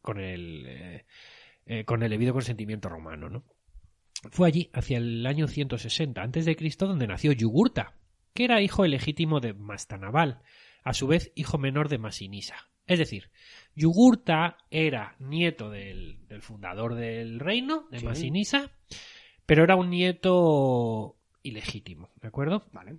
con 0.00 0.18
el, 0.18 0.64
eh, 0.66 1.04
eh, 1.66 1.84
con 1.84 2.02
el 2.02 2.08
debido 2.08 2.32
consentimiento 2.32 2.88
romano, 2.88 3.28
¿no? 3.28 3.44
Fue 4.30 4.48
allí, 4.48 4.70
hacia 4.72 4.98
el 4.98 5.26
año 5.26 5.48
160 5.48 6.22
a.C., 6.22 6.56
donde 6.78 7.06
nació 7.06 7.32
Yugurta, 7.32 7.94
que 8.34 8.44
era 8.44 8.60
hijo 8.60 8.84
ilegítimo 8.84 9.40
de 9.40 9.54
Mastanabal, 9.54 10.40
a 10.84 10.92
su 10.92 11.06
vez 11.06 11.32
hijo 11.34 11.58
menor 11.58 11.88
de 11.88 11.98
Masinisa. 11.98 12.56
Es 12.86 12.98
decir, 12.98 13.30
Yugurta 13.74 14.58
era 14.70 15.14
nieto 15.20 15.70
del, 15.70 16.18
del 16.26 16.42
fundador 16.42 16.94
del 16.94 17.38
reino, 17.40 17.86
de 17.90 18.00
Sí. 18.00 18.04
Masinisa, 18.04 18.70
pero 19.46 19.64
era 19.64 19.76
un 19.76 19.90
nieto 19.90 21.16
ilegítimo, 21.42 22.10
¿de 22.20 22.28
acuerdo? 22.28 22.66
Vale. 22.72 22.96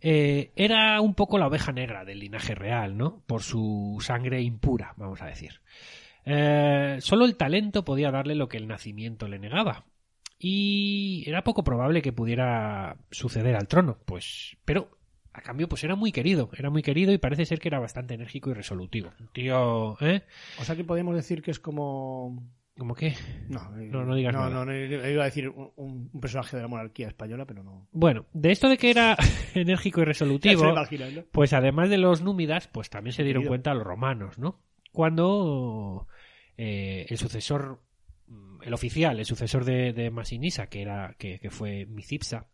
Eh, 0.00 0.52
era 0.56 1.00
un 1.00 1.14
poco 1.14 1.36
la 1.38 1.46
oveja 1.46 1.72
negra 1.72 2.04
del 2.04 2.20
linaje 2.20 2.54
real, 2.54 2.96
¿no? 2.96 3.22
Por 3.26 3.42
su 3.42 3.98
sangre 4.00 4.40
impura, 4.40 4.94
vamos 4.96 5.20
a 5.20 5.26
decir. 5.26 5.60
Eh, 6.24 6.96
solo 7.00 7.24
el 7.24 7.36
talento 7.36 7.84
podía 7.84 8.10
darle 8.10 8.34
lo 8.34 8.48
que 8.48 8.56
el 8.56 8.66
nacimiento 8.68 9.28
le 9.28 9.38
negaba. 9.38 9.84
Y 10.42 11.22
era 11.26 11.44
poco 11.44 11.62
probable 11.62 12.00
que 12.00 12.12
pudiera 12.14 12.96
suceder 13.10 13.54
al 13.56 13.68
trono, 13.68 13.98
pues. 14.06 14.56
Pero, 14.64 14.88
a 15.34 15.42
cambio, 15.42 15.68
pues 15.68 15.84
era 15.84 15.96
muy 15.96 16.12
querido. 16.12 16.48
Era 16.56 16.70
muy 16.70 16.82
querido 16.82 17.12
y 17.12 17.18
parece 17.18 17.44
ser 17.44 17.58
que 17.58 17.68
era 17.68 17.78
bastante 17.78 18.14
enérgico 18.14 18.50
y 18.50 18.54
resolutivo. 18.54 19.10
Un 19.20 19.28
tío, 19.28 20.00
¿eh? 20.00 20.22
O 20.58 20.64
sea 20.64 20.74
que 20.76 20.84
podemos 20.84 21.14
decir 21.14 21.42
que 21.42 21.50
es 21.50 21.60
como. 21.60 22.50
¿Cómo 22.78 22.94
qué? 22.94 23.14
No, 23.50 23.60
eh, 23.78 23.88
No, 23.90 24.06
no 24.06 24.14
digas 24.14 24.32
no, 24.32 24.40
nada. 24.40 24.50
No, 24.50 24.64
no, 24.64 24.74
iba 24.74 25.22
a 25.22 25.26
decir 25.26 25.50
un, 25.50 25.70
un 25.76 26.20
personaje 26.20 26.56
de 26.56 26.62
la 26.62 26.68
monarquía 26.68 27.08
española, 27.08 27.44
pero 27.44 27.62
no. 27.62 27.86
Bueno, 27.92 28.24
de 28.32 28.52
esto 28.52 28.70
de 28.70 28.78
que 28.78 28.90
era 28.90 29.18
enérgico 29.54 30.00
y 30.00 30.04
resolutivo. 30.04 30.74
Pues 31.32 31.52
además 31.52 31.90
de 31.90 31.98
los 31.98 32.22
númidas, 32.22 32.68
pues 32.68 32.88
también 32.88 33.12
se 33.12 33.22
dieron 33.24 33.42
Querido. 33.42 33.50
cuenta 33.50 33.74
los 33.74 33.84
romanos, 33.84 34.38
¿no? 34.38 34.62
Cuando 34.92 36.06
eh, 36.56 37.04
el 37.10 37.18
sucesor, 37.18 37.82
el 38.62 38.74
oficial, 38.74 39.18
el 39.18 39.24
sucesor 39.26 39.64
de, 39.64 39.92
de 39.92 40.10
Masinisa, 40.10 40.66
que 40.68 40.82
era 40.82 41.14
que, 41.18 41.38
que 41.38 41.50
fue 41.50 41.86
Micipsa. 41.86 42.46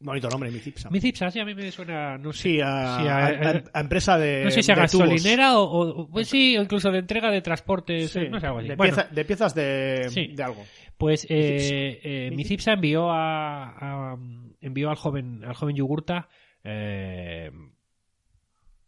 Bonito 0.00 0.28
nombre, 0.28 0.50
mi 0.50 0.58
Cipsa. 0.58 0.90
Micipsa, 0.90 1.30
sí, 1.30 1.38
a 1.40 1.44
mí 1.46 1.54
me 1.54 1.70
suena, 1.70 2.18
no 2.18 2.32
sé. 2.32 2.42
Sí, 2.42 2.60
a, 2.60 2.98
Sí, 3.00 3.06
a- 3.08 3.16
a- 3.16 3.50
a- 3.52 3.62
a 3.72 3.80
empresa 3.80 4.18
de. 4.18 4.44
no 4.44 4.50
sé 4.50 4.62
si 4.62 4.70
a 4.70 4.74
gasolinera 4.74 5.56
o, 5.58 5.62
o- 5.62 6.10
pues 6.10 6.28
sí, 6.28 6.58
o 6.58 6.62
incluso 6.62 6.90
de 6.90 6.98
entrega 6.98 7.30
de 7.30 7.40
transportes, 7.40 8.10
Sí, 8.10 8.28
no 8.28 8.38
sé, 8.38 8.46
algo 8.46 8.58
así. 8.58 8.68
de, 8.68 8.76
Bueno, 8.76 8.94
pieza- 8.94 9.08
de 9.10 9.24
piezas 9.24 9.54
de, 9.54 10.06
Sí. 10.10 10.26
de 10.34 10.42
algo. 10.42 10.62
Pues 10.98 11.26
eh, 11.30 11.52
Micipsa. 11.54 11.74
eh, 12.08 12.30
Micipsa. 12.30 12.36
Micipsa 12.36 12.72
envió 12.72 13.10
a, 13.10 14.12
a- 14.12 14.18
envió 14.60 14.90
al 14.90 14.96
joven 14.96 15.42
al 15.44 15.54
joven 15.54 15.76
Yugurta 15.76 16.28
eh, 16.64 17.50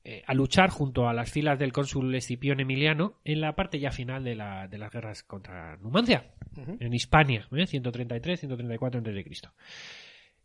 eh, 0.09 0.22
a 0.24 0.34
luchar 0.34 0.70
junto 0.70 1.09
a 1.09 1.12
las 1.12 1.30
filas 1.32 1.59
del 1.59 1.72
cónsul 1.72 2.14
Escipión 2.14 2.61
Emiliano 2.61 3.18
en 3.24 3.40
la 3.40 3.57
parte 3.57 3.80
ya 3.80 3.90
final 3.90 4.22
de, 4.22 4.36
la- 4.36 4.68
de 4.68 4.78
las 4.78 4.92
guerras 4.92 5.24
contra 5.24 5.76
Numancia, 5.78 6.32
en 6.78 6.94
Hispania, 6.94 7.48
¿eh? 7.50 7.66
133-134 7.66 8.98
a.C. 9.00 9.48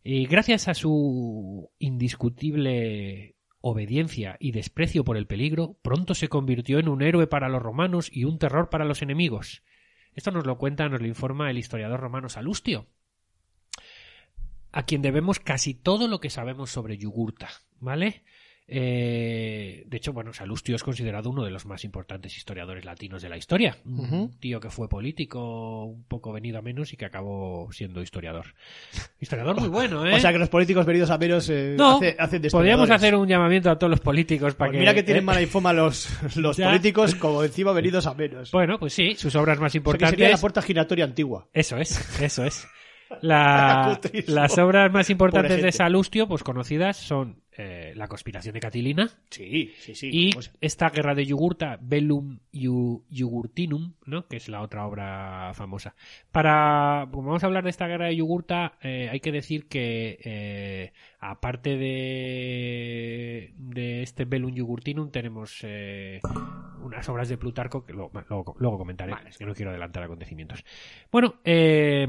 Y 0.02 0.26
gracias 0.26 0.66
a 0.66 0.74
su 0.74 1.70
indiscutible 1.78 3.36
obediencia 3.60 4.36
y 4.40 4.50
desprecio 4.50 5.04
por 5.04 5.16
el 5.16 5.28
peligro, 5.28 5.78
pronto 5.82 6.14
se 6.14 6.28
convirtió 6.28 6.80
en 6.80 6.88
un 6.88 7.00
héroe 7.00 7.28
para 7.28 7.48
los 7.48 7.62
romanos 7.62 8.10
y 8.12 8.24
un 8.24 8.38
terror 8.40 8.68
para 8.68 8.84
los 8.84 9.00
enemigos. 9.02 9.62
Esto 10.14 10.32
nos 10.32 10.44
lo 10.44 10.58
cuenta, 10.58 10.88
nos 10.88 11.00
lo 11.00 11.06
informa 11.06 11.48
el 11.50 11.58
historiador 11.58 12.00
romano 12.00 12.28
Salustio, 12.28 12.88
a 14.72 14.82
quien 14.84 15.02
debemos 15.02 15.38
casi 15.38 15.74
todo 15.74 16.08
lo 16.08 16.18
que 16.18 16.30
sabemos 16.30 16.70
sobre 16.70 16.98
Yugurta, 16.98 17.48
¿vale? 17.78 18.24
Eh, 18.68 19.84
de 19.86 19.96
hecho, 19.96 20.12
bueno, 20.12 20.32
Salustio 20.32 20.76
es 20.76 20.82
considerado 20.82 21.28
uno 21.30 21.44
de 21.44 21.50
los 21.50 21.66
más 21.66 21.84
importantes 21.84 22.36
historiadores 22.36 22.84
latinos 22.84 23.20
de 23.22 23.28
la 23.28 23.36
historia. 23.36 23.76
Un 23.84 24.38
tío 24.40 24.60
que 24.60 24.70
fue 24.70 24.88
político, 24.88 25.84
un 25.84 26.04
poco 26.04 26.32
venido 26.32 26.58
a 26.58 26.62
menos 26.62 26.92
y 26.92 26.96
que 26.96 27.04
acabó 27.04 27.68
siendo 27.72 28.00
historiador. 28.02 28.54
Historiador 29.20 29.58
muy 29.60 29.68
bueno, 29.68 30.06
¿eh? 30.06 30.14
O 30.14 30.20
sea 30.20 30.32
que 30.32 30.38
los 30.38 30.48
políticos 30.48 30.86
venidos 30.86 31.10
a 31.10 31.18
menos 31.18 31.48
eh, 31.50 31.74
no, 31.76 31.96
hace- 31.96 32.16
hacen 32.18 32.40
de 32.42 32.50
podríamos 32.50 32.88
hacer 32.90 33.14
un 33.14 33.28
llamamiento 33.28 33.70
a 33.70 33.78
todos 33.78 33.90
los 33.90 34.00
políticos 34.00 34.54
para 34.54 34.70
Pues 34.70 34.76
que... 34.76 34.80
mira 34.80 34.94
que 34.94 35.02
tienen 35.02 35.22
¿eh? 35.24 35.26
mala 35.26 35.42
infoma 35.42 35.72
los, 35.72 36.08
los 36.36 36.56
Ya. 36.62 36.68
políticos, 36.68 37.14
como 37.14 37.42
encima 37.44 37.72
venidos 37.72 38.06
a 38.06 38.14
menos. 38.14 38.50
Bueno, 38.52 38.78
pues 38.78 38.94
sí, 38.94 39.14
sus 39.16 39.34
obras 39.36 39.58
más 39.58 39.70
O 39.70 39.72
sea 39.72 39.72
que 39.72 39.78
importantes... 39.78 40.10
sería 40.18 40.30
la 40.30 40.40
puerta 40.40 40.62
giratoria 40.62 41.04
antigua. 41.04 41.48
Eso 41.52 41.76
es, 41.78 42.20
eso 42.22 42.44
es. 42.44 42.66
La- 43.20 44.00
las 44.28 44.56
obras 44.56 44.90
más 44.90 45.10
importantes 45.10 45.62
de. 45.62 45.70
Salustio, 45.72 46.26
pues 46.26 46.42
conocidas, 46.42 46.96
son 46.96 47.41
eh, 47.56 47.92
la 47.96 48.08
conspiración 48.08 48.54
de 48.54 48.60
Catilina 48.60 49.10
Sí, 49.30 49.72
sí, 49.78 49.94
sí. 49.94 50.08
y 50.12 50.32
Pues- 50.32 50.52
esta 50.60 50.88
guerra 50.90 51.14
de 51.14 51.26
Yugurta, 51.26 51.78
Bellum 51.80 52.38
Jugurtinum, 53.10 53.92
¿no? 54.06 54.26
que 54.26 54.36
es 54.36 54.48
la 54.48 54.62
otra 54.62 54.86
obra 54.86 55.52
famosa. 55.54 55.94
Para, 56.30 57.08
como 57.12 57.28
vamos 57.28 57.42
a 57.44 57.46
hablar 57.46 57.64
de 57.64 57.70
esta 57.70 57.86
guerra 57.86 58.06
de 58.06 58.16
Yugurta, 58.16 58.74
eh, 58.82 59.08
hay 59.10 59.20
que 59.20 59.32
decir 59.32 59.68
que 59.68 60.18
eh, 60.24 60.92
aparte 61.20 61.76
de, 61.76 63.52
de 63.56 64.02
este 64.02 64.24
Bellum 64.24 64.56
Jugurtinum 64.56 65.10
tenemos 65.10 65.62
unas 66.82 67.08
obras 67.08 67.28
de 67.28 67.36
Plutarco 67.38 67.84
que 67.84 67.92
luego, 67.92 68.10
luego- 68.28 68.54
luego 68.58 68.78
comentaré, 68.78 69.12
que 69.38 69.44
no 69.46 69.54
quiero 69.54 69.70
adelantar 69.70 70.02
acontecimientos. 70.04 70.64
Bueno, 71.10 71.34
eh, 71.44 72.06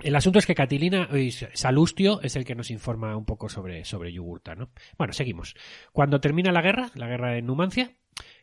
el 0.00 0.16
asunto 0.16 0.38
es 0.38 0.46
que 0.46 0.54
Catilina, 0.54 1.08
uy, 1.12 1.30
Salustio 1.30 2.20
es 2.22 2.36
el 2.36 2.44
que 2.44 2.54
nos 2.54 2.70
informa 2.70 3.16
un 3.16 3.24
poco 3.24 3.48
sobre, 3.48 3.84
sobre 3.84 4.12
Yugurta, 4.12 4.54
¿no? 4.54 4.70
Bueno, 4.98 5.12
seguimos. 5.12 5.54
Cuando 5.92 6.20
termina 6.20 6.52
la 6.52 6.62
guerra, 6.62 6.90
la 6.94 7.06
guerra 7.06 7.32
de 7.32 7.42
Numancia, 7.42 7.96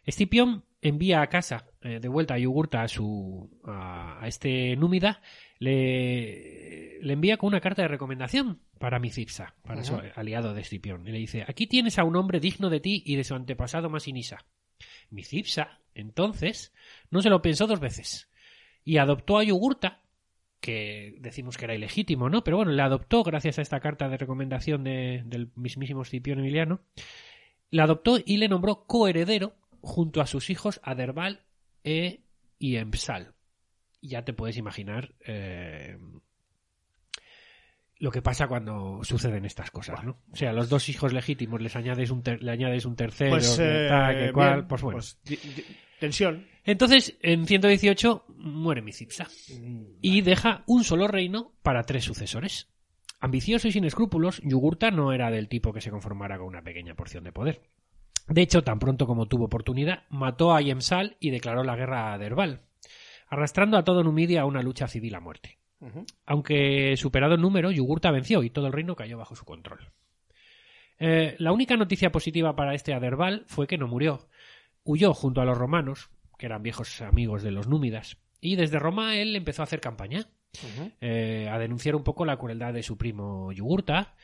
Escipión 0.05 0.65
envía 0.81 1.21
a 1.21 1.27
casa 1.27 1.65
eh, 1.81 1.99
de 1.99 2.07
vuelta 2.07 2.35
a 2.35 2.39
Yugurta 2.39 2.81
a 2.81 2.87
su 2.87 3.49
a, 3.65 4.23
a 4.23 4.27
este 4.27 4.75
númida, 4.75 5.21
le, 5.59 6.99
le 7.01 7.13
envía 7.13 7.37
con 7.37 7.47
una 7.49 7.59
carta 7.59 7.81
de 7.81 7.89
recomendación 7.89 8.61
para 8.79 8.99
Micipsa, 8.99 9.55
para 9.63 9.83
su 9.83 9.99
aliado 10.15 10.53
de 10.53 10.61
Escipión, 10.61 11.07
y 11.07 11.11
le 11.11 11.19
dice: 11.19 11.43
Aquí 11.47 11.67
tienes 11.67 11.99
a 11.99 12.05
un 12.05 12.15
hombre 12.15 12.39
digno 12.39 12.69
de 12.69 12.79
ti 12.79 13.03
y 13.05 13.15
de 13.17 13.23
su 13.23 13.35
antepasado 13.35 13.89
Masinisa. 13.89 14.45
Micipsa, 15.09 15.81
entonces, 15.93 16.73
no 17.11 17.21
se 17.21 17.29
lo 17.29 17.41
pensó 17.41 17.67
dos 17.67 17.79
veces 17.79 18.29
y 18.85 18.97
adoptó 18.97 19.37
a 19.37 19.43
Yugurta 19.43 20.01
que 20.59 21.15
decimos 21.19 21.57
que 21.57 21.65
era 21.65 21.75
ilegítimo, 21.75 22.29
¿no? 22.29 22.43
Pero 22.43 22.57
bueno, 22.57 22.71
le 22.71 22.81
adoptó 22.81 23.23
gracias 23.23 23.59
a 23.59 23.61
esta 23.61 23.79
carta 23.79 24.09
de 24.09 24.17
recomendación 24.17 24.83
de- 24.83 25.23
del 25.25 25.51
mismísimo 25.55 26.01
Escipión 26.01 26.39
Emiliano. 26.39 26.81
La 27.71 27.83
adoptó 27.83 28.17
y 28.25 28.37
le 28.37 28.49
nombró 28.49 28.85
coheredero 28.85 29.55
junto 29.81 30.21
a 30.21 30.27
sus 30.27 30.49
hijos 30.49 30.79
Aderbal 30.83 31.45
e 31.83 32.21
y. 32.57 32.77
Ya 34.01 34.25
te 34.25 34.33
puedes 34.33 34.57
imaginar 34.57 35.13
eh, 35.25 35.97
lo 37.99 38.11
que 38.11 38.21
pasa 38.21 38.47
cuando 38.47 38.99
suceden 39.03 39.45
estas 39.45 39.71
cosas, 39.71 40.03
¿no? 40.03 40.17
O 40.31 40.35
sea, 40.35 40.53
los 40.53 40.69
dos 40.69 40.87
hijos 40.89 41.13
legítimos 41.13 41.61
les 41.61 41.75
añades 41.75 42.09
un, 42.11 42.23
ter- 42.23 42.41
le 42.41 42.51
añades 42.51 42.85
un 42.85 42.95
tercero, 42.95 43.31
Pues, 43.31 43.59
eh, 43.59 43.87
tal, 43.89 44.15
que 44.17 44.31
cual, 44.31 44.53
bien, 44.55 44.67
pues 44.67 44.81
bueno. 44.81 44.95
pues, 44.97 45.19
tensión. 45.99 46.47
Entonces, 46.63 47.17
en 47.21 47.45
118 47.45 48.25
muere 48.37 48.81
Micipsa 48.81 49.27
y 50.01 50.21
deja 50.21 50.63
un 50.67 50.83
solo 50.83 51.07
reino 51.07 51.51
para 51.61 51.83
tres 51.83 52.03
sucesores. 52.05 52.69
Ambicioso 53.19 53.67
y 53.67 53.73
sin 53.73 53.83
escrúpulos, 53.83 54.39
Yugurta 54.45 54.91
no 54.91 55.11
era 55.11 55.29
del 55.29 55.49
tipo 55.49 55.73
que 55.73 55.81
se 55.81 55.91
conformara 55.91 56.37
con 56.37 56.47
una 56.47 56.61
pequeña 56.61 56.95
porción 56.95 57.25
de 57.25 57.33
poder. 57.33 57.61
De 58.29 58.41
hecho, 58.41 58.63
tan 58.63 58.79
pronto 58.79 59.05
como 59.07 59.25
tuvo 59.25 59.45
oportunidad, 59.45 60.03
mató 60.09 60.53
a 60.55 60.61
Yemsal 60.61 61.17
y 61.19 61.31
declaró 61.31 61.63
la 61.63 61.75
guerra 61.75 62.13
a 62.13 62.17
Derbal, 62.17 62.61
arrastrando 63.27 63.75
a 63.77 63.83
todo 63.83 64.03
Numidia 64.03 64.41
a 64.41 64.45
una 64.45 64.61
lucha 64.61 64.87
civil 64.87 65.15
a 65.15 65.19
muerte. 65.19 65.57
Aunque 66.25 66.95
superado 66.97 67.35
en 67.35 67.41
número, 67.41 67.71
Yugurta 67.71 68.11
venció 68.11 68.43
y 68.43 68.49
todo 68.49 68.67
el 68.67 68.73
reino 68.73 68.95
cayó 68.95 69.17
bajo 69.17 69.35
su 69.35 69.45
control. 69.45 69.91
Eh, 70.99 71.35
la 71.39 71.53
única 71.53 71.77
noticia 71.77 72.11
positiva 72.11 72.55
para 72.55 72.73
este 72.73 72.93
Aderbal 72.93 73.45
fue 73.47 73.67
que 73.67 73.77
no 73.77 73.87
murió. 73.87 74.27
Huyó 74.83 75.13
junto 75.13 75.41
a 75.41 75.45
los 75.45 75.57
romanos, 75.57 76.09
que 76.37 76.45
eran 76.45 76.63
viejos 76.63 77.01
amigos 77.01 77.43
de 77.43 77.51
los 77.51 77.67
númidas, 77.67 78.17
y 78.41 78.55
desde 78.55 78.79
Roma 78.79 79.15
él 79.15 79.35
empezó 79.35 79.61
a 79.61 79.65
hacer 79.65 79.79
campaña, 79.79 80.27
eh, 80.99 81.47
a 81.49 81.57
denunciar 81.59 81.95
un 81.95 82.03
poco 82.03 82.25
la 82.25 82.37
crueldad 82.37 82.73
de 82.73 82.83
su 82.83 82.97
primo 82.97 83.51
Yugurta, 83.51 84.15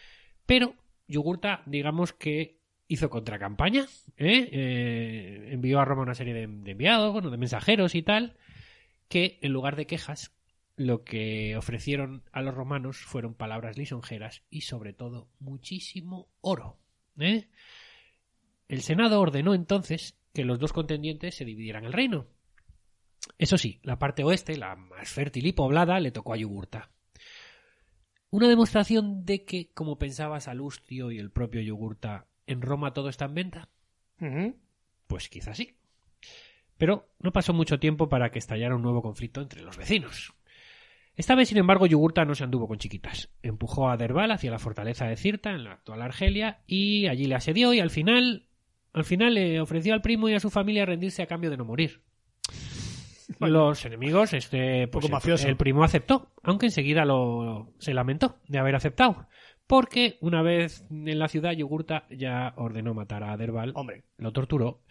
pero 0.46 0.76
Yugurta, 1.08 1.62
digamos 1.66 2.14
que 2.14 2.60
hizo 2.88 3.10
contracampaña, 3.10 3.86
¿eh? 4.18 4.50
Eh, 4.52 5.50
envió 5.52 5.80
a 5.80 5.86
Roma 5.86 6.04
una 6.04 6.16
serie 6.16 6.34
de, 6.34 6.48
de 6.48 6.72
enviados, 6.72 7.14
bueno, 7.14 7.30
de 7.30 7.38
mensajeros 7.38 7.96
y 7.96 8.02
tal, 8.02 8.38
que 9.08 9.40
en 9.42 9.54
lugar 9.54 9.76
de 9.76 9.88
quejas, 9.88 10.36
lo 10.76 11.04
que 11.04 11.56
ofrecieron 11.56 12.24
a 12.32 12.42
los 12.42 12.54
romanos 12.54 12.98
fueron 12.98 13.34
palabras 13.34 13.78
lisonjeras 13.78 14.44
y 14.50 14.62
sobre 14.62 14.94
todo 14.94 15.30
muchísimo 15.40 16.30
oro. 16.42 16.78
¿eh? 17.18 17.50
El 18.68 18.82
Senado 18.82 19.22
ordenó 19.22 19.54
entonces 19.54 20.18
que 20.34 20.44
los 20.44 20.60
dos 20.60 20.74
contendientes 20.74 21.36
se 21.36 21.46
dividieran 21.46 21.86
el 21.86 21.94
reino. 21.94 22.28
Eso 23.38 23.58
sí, 23.58 23.80
la 23.84 23.98
parte 23.98 24.24
oeste, 24.24 24.58
la 24.58 24.76
más 24.76 25.10
fértil 25.10 25.48
y 25.48 25.54
poblada, 25.54 26.00
le 26.00 26.12
tocó 26.12 26.34
a 26.34 26.38
Yugurta. 26.38 26.92
Una 28.30 28.50
demostración 28.50 29.26
de 29.26 29.46
que, 29.46 29.72
como 29.74 29.98
pensaba 29.98 30.42
Salustio 30.42 31.12
y 31.12 31.20
el 31.20 31.32
propio 31.32 31.62
Yugurta, 31.62 32.28
en 32.48 32.62
Roma 32.62 32.94
todo 32.94 33.10
está 33.10 33.26
en 33.26 33.34
venta. 33.34 33.70
Pues 35.08 35.30
quizás 35.30 35.58
sí. 35.58 35.78
Pero 36.78 37.08
no 37.20 37.32
pasó 37.32 37.54
mucho 37.54 37.80
tiempo 37.80 38.10
para 38.10 38.32
que 38.32 38.40
estallara 38.40 38.76
un 38.76 38.82
nuevo 38.82 39.02
conflicto 39.02 39.42
entre 39.42 39.62
los 39.62 39.78
vecinos. 39.78 40.34
Esta 41.18 41.36
vez, 41.36 41.48
sin 41.50 41.58
embargo, 41.58 41.86
Yugurta 41.86 42.26
no 42.26 42.36
se 42.36 42.44
anduvo 42.44 42.68
con 42.68 42.78
chiquitas. 42.78 43.30
Empujó 43.42 43.90
a 43.90 43.98
Derbal 43.98 44.32
hacia 44.32 44.52
la 44.52 44.60
fortaleza 44.60 45.06
de 45.08 45.16
Cirta, 45.16 45.52
en 45.52 45.64
la 45.64 45.72
actual 45.74 46.02
Argelia, 46.02 46.60
y 46.68 47.08
allí 47.08 47.26
le 47.26 47.36
asedió 47.36 47.74
y 47.74 47.80
al 47.80 47.90
final, 47.90 48.48
al 48.94 49.06
final 49.06 49.34
le 49.34 49.62
ofreció 49.62 49.94
al 49.94 50.02
primo 50.02 50.28
y 50.30 50.34
a 50.34 50.40
su 50.40 50.50
familia 50.50 50.86
rendirse 50.86 51.22
a 51.24 51.28
cambio 51.28 51.50
de 51.50 51.58
no 51.58 51.66
morir. 51.66 52.02
Los 53.40 53.86
enemigos, 53.86 54.34
este, 54.34 54.88
pues 54.88 55.08
Poco 55.10 55.36
el- 55.48 55.58
primo 55.58 55.84
aceptó, 55.84 56.32
aunque 56.44 56.68
enseguida 56.68 57.06
lo 57.06 57.74
se 57.80 57.94
lamentó 57.94 58.38
de 58.48 58.60
haber 58.60 58.76
aceptado, 58.76 59.28
porque 59.68 60.18
una 60.22 60.42
vez 60.44 60.86
en 60.92 61.18
la 61.18 61.28
ciudad 61.28 61.52
Yugurta 61.54 62.06
ya 62.12 62.54
ordenó 62.56 62.94
matar 62.94 63.24
a 63.24 63.36
Derbal 63.36 63.72
Hombre, 63.76 64.04
lo 64.18 64.32
torturó. 64.32 64.82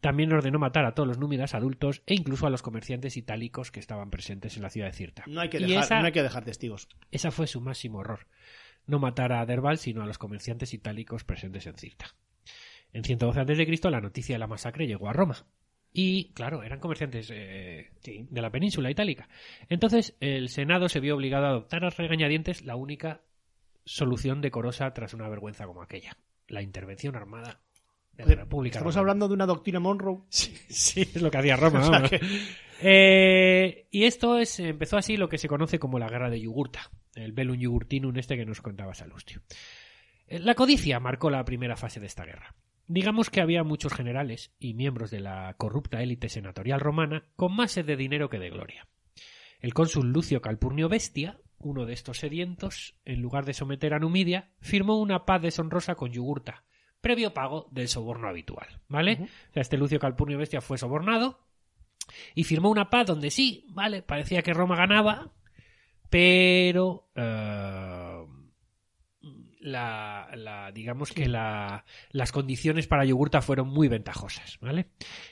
También 0.00 0.32
ordenó 0.32 0.58
matar 0.58 0.86
a 0.86 0.94
todos 0.94 1.06
los 1.06 1.18
númidas 1.18 1.54
adultos 1.54 2.02
e 2.06 2.14
incluso 2.14 2.46
a 2.46 2.50
los 2.50 2.62
comerciantes 2.62 3.16
itálicos 3.16 3.70
que 3.70 3.80
estaban 3.80 4.10
presentes 4.10 4.56
en 4.56 4.62
la 4.62 4.70
ciudad 4.70 4.86
de 4.88 4.94
Cirta. 4.94 5.24
no 5.26 5.40
hay 5.40 5.50
que 5.50 5.58
Y 5.58 5.64
dejar, 5.64 5.84
esa, 5.84 6.00
no 6.00 6.06
hay 6.06 6.12
que 6.12 6.22
dejar 6.22 6.44
testigos. 6.44 6.88
esa 7.10 7.30
fue 7.30 7.46
su 7.46 7.60
máximo 7.60 7.98
horror. 7.98 8.26
No 8.86 8.98
matar 8.98 9.32
a 9.32 9.44
Derbal, 9.44 9.78
sino 9.78 10.02
a 10.02 10.06
los 10.06 10.16
comerciantes 10.18 10.72
itálicos 10.72 11.24
presentes 11.24 11.66
en 11.66 11.76
Cirta. 11.76 12.14
En 12.92 13.04
112 13.04 13.40
a.C. 13.40 13.90
la 13.90 14.00
noticia 14.00 14.34
de 14.34 14.38
la 14.40 14.46
masacre 14.46 14.86
llegó 14.86 15.08
a 15.08 15.12
Roma. 15.12 15.46
Y, 15.92 16.32
claro, 16.32 16.62
eran 16.62 16.80
comerciantes 16.80 17.30
eh, 17.32 17.90
de 18.04 18.42
la 18.42 18.50
península 18.50 18.90
itálica. 18.90 19.28
Entonces, 19.68 20.16
el 20.20 20.48
Senado 20.48 20.88
se 20.88 21.00
vio 21.00 21.16
obligado 21.16 21.46
a 21.46 21.50
adoptar 21.50 21.84
a 21.84 21.90
regañadientes 21.90 22.64
la 22.64 22.76
única 22.76 23.22
solución 23.84 24.40
decorosa 24.40 24.92
tras 24.94 25.14
una 25.14 25.28
vergüenza 25.28 25.66
como 25.66 25.82
aquella. 25.82 26.16
La 26.48 26.62
intervención 26.62 27.16
armada 27.16 27.60
de 28.26 28.36
la 28.36 28.42
República 28.42 28.78
Estamos 28.78 28.94
Romana. 28.94 29.00
hablando 29.00 29.28
de 29.28 29.34
una 29.34 29.46
doctrina 29.46 29.80
Monroe. 29.80 30.18
Sí, 30.30 31.00
es 31.02 31.20
lo 31.22 31.30
que 31.30 31.38
hacía 31.38 31.56
Roma. 31.56 31.80
O 31.80 31.82
sea 31.84 31.90
vamos. 31.92 32.10
que- 32.10 32.20
Eh, 32.82 33.86
y 33.90 34.04
esto 34.04 34.38
es, 34.38 34.58
empezó 34.60 34.96
así 34.96 35.16
lo 35.16 35.28
que 35.28 35.38
se 35.38 35.48
conoce 35.48 35.78
como 35.78 35.98
la 35.98 36.08
guerra 36.08 36.30
de 36.30 36.40
Yugurta, 36.40 36.90
el 37.14 37.32
Bellum 37.32 37.62
Jugurtinum 37.62 38.16
este 38.16 38.36
que 38.36 38.46
nos 38.46 38.62
contaba 38.62 38.94
Salustio. 38.94 39.42
Eh, 40.26 40.38
La 40.38 40.54
codicia 40.54 40.98
marcó 40.98 41.28
la 41.30 41.44
primera 41.44 41.76
fase 41.76 42.00
de 42.00 42.06
esta 42.06 42.24
guerra. 42.24 42.54
Digamos 42.86 43.30
que 43.30 43.40
había 43.40 43.62
muchos 43.64 43.92
generales 43.92 44.52
y 44.58 44.74
miembros 44.74 45.10
de 45.10 45.20
la 45.20 45.54
corrupta 45.58 46.02
élite 46.02 46.28
senatorial 46.28 46.80
romana 46.80 47.24
con 47.36 47.54
más 47.54 47.72
sed 47.72 47.84
de 47.84 47.96
dinero 47.96 48.28
que 48.30 48.38
de 48.38 48.50
gloria. 48.50 48.88
El 49.60 49.74
cónsul 49.74 50.10
Lucio 50.10 50.40
Calpurnio 50.40 50.88
Bestia, 50.88 51.38
uno 51.58 51.84
de 51.84 51.92
estos 51.92 52.18
sedientos, 52.18 52.96
en 53.04 53.20
lugar 53.20 53.44
de 53.44 53.52
someter 53.52 53.92
a 53.94 53.98
Numidia, 53.98 54.50
firmó 54.60 54.98
una 54.98 55.26
paz 55.26 55.42
deshonrosa 55.42 55.94
con 55.96 56.10
Yugurta, 56.12 56.64
previo 57.00 57.32
pago 57.34 57.68
del 57.70 57.88
soborno 57.88 58.28
habitual. 58.28 58.66
¿Vale? 58.88 59.18
O 59.22 59.52
sea, 59.54 59.62
este 59.62 59.76
Lucio 59.78 59.98
Calpurnio 59.98 60.38
Bestia 60.38 60.60
fue 60.60 60.78
sobornado 60.78 61.40
y 62.34 62.44
firmó 62.44 62.70
una 62.70 62.90
paz 62.90 63.06
donde 63.06 63.30
sí, 63.30 63.66
vale, 63.70 64.02
parecía 64.02 64.42
que 64.42 64.52
Roma 64.52 64.76
ganaba, 64.76 65.32
pero 66.10 67.08
eh, 67.14 68.24
la, 69.60 70.28
la- 70.34 70.72
digamos 70.72 71.12
que 71.12 71.28
la- 71.28 71.84
las 72.10 72.32
condiciones 72.32 72.86
para 72.86 73.04
Yugurta 73.04 73.42
fueron 73.42 73.68
muy 73.68 73.88
ventajosas, 73.88 74.58
¿vale? 74.60 74.88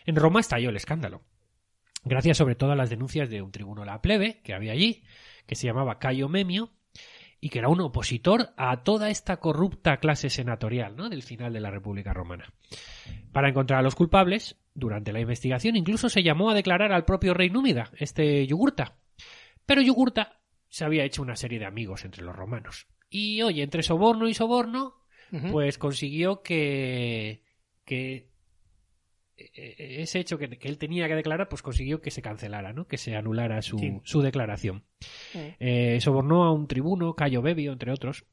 En 0.07 0.17
Roma 0.17 0.41
estalló 0.41 0.71
el 0.71 0.77
escándalo, 0.77 1.23
gracias 2.05 2.37
sobre 2.37 2.55
todo 2.55 2.73
a 2.73 2.77
las 2.77 2.91
denuncias 2.91 3.29
de 3.31 3.43
un 3.43 3.51
tribuno 3.51 3.85
la 3.85 4.01
plebe 4.03 4.41
que 4.43 4.55
había 4.55 4.73
allí, 4.73 5.03
que 5.47 5.55
se 5.57 5.67
llamaba 5.67 5.99
Cayo 5.99 6.29
Memio, 6.29 6.71
y 7.41 7.51
que 7.51 7.61
era 7.61 7.69
un 7.69 7.81
opositor 7.81 8.51
a 8.57 8.83
toda 8.83 9.11
esta 9.11 9.39
corrupta 9.39 9.99
clase 9.99 10.31
senatorial 10.31 10.97
¿no? 10.97 11.09
del 11.09 11.23
final 11.23 11.53
de 11.53 11.61
la 11.61 11.71
República 11.71 12.13
Romana. 12.13 12.53
Para 13.33 13.49
encontrar 13.49 13.81
a 13.81 13.83
los 13.83 13.95
culpables, 13.95 14.57
durante 14.75 15.13
la 15.13 15.21
investigación 15.21 15.77
incluso 15.77 16.09
se 16.09 16.23
llamó 16.23 16.51
a 16.51 16.55
declarar 16.55 16.93
al 16.93 17.05
propio 17.05 17.35
rey 17.35 17.51
númida, 17.51 17.91
este 17.97 18.47
Yugurta. 18.47 18.97
Pero 19.67 19.83
Yugurta 19.83 20.41
se 20.69 20.85
había 20.85 21.05
hecho 21.05 21.23
una 21.23 21.37
serie 21.37 21.59
de 21.59 21.67
amigos 21.67 22.05
entre 22.05 22.25
los 22.25 22.35
romanos. 22.35 22.87
Y 23.11 23.43
oye, 23.43 23.63
entre 23.63 23.83
soborno 23.83 24.29
y 24.29 24.35
soborno, 24.35 24.95
pues 25.51 25.79
consiguió 25.79 26.43
que, 26.43 27.43
que 27.85 28.28
ese 29.55 30.19
hecho 30.21 30.37
que, 30.39 30.49
que 30.59 30.69
él 30.69 30.79
tenía 30.79 31.07
que 31.09 31.15
declarar, 31.15 31.49
pues 31.49 31.63
consiguió 31.63 32.01
que 32.01 32.11
se 32.11 32.23
cancelara, 32.23 32.73
¿no? 32.73 32.87
Que 32.87 32.99
se 32.99 33.15
anulara 33.17 33.63
su, 33.63 33.79
Sí. 33.79 34.01
su 34.05 34.21
declaración. 34.21 34.85
Eh, 35.61 35.99
sobornó 36.01 36.45
a 36.45 36.53
un 36.53 36.67
tribuno, 36.67 37.15
Cayo 37.15 37.43
Bebio, 37.43 37.73
entre 37.73 37.93
otros, 37.93 38.25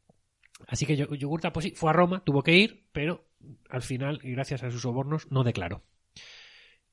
Así 0.68 0.86
que 0.86 0.96
Yugurta 0.96 1.52
pues 1.52 1.66
sí, 1.66 1.72
fue 1.76 1.90
a 1.90 1.94
Roma, 1.94 2.24
tuvo 2.24 2.42
que 2.42 2.54
ir, 2.56 2.86
pero 2.94 3.28
al 3.70 3.82
final, 3.82 4.22
y 4.24 4.32
gracias 4.32 4.64
a 4.64 4.72
sus 4.72 4.82
sobornos, 4.82 5.30
no 5.30 5.44
declaró. 5.44 5.84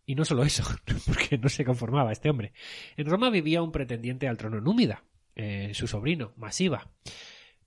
Y 0.05 0.17
no 0.17 0.25
solo 0.25 0.43
eso, 0.43 0.65
porque 1.07 1.39
no 1.39 1.49
se 1.49 1.65
conformaba 1.65 2.11
este 2.13 2.29
hombre. 2.29 2.53
En 2.97 3.07
Roma 3.07 3.31
vivía 3.31 3.63
un 3.63 3.71
pretendiente 3.73 4.27
al 4.27 4.37
trono 4.37 4.61
númida, 4.61 5.05
eh, 5.37 5.71
su 5.75 5.87
sobrino, 5.87 6.33
Masiva. 6.37 6.91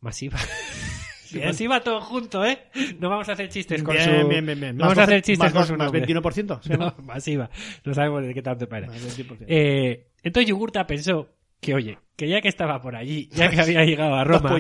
Masiva. 0.02 0.38
Bien. 1.34 1.47
Masiva 1.47 1.80
todo 1.82 2.01
junto, 2.01 2.45
¿eh? 2.45 2.59
No 2.99 3.09
vamos 3.09 3.28
a 3.30 3.34
hacer 3.34 3.49
chistes 3.49 3.82
con 3.84 3.95
Bien, 3.95 4.21
su... 4.21 4.28
bien, 4.28 4.45
bien, 4.45 4.59
bien. 4.59 4.78
Vamos 4.78 4.97
a 4.97 5.01
Más 5.01 5.07
hacer 5.09 5.21
chistes 5.21 5.39
más 5.39 5.51
con 5.51 5.61
dos- 5.61 5.67
su 5.67 5.73
más 5.76 5.91
nombre. 5.91 6.05
21%. 6.21 6.59
¿sí 6.61 6.73
o 6.73 6.78
no? 6.78 6.86
No, 6.97 7.03
masiva. 7.03 7.49
No 7.84 7.93
sabemos 7.93 8.23
de 8.26 8.34
qué 8.34 8.41
tanto 8.41 8.67
para. 8.69 8.88
Más 8.88 9.17
21%. 9.17 9.45
Eh, 9.47 10.07
entonces 10.23 10.49
Yugurta 10.49 10.86
pensó 10.88 11.30
que, 11.61 11.73
oye, 11.73 11.97
que 12.15 12.28
ya 12.30 12.41
que 12.41 12.47
estaba 12.49 12.80
por 12.82 12.95
allí, 12.95 13.28
ya 13.34 13.49
que 13.49 13.59
había 13.59 13.84
llegado 13.86 14.15
a 14.15 14.23
Roma, 14.26 14.57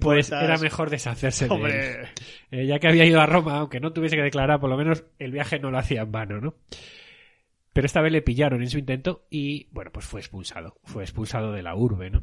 pues 0.00 0.30
era 0.32 0.56
mejor 0.58 0.88
deshacerse 0.90 1.48
de 1.48 1.54
él. 1.54 2.08
Eh, 2.50 2.66
ya 2.66 2.78
que 2.78 2.88
había 2.88 3.04
ido 3.04 3.20
a 3.20 3.26
Roma, 3.26 3.58
aunque 3.58 3.80
no 3.80 3.92
tuviese 3.92 4.16
que 4.16 4.22
declarar, 4.22 4.58
por 4.60 4.70
lo 4.70 4.76
menos 4.76 5.04
el 5.18 5.32
viaje 5.32 5.58
no 5.58 5.70
lo 5.70 5.78
hacía 5.78 6.02
en 6.02 6.12
vano, 6.12 6.40
¿no? 6.40 6.54
Pero 7.72 7.84
esta 7.86 8.00
vez 8.00 8.10
le 8.10 8.22
pillaron 8.22 8.62
en 8.62 8.70
su 8.70 8.78
intento 8.78 9.26
y, 9.28 9.68
bueno, 9.70 9.90
pues 9.92 10.06
fue 10.06 10.20
expulsado. 10.20 10.78
Fue 10.84 11.02
expulsado 11.02 11.52
de 11.52 11.62
la 11.62 11.76
urbe, 11.76 12.08
¿no? 12.08 12.22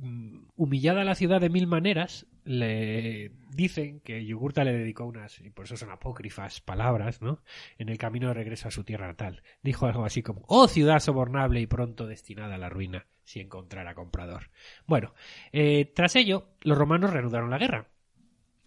Mm, 0.00 0.48
Humillada 0.56 1.04
la 1.04 1.14
ciudad 1.14 1.40
de 1.40 1.50
mil 1.50 1.66
maneras, 1.66 2.26
le 2.44 3.32
dicen 3.54 4.00
que 4.00 4.24
Yugurta 4.24 4.64
le 4.64 4.72
dedicó 4.72 5.04
unas, 5.04 5.40
y 5.40 5.50
por 5.50 5.66
eso 5.66 5.76
son 5.76 5.90
apócrifas, 5.90 6.60
palabras, 6.60 7.20
¿no? 7.20 7.42
En 7.78 7.90
el 7.90 7.98
camino 7.98 8.28
de 8.28 8.34
regreso 8.34 8.68
a 8.68 8.70
su 8.70 8.82
tierra 8.82 9.06
natal. 9.06 9.42
Dijo 9.62 9.86
algo 9.86 10.04
así 10.04 10.22
como, 10.22 10.44
oh 10.48 10.68
ciudad 10.68 11.00
sobornable 11.00 11.60
y 11.60 11.66
pronto 11.66 12.06
destinada 12.06 12.54
a 12.54 12.58
la 12.58 12.70
ruina, 12.70 13.06
si 13.24 13.40
encontrara 13.40 13.94
comprador. 13.94 14.50
Bueno, 14.86 15.14
eh, 15.52 15.92
tras 15.94 16.16
ello, 16.16 16.48
los 16.62 16.78
romanos 16.78 17.12
reanudaron 17.12 17.50
la 17.50 17.58
guerra 17.58 17.88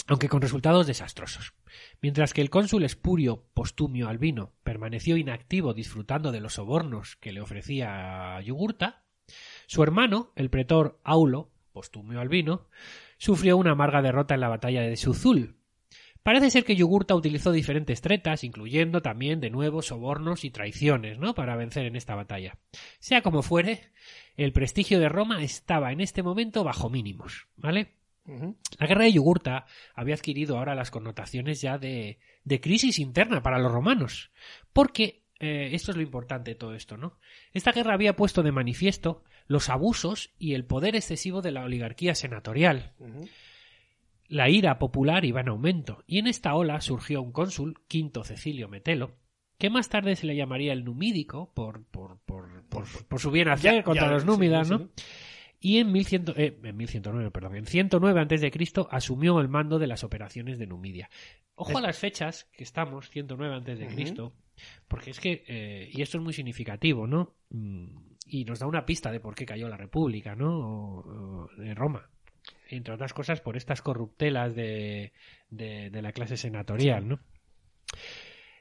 aunque 0.07 0.27
con 0.27 0.41
resultados 0.41 0.86
desastrosos. 0.86 1.53
Mientras 2.01 2.34
que 2.34 2.41
el 2.41 2.49
cónsul 2.49 2.84
espurio 2.84 3.45
Postumio 3.53 4.09
Albino 4.09 4.51
permaneció 4.63 5.15
inactivo 5.15 5.73
disfrutando 5.73 6.31
de 6.31 6.41
los 6.41 6.55
sobornos 6.55 7.15
que 7.15 7.31
le 7.31 7.41
ofrecía 7.41 8.39
Yugurta, 8.41 9.03
su 9.68 9.84
hermano, 9.84 10.32
el 10.36 10.49
pretor 10.49 10.99
Aulo 11.03 11.49
Postumio 11.74 12.22
Albino, 12.22 12.68
sufrió 13.18 13.57
una 13.57 13.72
amarga 13.72 14.01
derrota 14.01 14.36
en 14.36 14.41
la 14.41 14.49
batalla 14.49 14.82
de 14.82 14.95
Suzul. 14.95 15.55
Parece 16.22 16.51
ser 16.51 16.64
que 16.64 16.78
Yugurta 16.78 17.16
utilizó 17.16 17.51
diferentes 17.51 17.99
tretas, 17.99 18.45
incluyendo 18.45 19.01
también 19.01 19.41
de 19.41 19.49
nuevo 19.49 19.82
sobornos 19.82 20.45
y 20.45 20.51
traiciones, 20.51 21.20
¿no? 21.20 21.34
para 21.36 21.57
vencer 21.57 21.86
en 21.86 21.97
esta 21.97 22.16
batalla. 22.16 22.57
Sea 22.99 23.22
como 23.22 23.41
fuere, 23.41 23.91
el 24.38 24.53
prestigio 24.53 24.99
de 24.99 25.09
Roma 25.09 25.43
estaba 25.43 25.91
en 25.91 25.99
este 25.99 26.24
momento 26.24 26.64
bajo 26.64 26.89
mínimos, 26.89 27.47
¿vale? 27.57 27.91
La 28.80 28.88
guerra 28.88 29.03
de 29.03 29.11
Yugurta 29.11 29.66
había 29.95 30.16
adquirido 30.16 30.57
ahora 30.57 30.76
las 30.76 30.91
connotaciones 30.91 31.59
ya 31.59 31.78
de, 31.78 32.20
de 32.45 32.61
crisis 32.61 32.99
interna 32.99 33.43
para 33.43 33.59
los 33.59 33.74
romanos, 33.74 34.32
porque 34.72 35.22
eh, 35.44 35.70
esto 35.74 35.91
es 35.91 35.98
lo 35.98 36.04
importante 36.04 36.52
de 36.52 36.56
todo 36.56 36.74
esto, 36.74 36.98
¿no? 36.98 37.18
Esta 37.52 37.72
guerra 37.72 37.94
había 37.94 38.16
puesto 38.16 38.44
de 38.44 38.52
manifiesto 38.52 39.24
los 39.48 39.70
abusos 39.70 40.32
y 40.39 40.54
el 40.54 40.66
poder 40.66 40.96
excesivo 40.96 41.41
de 41.41 41.52
la 41.52 41.64
oligarquía 41.64 42.16
senatorial. 42.16 42.94
La 44.28 44.50
ira 44.50 44.80
popular 44.80 45.26
iba 45.26 45.41
en 45.41 45.50
aumento, 45.50 46.04
y 46.08 46.18
en 46.20 46.28
esta 46.28 46.56
ola 46.56 46.82
surgió 46.82 47.22
un 47.22 47.32
cónsul, 47.32 47.80
Quinto 47.88 48.24
Cecilio 48.24 48.68
Metelo, 48.70 49.18
que 49.58 49.70
más 49.70 49.89
tarde 49.89 50.16
se 50.16 50.26
le 50.26 50.36
llamaría 50.36 50.74
el 50.74 50.84
numídico 50.86 51.52
por, 51.54 51.84
por, 51.86 52.20
por, 52.26 52.64
por, 52.70 52.86
por 53.08 53.20
su 53.20 53.30
bien 53.32 53.50
hacer 53.50 53.76
Ya- 53.76 53.84
contra 53.84 54.08
ya, 54.08 54.12
los 54.14 54.26
númidas, 54.26 54.68
sí, 54.68 54.74
¿no? 54.74 54.80
sí. 54.80 55.04
Y 55.60 55.78
en, 55.78 55.91
1100, 55.94 56.26
eh, 56.36 56.60
en 56.64 56.76
1109, 56.76 57.32
perdón, 57.32 57.56
en 57.56 57.66
109 57.66 58.20
antes 58.20 58.41
de 58.41 58.52
Cristo 58.52 58.88
asumió 58.91 59.39
el 59.39 59.48
mando 59.48 59.80
de 59.80 59.88
las 59.88 60.04
operaciones 60.04 60.58
de 60.58 60.68
Numidia. 60.68 61.10
Ojo 61.56 61.78
a 61.78 61.82
las 61.82 61.98
fechas 62.00 62.50
que 62.58 62.64
estamos, 62.64 63.10
109 63.10 63.56
antes 63.56 63.80
de 63.80 63.88
Cristo, 63.88 64.34
porque 64.88 65.12
es 65.12 65.20
que 65.20 65.43
eh, 65.47 65.89
y 65.91 66.01
esto 66.01 66.18
es 66.18 66.24
muy 66.24 66.34
significativo, 66.34 67.08
¿no? 67.08 67.36
Mm, 67.49 68.14
Y 68.28 68.45
nos 68.45 68.60
da 68.60 68.68
una 68.68 68.86
pista 68.86 69.12
de 69.12 69.20
por 69.20 69.36
qué 69.36 69.45
cayó 69.45 69.68
la 69.70 69.78
República, 69.78 70.36
¿no? 70.36 70.49
O- 70.58 71.43
o 71.45 71.47
de 71.58 71.74
Roma. 71.76 72.10
Entre 72.70 72.93
otras 72.93 73.14
cosas 73.14 73.41
por 73.41 73.56
estas 73.58 73.82
corruptelas 73.82 74.56
de, 74.56 75.12
de, 75.49 75.89
de 75.89 76.01
la 76.01 76.12
clase 76.14 76.38
senatorial, 76.38 77.08
¿no? 77.08 77.20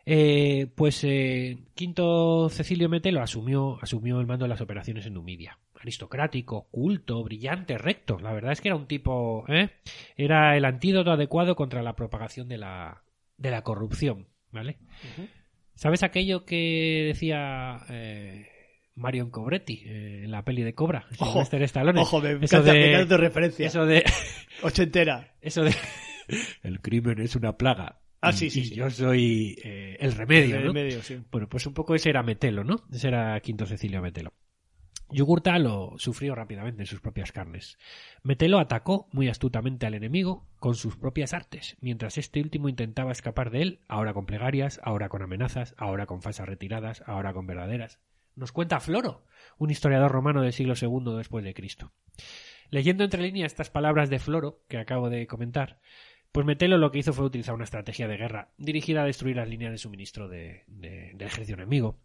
Eh, 0.04 0.66
pues 0.74 1.04
eh, 1.04 1.58
Quinto 1.74 2.48
Cecilio 2.50 2.88
Metelo 2.88 3.22
asumió, 3.22 3.78
asumió 3.80 4.18
el 4.20 4.26
mando 4.26 4.44
de 4.44 4.48
las 4.48 4.60
operaciones 4.60 5.06
en 5.06 5.14
Numidia. 5.14 5.58
Aristocrático, 5.80 6.68
culto, 6.70 7.22
brillante, 7.22 7.78
recto. 7.78 8.18
La 8.18 8.32
verdad 8.32 8.52
es 8.52 8.60
que 8.60 8.68
era 8.68 8.76
un 8.76 8.86
tipo. 8.86 9.44
¿eh? 9.48 9.70
Era 10.16 10.56
el 10.56 10.64
antídoto 10.64 11.12
adecuado 11.12 11.54
contra 11.56 11.82
la 11.82 11.94
propagación 11.96 12.48
de 12.48 12.58
la, 12.58 13.02
de 13.36 13.50
la 13.50 13.62
corrupción. 13.62 14.28
¿Vale? 14.50 14.78
¿Sabes 15.74 16.02
aquello 16.02 16.44
que 16.44 17.04
decía 17.08 17.78
eh, 17.88 18.46
Marion 18.94 19.30
Cobretti 19.30 19.82
eh, 19.86 20.22
en 20.24 20.30
la 20.30 20.44
peli 20.44 20.62
de 20.62 20.74
Cobra? 20.74 21.06
Ojo, 21.18 21.42
Stallone? 21.42 22.00
Ojo, 22.00 22.20
me 22.20 22.32
Eso 22.32 22.56
encanta, 22.56 22.72
de- 22.72 22.78
me 22.78 22.92
encanta 22.92 23.16
tu 23.16 23.20
referencia. 23.20 23.66
Eso 23.66 23.86
de. 23.86 24.04
Ochentera. 24.62 25.34
Eso 25.40 25.62
de. 25.64 25.74
El 26.62 26.80
crimen 26.80 27.20
es 27.20 27.34
una 27.36 27.56
plaga. 27.56 28.00
Ah, 28.20 28.30
y- 28.30 28.34
sí, 28.34 28.50
sí, 28.50 28.60
y 28.60 28.64
sí. 28.66 28.74
yo 28.76 28.88
soy 28.90 29.56
eh, 29.64 29.96
el 29.98 30.12
remedio, 30.12 30.56
En 30.56 30.66
¿no? 30.66 30.72
medio, 30.72 31.02
sí. 31.02 31.18
Bueno, 31.30 31.48
pues 31.48 31.66
un 31.66 31.74
poco 31.74 31.94
ese 31.94 32.10
era 32.10 32.22
Metelo, 32.22 32.62
¿no? 32.62 32.84
Ese 32.92 33.08
era 33.08 33.40
Quinto 33.40 33.66
Cecilio 33.66 34.00
Metelo. 34.00 34.32
Yugurta 35.12 35.58
lo 35.58 35.94
sufrió 35.98 36.34
rápidamente 36.34 36.82
en 36.82 36.86
sus 36.86 37.00
propias 37.00 37.32
carnes. 37.32 37.78
Metelo 38.22 38.58
atacó 38.58 39.08
muy 39.12 39.28
astutamente 39.28 39.86
al 39.86 39.94
enemigo 39.94 40.46
con 40.58 40.74
sus 40.74 40.96
propias 40.96 41.34
artes, 41.34 41.76
mientras 41.80 42.18
este 42.18 42.40
último 42.40 42.68
intentaba 42.68 43.12
escapar 43.12 43.50
de 43.50 43.62
él, 43.62 43.80
ahora 43.88 44.14
con 44.14 44.26
plegarias, 44.26 44.80
ahora 44.82 45.08
con 45.08 45.22
amenazas, 45.22 45.74
ahora 45.78 46.06
con 46.06 46.22
falsas 46.22 46.48
retiradas, 46.48 47.02
ahora 47.06 47.32
con 47.32 47.46
verdaderas. 47.46 47.98
Nos 48.34 48.52
cuenta 48.52 48.80
Floro, 48.80 49.24
un 49.58 49.70
historiador 49.70 50.10
romano 50.10 50.40
del 50.42 50.52
siglo 50.52 50.74
II 50.80 51.16
después 51.16 51.44
de 51.44 51.54
Cristo. 51.54 51.92
Leyendo 52.70 53.04
entre 53.04 53.22
líneas 53.22 53.52
estas 53.52 53.68
palabras 53.70 54.08
de 54.08 54.18
Floro 54.18 54.62
que 54.68 54.78
acabo 54.78 55.10
de 55.10 55.26
comentar, 55.26 55.80
pues 56.32 56.46
Metelo 56.46 56.78
lo 56.78 56.90
que 56.90 57.00
hizo 57.00 57.12
fue 57.12 57.26
utilizar 57.26 57.54
una 57.54 57.64
estrategia 57.64 58.08
de 58.08 58.16
guerra 58.16 58.48
dirigida 58.56 59.02
a 59.02 59.06
destruir 59.06 59.36
las 59.36 59.48
líneas 59.48 59.72
de 59.72 59.76
suministro 59.78 60.28
de- 60.28 60.64
de- 60.66 61.10
del 61.12 61.26
ejército 61.26 61.54
enemigo, 61.60 61.98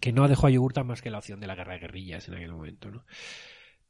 que 0.00 0.12
no 0.12 0.28
dejó 0.28 0.46
a 0.46 0.50
Yugurta 0.50 0.84
más 0.84 1.02
que 1.02 1.10
la 1.10 1.18
opción 1.18 1.40
de 1.40 1.46
la 1.46 1.54
guerra 1.54 1.74
de 1.74 1.80
guerrillas 1.80 2.28
en 2.28 2.34
aquel 2.34 2.52
momento. 2.52 2.90
¿no? 2.90 3.04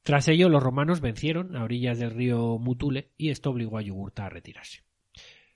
Tras 0.02 0.28
ello, 0.28 0.48
los 0.48 0.62
romanos 0.62 1.00
vencieron 1.00 1.56
a 1.56 1.64
orillas 1.64 1.98
del 1.98 2.10
río 2.12 2.58
Mutule 2.58 3.10
y 3.18 3.30
esto 3.30 3.50
obligó 3.50 3.78
a 3.78 3.82
Yugurta 3.82 4.26
a 4.26 4.30
retirarse. 4.30 4.82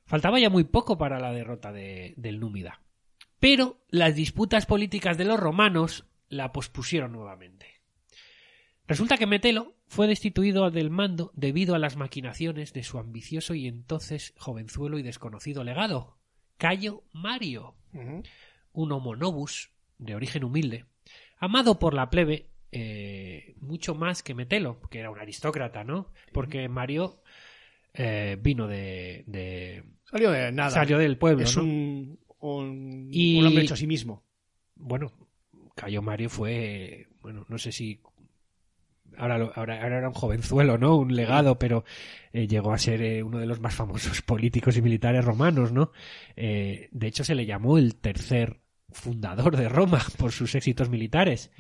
Faltaba 0.05 0.39
ya 0.39 0.51
muy 0.51 0.65
poco 0.65 0.99
para 0.99 1.19
la 1.19 1.33
derrota 1.33 1.73
de- 1.73 2.13
del 2.19 2.39
Númida, 2.41 2.83
pero 3.41 3.79
las 3.89 4.15
disputas 4.15 4.67
políticas 4.67 5.17
de 5.17 5.25
los 5.25 5.41
romanos 5.41 6.05
la 6.29 6.53
pospusieron 6.53 7.13
nuevamente. 7.13 7.67
Resulta 8.87 9.17
que 9.17 9.27
Metelo 9.27 9.75
fue 9.87 10.07
destituido 10.07 10.71
del 10.71 10.91
mando 10.91 11.31
debido 11.35 11.75
a 11.75 11.79
las 11.79 11.97
maquinaciones 11.97 12.75
de 12.75 12.83
su 12.83 12.99
ambicioso 12.99 13.55
y 13.55 13.67
entonces 13.67 14.35
jovenzuelo 14.37 14.99
y 14.99 15.03
desconocido 15.03 15.65
legado, 15.65 16.19
Cayo 16.59 17.03
Mario, 17.13 17.75
un 18.73 18.93
homo 18.93 19.17
novus 19.17 19.71
de 19.99 20.15
origen 20.15 20.45
humilde, 20.45 20.85
amado 21.39 21.79
por 21.79 21.95
la 21.95 22.11
plebe 22.11 22.51
eh, 22.73 23.55
mucho 23.61 23.95
más 23.95 24.23
que 24.23 24.35
Metelo, 24.35 24.81
que 24.91 24.99
era 24.99 25.11
un 25.11 25.19
aristócrata, 25.21 25.85
¿no? 25.85 26.13
Porque 26.33 26.69
Mario 26.69 27.23
eh, 27.93 28.37
vino 28.41 28.67
de, 28.67 29.23
de- 29.27 29.85
Salió 30.11 30.31
de 30.33 30.51
nada. 30.53 30.71
salió 30.71 30.99
del 30.99 31.17
pueblo, 31.17 31.45
es 31.45 31.57
¿no? 31.57 31.63
un, 31.63 32.19
un, 32.41 33.09
Y- 33.13 33.39
un 33.39 33.47
hombre 33.47 33.63
hecho 33.65 33.75
a 33.75 33.77
sí 33.77 33.87
mismo. 33.87 34.25
bueno, 34.75 35.13
Cayo 35.77 36.03
Mario 36.03 36.29
fue, 36.31 37.07
bueno, 37.21 37.47
no 37.49 37.59
sé 37.59 37.71
si 37.73 38.01
ahora, 39.17 39.37
ahora, 39.55 39.83
ahora 39.83 39.99
era 39.99 40.09
un 40.09 40.15
jovenzuelo, 40.15 40.77
¿no? 40.79 40.97
Un 40.97 41.15
legado, 41.15 41.59
pero 41.59 41.85
eh, 42.33 42.47
llegó 42.49 42.73
a 42.73 42.79
ser 42.79 43.23
uno 43.25 43.39
de 43.39 43.47
los 43.47 43.61
más 43.61 43.75
famosos 43.75 44.23
políticos 44.27 44.77
y 44.77 44.83
militares 44.83 45.25
romanos, 45.25 45.71
¿no? 45.73 45.93
De 46.37 46.89
hecho, 47.07 47.23
se 47.25 47.35
le 47.37 47.47
llamó 47.47 47.79
el 47.79 47.95
tercer 47.97 48.61
fundador 48.95 49.57
de 49.57 49.69
Roma 49.69 50.01
por 50.19 50.33
sus 50.33 50.55
éxitos 50.55 50.89
militares. 50.89 51.51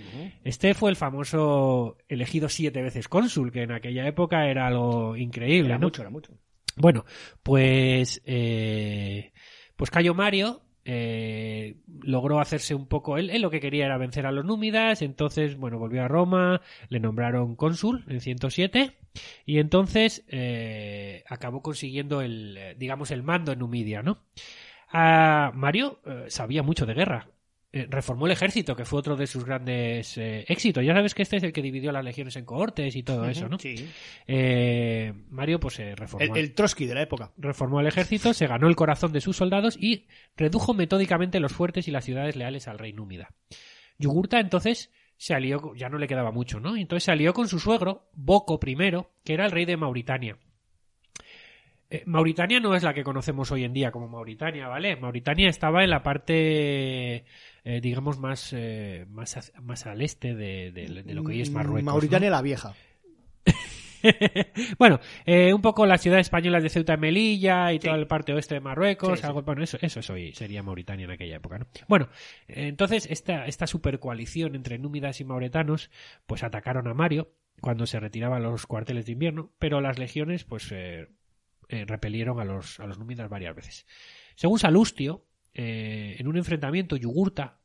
Este 0.44 0.72
fue 0.74 0.90
el 0.90 0.96
famoso 0.96 1.98
elegido 2.08 2.48
siete 2.48 2.80
veces 2.80 3.08
cónsul, 3.08 3.52
que 3.52 3.62
en 3.62 3.72
aquella 3.72 4.06
época 4.06 4.48
era 4.48 4.66
algo 4.66 5.16
increíble, 5.16 5.68
Era 5.68 5.78
¿no? 5.78 5.86
mucho, 5.86 6.02
era 6.02 6.10
mucho. 6.10 6.32
Bueno, 6.76 7.04
pues, 7.42 8.22
eh, 8.24 9.32
pues 9.76 9.90
Cayo 9.90 10.14
Mario 10.14 10.62
eh, 10.84 11.76
logró 12.02 12.40
hacerse 12.40 12.74
un 12.74 12.86
poco. 12.86 13.16
Él, 13.16 13.30
él 13.30 13.42
lo 13.42 13.50
que 13.50 13.60
quería 13.60 13.86
era 13.86 13.98
vencer 13.98 14.26
a 14.26 14.32
los 14.32 14.44
númidas, 14.44 15.02
entonces, 15.02 15.56
bueno, 15.56 15.78
volvió 15.78 16.02
a 16.02 16.08
Roma, 16.08 16.60
le 16.88 17.00
nombraron 17.00 17.56
cónsul 17.56 18.04
en 18.08 18.20
107 18.20 18.96
y 19.46 19.58
entonces 19.58 20.24
eh, 20.28 21.24
acabó 21.28 21.62
consiguiendo 21.62 22.20
el, 22.20 22.74
digamos, 22.76 23.10
el 23.10 23.22
mando 23.22 23.52
en 23.52 23.60
Numidia, 23.60 24.02
¿no? 24.02 24.18
Ah, 24.96 25.50
Mario 25.54 25.98
eh, 26.06 26.26
sabía 26.28 26.62
mucho 26.62 26.86
de 26.86 26.94
guerra. 26.94 27.28
eh, 27.72 27.88
reformó 27.90 28.26
el 28.26 28.32
ejército, 28.32 28.76
que 28.76 28.84
fue 28.84 29.00
otro 29.00 29.16
de 29.16 29.26
sus 29.26 29.44
grandes 29.44 30.16
eh, 30.16 30.44
éxitos. 30.46 30.84
Ya 30.84 30.94
sabes 30.94 31.12
que 31.14 31.22
este 31.22 31.38
es 31.38 31.42
el 31.42 31.52
que 31.52 31.60
dividió 31.62 31.90
las 31.90 32.04
legiones 32.04 32.36
en 32.36 32.44
cohortes 32.44 32.94
y 32.94 33.02
todo 33.02 33.28
eso, 33.28 33.48
¿no? 33.48 33.58
Sí. 33.58 33.74
Mario, 35.30 35.58
pues 35.58 35.74
se 35.74 35.96
reformó. 35.96 36.24
El, 36.24 36.36
el 36.40 36.54
Trotsky 36.54 36.86
de 36.86 36.94
la 36.94 37.02
época. 37.02 37.32
reformó 37.36 37.80
el 37.80 37.88
ejército, 37.88 38.32
se 38.32 38.46
ganó 38.46 38.68
el 38.68 38.76
corazón 38.76 39.12
de 39.12 39.20
sus 39.20 39.36
soldados 39.36 39.76
y 39.76 40.06
redujo 40.36 40.72
metódicamente 40.74 41.40
los 41.40 41.52
fuertes 41.52 41.88
y 41.88 41.90
las 41.90 42.04
ciudades 42.04 42.36
leales 42.36 42.68
al 42.68 42.78
rey 42.78 42.92
númida. 42.92 43.30
Yugurta 43.98 44.38
entonces 44.38 44.92
se 45.16 45.34
alió, 45.34 45.74
ya 45.74 45.88
no 45.88 45.98
le 45.98 46.06
quedaba 46.08 46.30
mucho, 46.32 46.60
¿no? 46.60 46.76
Entonces 46.76 47.04
se 47.04 47.12
alió 47.12 47.32
con 47.34 47.48
su 47.48 47.58
suegro, 47.58 48.08
Boco 48.12 48.60
I, 48.64 48.76
que 49.24 49.34
era 49.34 49.46
el 49.46 49.50
rey 49.52 49.64
de 49.64 49.76
Mauritania. 49.76 50.38
Eh, 51.94 52.02
Mauritania 52.06 52.60
no 52.60 52.74
es 52.74 52.82
la 52.82 52.92
que 52.94 53.04
conocemos 53.04 53.50
hoy 53.52 53.64
en 53.64 53.72
día 53.72 53.90
como 53.90 54.08
Mauritania, 54.08 54.68
¿vale? 54.68 54.96
Mauritania 54.96 55.48
estaba 55.48 55.84
en 55.84 55.90
la 55.90 56.02
parte, 56.02 57.24
eh, 57.64 57.80
digamos, 57.80 58.18
más, 58.18 58.52
eh, 58.52 59.06
más, 59.10 59.52
más 59.62 59.86
al 59.86 60.02
este 60.02 60.34
de, 60.34 60.70
de- 60.72 61.02
de 61.02 61.14
lo 61.14 61.22
que 61.22 61.32
hoy 61.32 61.40
es 61.40 61.50
Marruecos. 61.50 61.84
¿no? 61.84 61.90
Mauritania 61.92 62.30
la 62.30 62.42
vieja. 62.42 62.74
bueno, 64.78 65.00
eh, 65.24 65.54
un 65.54 65.62
poco 65.62 65.86
las 65.86 66.02
ciudades 66.02 66.26
españolas 66.26 66.62
de 66.62 66.68
Ceuta 66.68 66.94
y 66.94 66.98
Melilla 66.98 67.72
y 67.72 67.76
Sí. 67.76 67.86
toda 67.86 67.96
la 67.96 68.06
parte 68.06 68.32
oeste 68.34 68.54
de 68.54 68.60
Marruecos. 68.60 69.12
Sí, 69.18 69.22
sí. 69.22 69.26
algo- 69.26 69.42
bueno, 69.42 69.62
eso, 69.62 69.78
eso 69.80 70.00
es 70.00 70.10
hoy, 70.10 70.32
sería 70.34 70.62
Mauritania 70.62 71.04
en 71.04 71.10
aquella 71.12 71.36
época, 71.36 71.58
¿no? 71.58 71.66
Bueno, 71.88 72.08
entonces 72.48 73.06
esta, 73.10 73.46
esta 73.46 73.66
supercoalición 73.66 74.54
entre 74.56 74.78
númidas 74.78 75.20
y 75.20 75.24
mauretanos, 75.24 75.90
pues 76.26 76.42
atacaron 76.42 76.86
a 76.88 76.94
Mario 76.94 77.30
cuando 77.60 77.86
se 77.86 77.98
retiraban 77.98 78.42
los 78.42 78.66
cuarteles 78.66 79.06
de 79.06 79.12
invierno, 79.12 79.50
pero 79.58 79.80
las 79.80 79.98
legiones, 79.98 80.44
pues, 80.44 80.70
eh, 81.74 81.84
repelieron 81.86 82.40
a 82.40 82.44
los, 82.44 82.80
a 82.80 82.86
los 82.86 82.98
númidas 82.98 83.28
varias 83.28 83.54
veces. 83.54 83.86
Según 84.36 84.58
Salustio, 84.58 85.26
eh, 85.52 86.16
en 86.18 86.26
un 86.26 86.36
enfrentamiento, 86.36 86.96
Yugurta, 86.96 87.58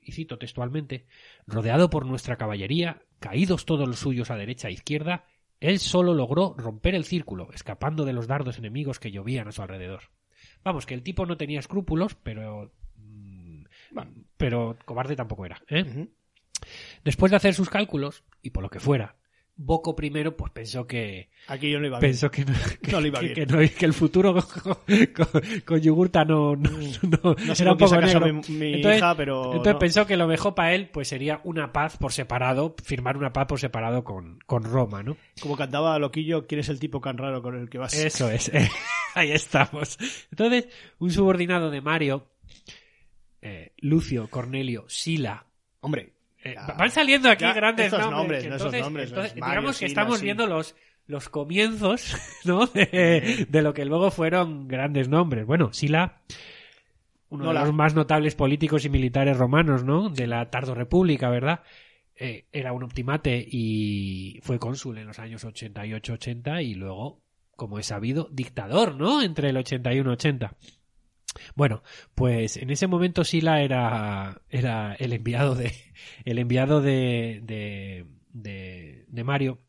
y 0.00 0.12
cito 0.12 0.38
textualmente, 0.38 1.06
rodeado 1.46 1.90
por 1.90 2.06
nuestra 2.06 2.36
caballería, 2.36 3.02
caídos 3.20 3.64
todos 3.66 3.88
los 3.88 3.98
suyos 3.98 4.30
a 4.30 4.36
derecha 4.36 4.68
e 4.68 4.72
izquierda, 4.72 5.26
él 5.60 5.78
solo 5.78 6.12
logró 6.12 6.54
romper 6.58 6.94
el 6.96 7.04
círculo, 7.04 7.50
escapando 7.52 8.04
de 8.04 8.12
los 8.12 8.26
dardos 8.26 8.58
enemigos 8.58 8.98
que 8.98 9.12
llovían 9.12 9.46
a 9.46 9.52
su 9.52 9.62
alrededor. 9.62 10.10
Vamos, 10.64 10.86
que 10.86 10.94
el 10.94 11.04
tipo 11.04 11.24
no 11.24 11.36
tenía 11.36 11.60
escrúpulos, 11.60 12.16
pero. 12.16 12.72
mm, 12.96 13.64
Pero 14.36 14.76
cobarde 14.84 15.14
tampoco 15.14 15.46
era. 15.46 15.62
¿eh? 15.68 16.08
Después 17.04 17.30
de 17.30 17.36
hacer 17.36 17.54
sus 17.54 17.70
cálculos, 17.70 18.24
y 18.42 18.50
por 18.50 18.64
lo 18.64 18.70
que 18.70 18.80
fuera, 18.80 19.16
Boco 19.54 19.94
primero 19.94 20.34
pues 20.36 20.50
pensó 20.50 20.86
que 20.86 21.28
Aquí 21.46 21.70
yo 21.70 21.78
no 21.78 21.86
iba 21.86 21.98
bien. 22.00 22.10
pensó 22.10 22.30
que 22.30 22.44
no, 22.44 22.52
que, 22.80 22.90
No 22.92 23.00
le 23.00 23.08
iba 23.08 23.20
que- 23.20 23.26
bien. 23.26 23.34
que 23.34 23.46
no- 23.46 23.58
que 23.78 23.84
el 23.84 23.92
futuro 23.92 24.34
con, 24.62 24.76
con- 25.14 25.42
con 25.64 25.80
Yugurta 25.80 26.24
no, 26.24 26.56
no, 26.56 26.70
no- 26.70 27.36
No 27.46 27.54
sé 27.54 27.62
era 27.62 27.72
un 27.72 27.78
poco 27.78 28.00
negro. 28.00 28.26
mi, 28.26 28.32
mi 28.54 28.74
Entonces- 28.74 28.98
hija, 28.98 29.14
pero. 29.14 29.50
entonces 29.52 29.76
pensó 29.78 30.06
que 30.06 30.16
lo 30.16 30.26
mejor 30.26 30.54
para 30.54 30.74
él 30.74 30.88
pues 30.92 31.08
sería 31.08 31.40
una 31.44 31.72
paz 31.72 31.96
por 31.98 32.12
separado, 32.12 32.74
firmar 32.82 33.16
una 33.16 33.32
paz 33.32 33.46
por 33.46 33.60
separado 33.60 34.02
con, 34.04 34.38
con 34.46 34.64
Roma, 34.64 35.02
¿no? 35.02 35.16
Como 35.40 35.56
cantaba 35.56 35.98
Loquillo, 35.98 36.46
¿quién 36.46 36.60
es 36.60 36.68
el 36.70 36.80
tipo 36.80 37.00
tan 37.00 37.18
raro 37.18 37.42
con 37.42 37.54
el 37.56 37.68
que 37.68 37.78
vas? 37.78 37.92
Eso 37.94 38.30
es, 38.30 38.48
eh, 38.48 38.68
ahí 39.14 39.30
estamos. 39.32 39.98
Entonces, 40.30 40.66
un 40.98 41.10
subordinado 41.10 41.70
de 41.70 41.80
Mario, 41.82 42.26
eh, 43.42 43.72
Lucio, 43.78 44.28
Cornelio, 44.28 44.84
Sila, 44.88 45.46
Hombre, 45.80 46.12
eh, 46.44 46.54
van 46.76 46.90
saliendo 46.90 47.28
aquí 47.30 47.44
Ya, 47.44 47.52
grandes 47.52 47.86
estos 47.86 48.10
nombres. 48.10 48.46
no 48.46 48.52
entonces, 48.54 48.80
nombres, 48.80 49.10
no 49.10 49.16
entonces, 49.16 49.32
es 49.34 49.40
Mario, 49.40 49.54
digamos 49.60 49.78
que 49.78 49.86
estamos 49.86 50.18
sí. 50.18 50.24
viendo 50.24 50.46
los, 50.46 50.76
los 51.06 51.28
comienzos 51.28 52.16
¿no? 52.44 52.66
de, 52.66 53.46
de 53.48 53.62
lo 53.62 53.74
que 53.74 53.84
luego 53.84 54.10
fueron 54.10 54.68
grandes 54.68 55.08
nombres. 55.08 55.46
Bueno, 55.46 55.72
Sila, 55.72 56.20
uno 57.28 57.44
No 57.44 57.52
de 57.54 57.60
los 57.60 57.72
más 57.72 57.94
notables 57.94 58.34
políticos 58.34 58.84
y 58.84 58.90
militares 58.90 59.36
romanos, 59.38 59.84
¿no? 59.84 60.10
De 60.10 60.26
la 60.26 60.50
Tardo 60.50 60.74
República, 60.74 61.30
¿verdad? 61.30 61.60
Eh, 62.14 62.44
era 62.52 62.72
un 62.72 62.82
optimate 62.82 63.44
y 63.50 64.38
fue 64.42 64.58
cónsul 64.58 64.98
en 64.98 65.06
los 65.06 65.18
años 65.18 65.44
88-80 65.44 66.62
y 66.62 66.74
luego, 66.74 67.22
como 67.56 67.78
es 67.78 67.86
sabido, 67.86 68.28
dictador, 68.30 68.96
¿no? 68.96 69.22
Entre 69.22 69.48
el 69.48 69.56
81 69.56 70.10
y 70.10 70.12
80. 70.12 70.54
Bueno, 71.54 71.82
pues 72.14 72.56
en 72.56 72.70
ese 72.70 72.86
momento 72.86 73.24
Sila 73.24 73.62
era, 73.62 74.42
era 74.50 74.94
el 74.94 75.12
enviado 75.12 75.54
de 75.54 75.72
el 76.24 76.38
enviado 76.38 76.80
de, 76.80 77.40
de, 77.42 78.06
de, 78.32 79.04
de 79.08 79.24
Mario 79.24 79.60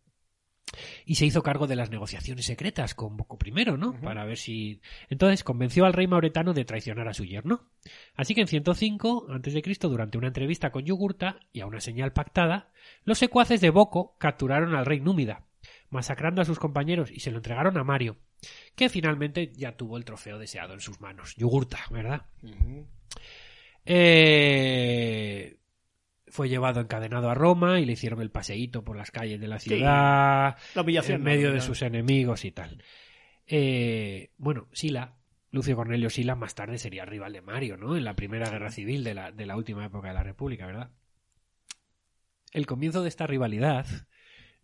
y 1.06 1.16
se 1.16 1.26
hizo 1.26 1.44
cargo 1.44 1.68
de 1.68 1.76
las 1.76 1.90
negociaciones 1.90 2.46
secretas 2.46 2.96
con 2.96 3.18
Boco 3.18 3.38
I, 3.44 3.52
¿no? 3.78 4.00
Para 4.02 4.26
ver 4.26 4.38
si 4.38 4.82
entonces 5.10 5.44
convenció 5.44 5.86
al 5.86 5.94
rey 5.94 6.08
mauretano 6.08 6.54
de 6.54 6.66
traicionar 6.66 7.08
a 7.08 7.14
su 7.14 7.26
yerno. 7.26 7.70
Así 8.16 8.34
que 8.34 8.42
en 8.42 8.48
105 8.48 9.28
a.C., 9.30 9.62
durante 9.82 10.18
una 10.18 10.28
entrevista 10.28 10.72
con 10.72 10.86
Yugurta 10.86 11.40
y 11.52 11.62
a 11.62 11.68
una 11.68 11.82
señal 11.82 12.14
pactada, 12.14 12.72
los 13.04 13.18
secuaces 13.18 13.62
de 13.62 13.70
Boco 13.70 14.16
capturaron 14.18 14.76
al 14.76 14.86
rey 14.86 15.00
númida, 15.00 15.46
masacrando 15.94 16.42
a 16.42 16.46
sus 16.46 16.60
compañeros 16.60 17.12
y 17.12 17.20
se 17.20 17.32
lo 17.32 17.38
entregaron 17.38 17.78
a 17.78 17.84
Mario, 17.84 18.18
que 18.76 18.90
finalmente 18.90 19.54
ya 19.54 19.78
tuvo 19.78 19.98
el 19.98 20.04
trofeo 20.04 20.38
deseado 20.38 20.74
en 20.74 20.82
sus 20.82 21.00
manos. 21.00 21.36
Yugurta, 21.36 21.80
¿verdad? 21.90 22.26
Eh, 23.86 25.58
fue 26.28 26.50
llevado 26.50 26.82
encadenado 26.82 27.30
a 27.30 27.36
Roma 27.36 27.80
y 27.80 27.86
le 27.86 27.94
hicieron 27.94 28.22
el 28.22 28.32
paseíto 28.32 28.84
por 28.84 28.98
las 28.98 29.12
calles 29.12 29.40
de 29.40 29.48
la 29.48 29.60
ciudad, 29.60 30.58
la 30.76 30.82
en 30.82 31.20
¿no? 31.20 31.20
medio 31.20 31.52
de 31.54 31.62
sus 31.62 31.82
enemigos 31.84 32.44
y 32.44 32.52
tal. 32.52 32.84
Eh, 33.46 34.32
bueno, 34.38 34.68
Sila, 34.72 35.16
Lucio 35.52 35.76
Cornelio 35.76 36.10
Sila, 36.10 36.36
más 36.36 36.56
tarde 36.56 36.80
sería 36.80 37.06
rival 37.06 37.34
de 37.34 37.42
Mario, 37.42 37.78
¿no? 37.78 37.96
En 37.96 38.04
la 38.04 38.16
primera 38.16 38.50
guerra 38.50 38.72
civil 38.72 39.04
de 39.04 39.14
la, 39.14 39.32
de 39.32 39.46
la 39.46 39.56
última 39.56 39.86
época 39.86 40.08
de 40.08 40.16
la 40.16 40.24
República, 40.24 40.66
¿verdad? 40.66 40.90
El 42.52 42.66
comienzo 42.66 43.04
de 43.04 43.10
esta 43.10 43.28
rivalidad, 43.28 43.86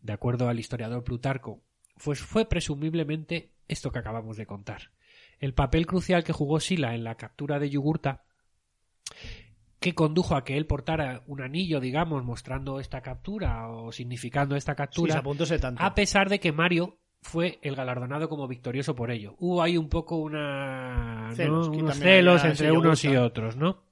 de 0.01 0.13
acuerdo 0.13 0.49
al 0.49 0.59
historiador 0.59 1.03
Plutarco, 1.03 1.61
pues 2.03 2.19
fue 2.19 2.45
presumiblemente 2.45 3.51
esto 3.67 3.91
que 3.91 3.99
acabamos 3.99 4.37
de 4.37 4.45
contar. 4.45 4.91
El 5.39 5.53
papel 5.53 5.85
crucial 5.85 6.23
que 6.23 6.33
jugó 6.33 6.59
Sila 6.59 6.95
en 6.95 7.03
la 7.03 7.15
captura 7.15 7.59
de 7.59 7.69
Yugurta, 7.69 8.23
que 9.79 9.95
condujo 9.95 10.35
a 10.35 10.43
que 10.43 10.57
él 10.57 10.65
portara 10.65 11.23
un 11.27 11.41
anillo, 11.41 11.79
digamos, 11.79 12.23
mostrando 12.23 12.79
esta 12.79 13.01
captura 13.01 13.69
o 13.69 13.91
significando 13.91 14.55
esta 14.55 14.75
captura, 14.75 15.21
tanto. 15.59 15.81
a 15.81 15.95
pesar 15.95 16.29
de 16.29 16.39
que 16.39 16.51
Mario 16.51 16.97
fue 17.21 17.59
el 17.61 17.75
galardonado 17.75 18.29
como 18.29 18.47
victorioso 18.47 18.95
por 18.95 19.11
ello. 19.11 19.35
Hubo 19.39 19.61
ahí 19.61 19.77
un 19.77 19.89
poco 19.89 20.17
una, 20.17 21.29
unos 21.37 21.97
celos 21.97 22.43
entre 22.43 22.71
unos 22.71 23.03
y 23.05 23.15
otros, 23.15 23.55
¿no? 23.55 23.83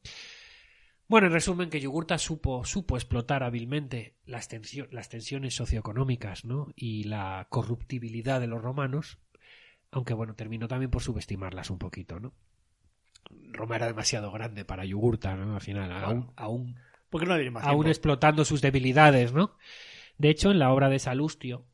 Bueno, 1.07 1.27
en 1.27 1.33
resumen, 1.33 1.69
que 1.69 1.79
Yugurta 1.79 2.17
supo, 2.17 2.65
supo 2.65 2.97
explotar 2.97 3.43
hábilmente 3.43 4.15
las, 4.25 4.49
tensio- 4.49 4.87
las 4.91 5.07
tensiones 5.09 5.55
socioeconómicas 5.55 6.43
¿no? 6.43 6.67
y 6.75 7.05
la 7.05 7.47
corruptibilidad 7.49 8.41
de 8.41 8.47
los 8.47 8.61
romanos, 8.61 9.17
aunque 9.89 10.13
bueno, 10.13 10.35
terminó 10.35 10.67
también 10.67 10.91
por 10.91 11.01
subestimarlas 11.01 11.69
un 11.69 11.77
poquito, 11.79 12.19
¿no? 12.19 12.33
Roma 13.51 13.75
era 13.77 13.87
demasiado 13.87 14.31
grande 14.31 14.65
para 14.65 14.85
Yugurta, 14.85 15.35
¿no? 15.35 15.55
Al 15.55 15.61
final, 15.61 15.91
aún, 15.91 16.31
aún 16.35 16.75
¿Por 17.09 17.21
qué 17.21 17.27
no 17.27 17.59
aún 17.61 17.87
explotando 17.87 18.45
sus 18.45 18.61
debilidades, 18.61 19.33
¿no? 19.33 19.55
De 20.17 20.29
hecho, 20.29 20.51
en 20.51 20.59
la 20.59 20.71
obra 20.71 20.89
de 20.89 20.99
Salustio, 20.99 21.65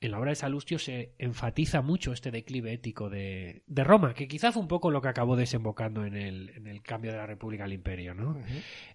en 0.00 0.10
la 0.12 0.18
obra 0.18 0.30
de 0.30 0.36
Salustio 0.36 0.78
se 0.78 1.14
enfatiza 1.18 1.82
mucho 1.82 2.12
este 2.12 2.30
declive 2.30 2.72
ético 2.72 3.10
de, 3.10 3.62
de 3.66 3.84
Roma, 3.84 4.14
que 4.14 4.28
quizá 4.28 4.50
fue 4.50 4.62
un 4.62 4.68
poco 4.68 4.90
lo 4.90 5.02
que 5.02 5.08
acabó 5.08 5.36
desembocando 5.36 6.04
en 6.06 6.16
el, 6.16 6.50
en 6.50 6.66
el 6.66 6.82
cambio 6.82 7.10
de 7.12 7.18
la 7.18 7.26
República 7.26 7.64
al 7.64 7.72
Imperio, 7.72 8.14
¿no? 8.14 8.40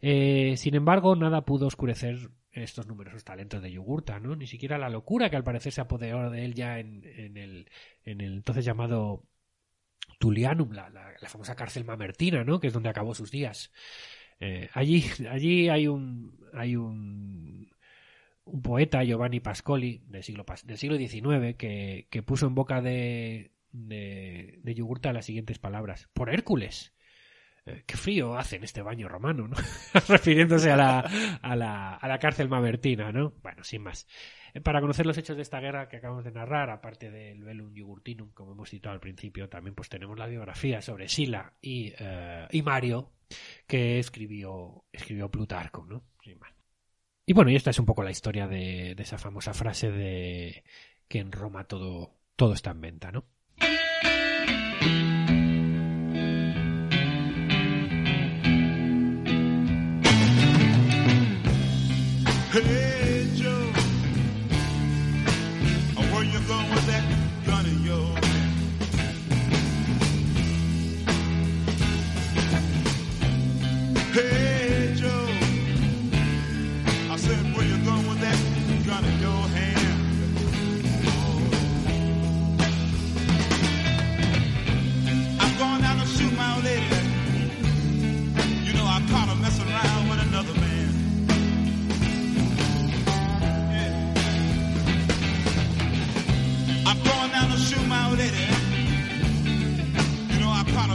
Eh, 0.01 0.55
sin 0.57 0.73
embargo, 0.75 1.15
nada 1.15 1.45
pudo 1.45 1.67
oscurecer 1.67 2.17
estos 2.51 2.87
numerosos 2.87 3.23
talentos 3.23 3.61
de 3.61 3.71
Yugurta, 3.71 4.19
¿no? 4.19 4.35
Ni 4.35 4.47
siquiera 4.47 4.77
la 4.77 4.89
locura 4.89 5.29
que 5.29 5.35
al 5.35 5.43
parecer 5.43 5.73
se 5.73 5.81
apoderó 5.81 6.29
de 6.31 6.43
él 6.45 6.53
ya 6.55 6.79
en, 6.79 7.03
en 7.05 7.37
el, 7.37 7.69
en 8.03 8.21
el 8.21 8.33
entonces 8.33 8.65
llamado 8.65 9.25
Tullianum, 10.19 10.71
la, 10.71 10.89
la- 10.89 11.13
la 11.21 11.29
famosa 11.29 11.55
cárcel 11.55 11.85
mamertina, 11.85 12.43
¿no? 12.43 12.59
Que 12.59 12.67
es 12.67 12.73
donde 12.73 12.89
acabó 12.89 13.13
sus 13.13 13.29
días. 13.31 13.71
Eh, 14.39 14.69
allí, 14.73 15.03
allí 15.29 15.69
hay 15.69 15.87
un, 15.87 16.39
hay 16.53 16.75
un, 16.75 17.69
un 18.45 18.61
poeta, 18.61 19.03
Giovanni 19.03 19.39
Pascoli, 19.39 20.03
del 20.07 20.23
siglo, 20.23 20.45
del 20.63 20.77
siglo 20.77 20.97
XIX, 20.97 21.55
que, 21.57 22.07
que 22.09 22.23
puso 22.23 22.47
en 22.47 22.55
boca 22.55 22.81
de, 22.81 23.51
de, 23.71 24.73
Yugurta 24.75 25.13
las 25.13 25.25
siguientes 25.25 25.59
palabras. 25.59 26.09
Por 26.13 26.29
Hércules. 26.29 26.93
Eh, 27.65 27.83
qué 27.87 27.97
frío 27.97 28.37
hace 28.37 28.57
en 28.57 28.63
este 28.63 28.83
baño 28.83 29.07
romano, 29.07 29.47
¿no? 29.47 29.55
Refiriéndose 30.07 30.71
a 30.71 30.77
la, 30.77 30.99
a, 31.41 31.55
la, 31.55 31.95
a 31.95 32.07
la 32.07 32.19
cárcel 32.19 32.47
mamertina, 32.47 33.11
¿no? 33.11 33.33
Bueno, 33.41 33.63
sin 33.63 33.81
más. 33.81 34.07
Eh, 34.53 34.61
Para 34.61 34.81
conocer 34.81 35.07
los 35.07 35.17
hechos 35.17 35.35
de 35.35 35.41
esta 35.41 35.59
guerra 35.59 35.89
que 35.89 35.97
acabamos 35.97 36.23
de 36.23 36.31
narrar, 36.31 36.69
aparte 36.69 37.09
del 37.09 37.43
Velum 37.43 37.73
Jugurtinum, 37.75 38.31
como 38.33 38.51
hemos 38.51 38.69
citado 38.69 38.93
al 38.93 38.99
principio, 38.99 39.49
también 39.49 39.73
pues 39.73 39.89
tenemos 39.89 40.17
la 40.19 40.27
biografía 40.27 40.81
sobre 40.81 41.07
Sila 41.07 41.53
y, 41.59 41.93
eh, 41.97 42.47
y 42.51 42.61
Mario, 42.61 43.11
que 43.65 43.97
escribió, 43.97 44.85
escribió 44.91 45.31
Plutarco, 45.31 45.85
¿no? 45.85 46.03
Sin 46.23 46.37
más. 46.37 46.54
Y 47.25 47.33
bueno, 47.33 47.49
y 47.49 47.55
esta 47.55 47.71
es 47.71 47.79
un 47.79 47.85
poco 47.85 48.03
la 48.03 48.11
historia 48.11 48.47
de, 48.47 48.91
esa 48.91 49.17
famosa 49.17 49.53
frase 49.53 49.91
de 49.91 50.63
que 51.07 51.19
en 51.19 51.31
Roma 51.31 51.63
todo, 51.65 52.13
todo 52.35 52.53
está 52.53 52.71
en 52.71 52.81
venta, 52.81 53.11
¿no? 53.11 53.25
Lady. 98.17 98.47
You 100.31 100.39
know, 100.39 100.49
I 100.49 100.63
caught 100.73 100.89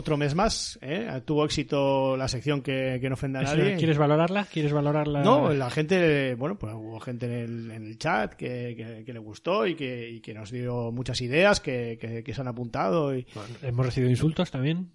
otro 0.00 0.16
mes 0.16 0.34
más. 0.34 0.78
¿eh? 0.82 1.08
Tuvo 1.24 1.44
éxito 1.44 2.16
la 2.16 2.28
sección 2.28 2.60
que, 2.62 2.98
que 3.00 3.08
no 3.08 3.14
ofenda 3.14 3.40
a 3.40 3.42
nadie. 3.44 3.76
¿Quieres 3.78 3.98
valorarla? 3.98 4.44
¿Quieres 4.52 4.72
valorarla? 4.72 5.22
No, 5.22 5.52
la 5.52 5.70
gente, 5.70 6.34
bueno, 6.34 6.58
pues 6.58 6.74
hubo 6.74 6.98
gente 7.00 7.26
en 7.26 7.32
el, 7.32 7.70
en 7.70 7.86
el 7.86 7.98
chat 7.98 8.34
que, 8.34 8.74
que- 8.76 9.04
que 9.04 9.12
le 9.12 9.18
gustó 9.18 9.66
y 9.66 9.74
que, 9.74 10.10
y 10.10 10.20
que 10.20 10.34
nos 10.34 10.50
dio 10.50 10.90
muchas 10.92 11.20
ideas 11.20 11.60
que, 11.60 11.96
que- 12.00 12.22
que 12.24 12.34
se 12.34 12.40
han 12.40 12.48
apuntado. 12.48 13.16
Y, 13.16 13.26
Hemos 13.62 13.86
recibido 13.86 14.10
insultos 14.10 14.50
también. 14.50 14.90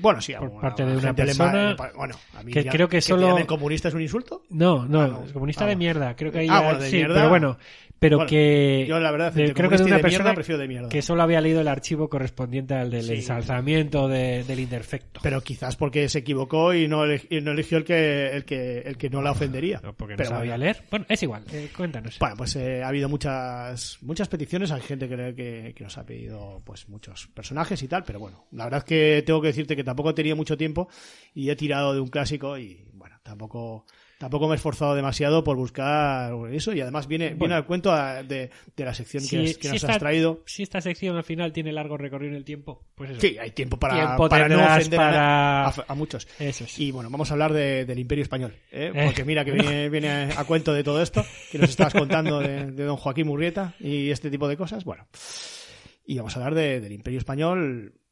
Bueno, 0.00 0.20
sí, 0.20 0.32
Por 0.38 0.60
parte 0.60 0.84
de 0.84 0.96
una 0.96 1.08
le- 1.08 1.14
persona 1.14 1.76
bueno, 1.96 2.16
a 2.34 2.42
mí 2.42 2.52
que 2.52 2.64
ya- 2.64 2.70
creo 2.72 2.88
que 2.88 3.00
solo- 3.00 3.28
llamen 3.28 3.46
comunista 3.46 3.88
es 3.88 3.94
un 3.94 4.02
insulto? 4.02 4.42
No, 4.50 4.84
no, 4.86 5.00
Ah, 5.02 5.08
no. 5.08 5.32
comunista 5.32 5.64
Ah, 5.64 5.68
de 5.68 5.74
bueno. 5.74 5.78
mierda. 5.78 6.16
Creo 6.16 6.32
que 6.32 6.38
ahí 6.40 6.48
Ah, 6.50 6.60
bueno, 6.62 6.78
de 6.80 6.90
sí, 6.90 6.96
mierda. 6.96 7.14
pero 7.14 7.28
bueno, 7.28 7.58
pero 7.98 8.16
Bueno, 8.18 8.28
que 8.28 8.84
yo 8.88 9.00
la 9.00 9.10
verdad, 9.10 9.32
de- 9.32 9.54
creo 9.54 9.70
que 9.70 9.76
de 9.78 9.84
una 9.84 9.96
de 9.96 10.02
persona 10.02 10.24
mierda, 10.24 10.34
prefiero 10.34 10.58
de 10.60 10.68
mierda. 10.68 10.88
que 10.90 11.00
solo 11.02 11.22
había 11.22 11.40
leído 11.40 11.60
el 11.62 11.68
archivo 11.68 12.08
correspondiente 12.10 12.74
al 12.74 12.90
del 12.90 13.04
Sí. 13.04 13.14
ensalzamiento 13.14 14.08
de- 14.08 14.44
del 14.44 14.60
imperfecto. 14.60 15.20
Pero 15.22 15.40
quizás 15.40 15.76
porque 15.76 16.08
se 16.08 16.18
equivocó 16.18 16.74
y 16.74 16.88
no, 16.88 17.04
y 17.06 17.40
no 17.40 17.52
eligió 17.52 17.78
el 17.78 17.84
que, 17.84 18.28
el 18.28 18.44
que, 18.44 18.78
el 18.80 18.96
que 18.98 19.08
no 19.08 19.22
la 19.22 19.30
ofendería. 19.30 19.80
No, 19.82 19.94
porque 19.94 20.14
no 20.14 20.18
Pero 20.18 20.30
sabía 20.30 20.52
bueno. 20.52 20.64
leer. 20.64 20.82
Bueno, 20.90 21.06
es 21.08 21.22
igual. 21.22 21.42
eh, 21.52 21.70
cuéntanos. 21.76 22.18
Bueno, 22.18 22.34
pues 22.36 22.56
eh, 22.56 22.82
ha 22.82 22.88
habido 22.88 23.08
muchas 23.08 23.98
muchas 24.02 24.28
peticiones, 24.28 24.70
hay 24.72 24.80
gente 24.82 25.08
que, 25.08 25.16
que, 25.34 25.72
que 25.74 25.84
nos 25.84 25.96
ha 25.98 26.04
pedido 26.04 26.60
pues 26.64 26.88
muchos 26.88 27.28
personajes 27.28 27.82
y 27.82 27.88
tal, 27.88 28.04
pero 28.04 28.18
bueno, 28.18 28.44
la 28.52 28.64
verdad 28.64 28.78
es 28.78 28.84
que 28.84 29.22
tengo 29.24 29.40
que 29.40 29.48
decirte 29.48 29.75
que 29.76 29.84
tampoco 29.84 30.10
he 30.10 30.14
tenido 30.14 30.34
mucho 30.36 30.56
tiempo 30.56 30.88
y 31.34 31.50
he 31.50 31.56
tirado 31.56 31.94
de 31.94 32.00
un 32.00 32.08
clásico 32.08 32.58
y 32.58 32.84
bueno, 32.94 33.16
tampoco 33.22 33.84
tampoco 34.18 34.48
me 34.48 34.54
he 34.54 34.56
esforzado 34.56 34.94
demasiado 34.94 35.44
por 35.44 35.58
buscar 35.58 36.32
eso 36.50 36.72
y 36.72 36.80
además 36.80 37.06
viene, 37.06 37.34
viene 37.34 37.52
al 37.54 37.66
cuento 37.66 37.92
a- 37.92 38.22
de, 38.22 38.48
de 38.74 38.84
la 38.86 38.94
sección 38.94 39.22
que, 39.28 39.44
has- 39.50 39.58
que 39.58 39.68
nos 39.68 39.76
esta, 39.76 39.92
has 39.92 39.98
traído. 39.98 40.42
si 40.46 40.62
esta 40.62 40.80
sección 40.80 41.18
al 41.18 41.22
final 41.24 41.52
tiene 41.52 41.70
largo 41.70 41.98
recorrido 41.98 42.30
en 42.30 42.38
el 42.38 42.44
tiempo, 42.46 42.86
pues 42.94 43.10
eso. 43.10 43.20
Sí, 43.20 43.36
hay 43.38 43.50
tiempo 43.50 43.76
para, 43.78 43.94
Tiempo 43.94 44.26
para 44.30 44.48
no 44.48 44.56
ofender 44.64 44.98
a- 45.00 45.04
para- 45.04 45.66
a, 45.68 45.74
a 45.88 45.94
muchos. 45.94 46.26
Eso 46.38 46.64
es. 46.64 46.78
Y 46.78 46.92
bueno, 46.92 47.10
vamos 47.10 47.28
a 47.30 47.34
hablar 47.34 47.52
de- 47.52 47.84
del 47.84 47.98
Imperio 47.98 48.22
Español, 48.22 48.54
¿eh? 48.72 48.90
Eh. 48.94 49.02
porque 49.04 49.22
mira 49.26 49.44
que 49.44 49.50
viene, 49.52 49.88
viene 49.90 50.08
a 50.34 50.44
cuento 50.44 50.72
de 50.72 50.82
todo 50.82 51.02
esto 51.02 51.22
que 51.52 51.58
nos 51.58 51.68
estabas 51.68 51.92
contando 51.92 52.40
de, 52.40 52.70
de 52.72 52.84
don 52.84 52.96
Joaquín 52.96 53.26
Murrieta 53.26 53.74
y 53.80 54.08
este 54.10 54.30
tipo 54.30 54.48
de 54.48 54.56
cosas. 54.56 54.84
Bueno, 54.84 55.06
y 56.06 56.16
vamos 56.16 56.34
a 56.34 56.38
hablar 56.40 56.54
de- 56.54 56.80
del 56.80 56.92
Imperio 56.92 57.18
Español, 57.18 57.92
bueno, 57.92 58.05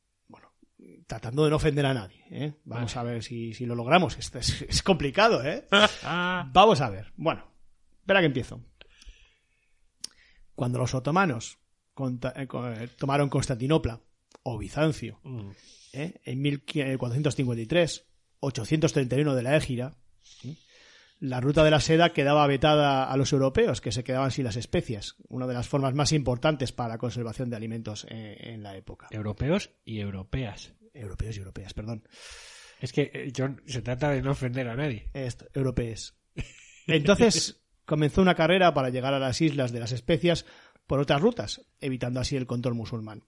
tratando 1.06 1.44
de 1.44 1.50
no 1.50 1.56
ofender 1.56 1.86
a 1.86 1.94
nadie. 1.94 2.24
¿eh? 2.30 2.54
Vamos 2.64 2.96
a 2.96 3.02
ver 3.02 3.22
si, 3.22 3.54
si 3.54 3.66
lo 3.66 3.74
logramos. 3.74 4.18
Esto 4.18 4.38
es, 4.38 4.62
es 4.62 4.82
complicado, 4.82 5.44
¿eh? 5.44 5.66
Vamos 6.52 6.80
a 6.80 6.90
ver. 6.90 7.12
Bueno, 7.16 7.46
espera 8.00 8.20
que 8.20 8.26
empiezo. 8.26 8.60
Cuando 10.54 10.78
los 10.78 10.94
otomanos 10.94 11.58
eh, 11.98 12.48
eh, 12.52 12.88
tomaron 12.98 13.28
Constantinopla 13.28 14.00
o 14.42 14.58
Bizancio 14.58 15.20
Mm. 15.22 15.50
¿eh? 15.92 16.20
en 16.24 16.42
1453, 16.42 18.06
831 18.40 19.34
de 19.34 19.42
la 19.42 19.56
Égira, 19.56 19.96
la 21.20 21.40
ruta 21.40 21.64
de 21.64 21.70
la 21.70 21.80
seda 21.80 22.12
quedaba 22.12 22.46
vetada 22.46 23.04
a 23.04 23.16
los 23.16 23.32
europeos, 23.32 23.80
que 23.80 23.92
se 23.92 24.04
quedaban 24.04 24.30
sin 24.30 24.44
las 24.44 24.56
especias, 24.56 25.16
una 25.28 25.46
de 25.46 25.54
las 25.54 25.68
formas 25.68 25.94
más 25.94 26.12
importantes 26.12 26.72
para 26.72 26.90
la 26.90 26.98
conservación 26.98 27.48
de 27.48 27.56
alimentos 27.56 28.06
en 28.10 28.62
la 28.62 28.76
época. 28.76 29.06
Europeos 29.10 29.70
y 29.84 30.00
europeas. 30.00 30.74
Europeos 30.94 31.36
y 31.36 31.40
europeas, 31.40 31.74
perdón. 31.74 32.06
Es 32.80 32.92
que, 32.92 33.10
eh, 33.12 33.32
John, 33.36 33.62
se 33.66 33.82
trata 33.82 34.10
de 34.10 34.22
no 34.22 34.32
ofender 34.32 34.68
a 34.68 34.76
nadie. 34.76 35.10
Esto, 35.12 35.46
europeos. 35.52 36.14
Entonces 36.86 37.62
comenzó 37.84 38.22
una 38.22 38.34
carrera 38.34 38.72
para 38.74 38.90
llegar 38.90 39.14
a 39.14 39.18
las 39.18 39.40
islas 39.40 39.72
de 39.72 39.80
las 39.80 39.92
especias 39.92 40.46
por 40.86 41.00
otras 41.00 41.20
rutas, 41.20 41.62
evitando 41.80 42.20
así 42.20 42.36
el 42.36 42.46
control 42.46 42.74
musulmán. 42.74 43.24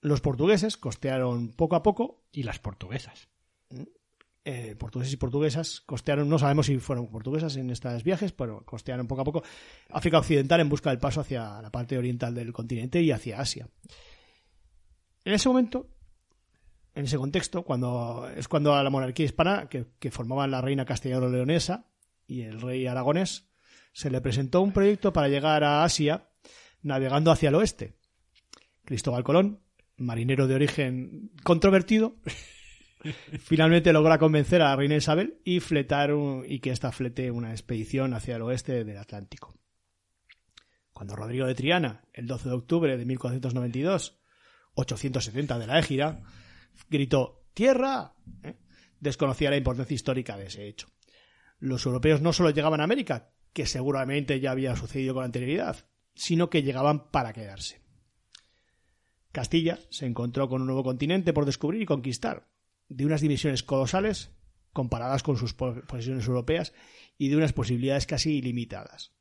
Los 0.00 0.20
portugueses 0.20 0.76
costearon 0.76 1.52
poco 1.52 1.76
a 1.76 1.82
poco 1.82 2.24
Y 2.32 2.42
las 2.42 2.58
portuguesas. 2.58 3.28
eh, 4.44 4.74
portugueses 4.76 5.14
y 5.14 5.16
portuguesas 5.16 5.80
costearon, 5.80 6.28
no 6.28 6.38
sabemos 6.38 6.66
si 6.66 6.78
fueron 6.78 7.08
portuguesas 7.08 7.56
en 7.56 7.70
estos 7.70 8.02
viajes, 8.02 8.32
pero 8.32 8.64
costearon 8.64 9.06
poco 9.06 9.22
a 9.22 9.24
poco 9.24 9.42
África 9.90 10.18
Occidental 10.18 10.60
en 10.60 10.68
busca 10.68 10.90
del 10.90 10.98
paso 10.98 11.20
hacia 11.20 11.62
la 11.62 11.70
parte 11.70 11.96
oriental 11.96 12.34
del 12.34 12.52
continente 12.52 13.00
y 13.00 13.12
hacia 13.12 13.40
Asia. 13.40 13.68
En 15.24 15.34
ese 15.34 15.48
momento, 15.48 15.88
en 16.94 17.04
ese 17.04 17.16
contexto, 17.16 17.62
cuando 17.62 18.28
es 18.36 18.48
cuando 18.48 18.74
a 18.74 18.82
la 18.82 18.90
monarquía 18.90 19.26
hispana, 19.26 19.68
que, 19.68 20.10
formaban 20.10 20.50
la 20.50 20.60
reina 20.60 20.84
castellano-leonesa 20.84 21.86
y 22.26 22.42
el 22.42 22.60
rey 22.60 22.86
aragonés, 22.86 23.48
se 23.92 24.10
le 24.10 24.20
presentó 24.20 24.60
un 24.60 24.72
proyecto 24.72 25.12
para 25.12 25.28
llegar 25.28 25.64
a 25.64 25.84
Asia 25.84 26.28
navegando 26.82 27.30
hacia 27.30 27.48
el 27.48 27.54
oeste. 27.54 27.96
Cristóbal 28.84 29.24
Colón, 29.24 29.60
marinero 29.96 30.46
de 30.46 30.54
origen 30.54 31.30
controvertido, 31.44 32.16
finalmente 33.38 33.92
logra 33.92 34.18
convencer 34.18 34.60
a 34.62 34.70
la 34.70 34.76
reina 34.76 34.96
Isabel 34.96 35.40
y 35.44 35.60
fletar 35.60 36.12
un- 36.12 36.44
y 36.46 36.60
que 36.60 36.70
ésta 36.70 36.92
flete 36.92 37.30
una 37.30 37.52
expedición 37.52 38.14
hacia 38.14 38.36
el 38.36 38.42
oeste 38.42 38.84
del 38.84 38.98
Atlántico. 38.98 39.54
Cuando 40.92 41.16
Rodrigo 41.16 41.46
de 41.46 41.54
Triana, 41.54 42.02
el 42.12 42.26
12 42.26 42.48
de 42.48 42.54
octubre 42.54 42.96
de 42.96 43.04
1492, 43.04 44.20
870 44.74 45.58
de 45.58 45.66
la 45.66 45.78
Égira, 45.78 46.22
gritó 46.88 47.44
¡Tierra! 47.54 48.14
¿eh? 48.42 48.56
desconocía 49.00 49.50
la 49.50 49.56
importancia 49.56 49.94
histórica 49.94 50.36
de 50.36 50.46
ese 50.46 50.66
hecho. 50.68 50.88
Los 51.58 51.84
europeos 51.86 52.20
no 52.20 52.32
solo 52.32 52.50
llegaban 52.50 52.80
a 52.80 52.84
América, 52.84 53.32
que 53.52 53.66
seguramente 53.66 54.40
ya 54.40 54.50
había 54.52 54.74
sucedido 54.76 55.14
con 55.14 55.24
anterioridad, 55.24 55.86
sino 56.14 56.50
que 56.50 56.62
llegaban 56.62 57.10
para 57.10 57.32
quedarse. 57.32 57.80
Castilla 59.32 59.78
se 59.90 60.06
encontró 60.06 60.48
con 60.48 60.60
un 60.60 60.66
nuevo 60.66 60.84
continente 60.84 61.32
por 61.32 61.46
descubrir 61.46 61.82
y 61.82 61.86
conquistar, 61.86 62.48
de 62.88 63.06
unas 63.06 63.20
dimensiones 63.20 63.62
colosales 63.62 64.30
comparadas 64.72 65.22
con 65.22 65.36
sus 65.36 65.54
po- 65.54 65.74
posesiones 65.86 66.26
europeas 66.26 66.72
y 67.18 67.28
de 67.28 67.36
unas 67.36 67.52
posibilidades 67.52 68.06
casi 68.06 68.36
ilimitadas. 68.38 69.12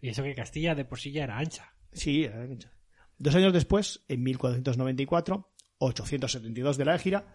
Y 0.00 0.08
eso 0.10 0.22
que 0.22 0.34
Castilla 0.34 0.74
de 0.74 0.84
por 0.84 0.98
sí 1.00 1.12
ya 1.12 1.24
era 1.24 1.38
ancha. 1.38 1.74
Sí, 1.92 2.24
eh, 2.24 2.58
dos 3.18 3.34
años 3.34 3.52
después, 3.52 4.04
en 4.08 4.22
1494, 4.22 5.53
872 5.78 6.76
de 6.76 6.84
la 6.84 6.94
Égira, 6.94 7.26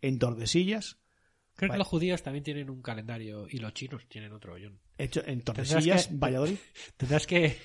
en 0.00 0.18
Tordesillas, 0.18 0.98
Creo 1.56 1.70
Vale. 1.70 1.74
que 1.74 1.78
los 1.78 1.88
judíos 1.88 2.22
también 2.22 2.44
tienen 2.44 2.70
un 2.70 2.80
calendario 2.82 3.48
y 3.50 3.58
los 3.58 3.74
chinos 3.74 4.06
tienen 4.08 4.32
otro 4.32 4.52
hoyón. 4.52 4.78
hecho 4.96 5.18
en 5.26 5.40
Tendrás 5.42 5.68
Tordesillas, 5.68 6.06
que- 6.06 6.14
Valladolid. 6.14 6.56
Tendrás 6.96 7.26
que... 7.26 7.58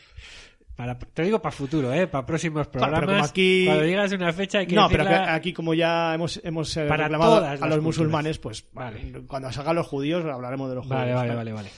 Para, 0.76 0.98
te 0.98 1.22
digo 1.22 1.40
para 1.40 1.52
futuro, 1.52 1.94
¿eh? 1.94 2.08
Para 2.08 2.26
próximos 2.26 2.66
pero 2.70 2.80
programas. 2.86 3.06
como 3.18 3.24
aquí- 3.24 3.66
Cuando 3.68 3.84
digas 3.84 4.12
una 4.14 4.34
fecha 4.34 4.58
hay 4.58 4.66
que 4.66 4.74
No, 4.74 4.90
pero 4.90 5.04
que 5.04 5.12
decirla- 5.12 5.36
aquí 5.36 5.54
como 5.54 5.76
ya 5.76 6.16
hemos, 6.16 6.42
hemos 6.44 6.76
eh, 6.76 6.88
Para 6.88 7.04
reclamado 7.04 7.46
a 7.46 7.68
los 7.68 7.82
musulmanes, 7.84 8.40
pues 8.40 8.66
Vale. 8.74 9.22
cuando 9.28 9.52
salgan 9.52 9.76
los 9.76 9.86
judíos 9.86 10.26
hablaremos 10.26 10.70
de 10.70 10.76
los 10.76 10.86
judíos. 10.88 11.00
Vale, 11.00 11.14
vale, 11.14 11.36
vale, 11.36 11.54
vale. 11.54 11.70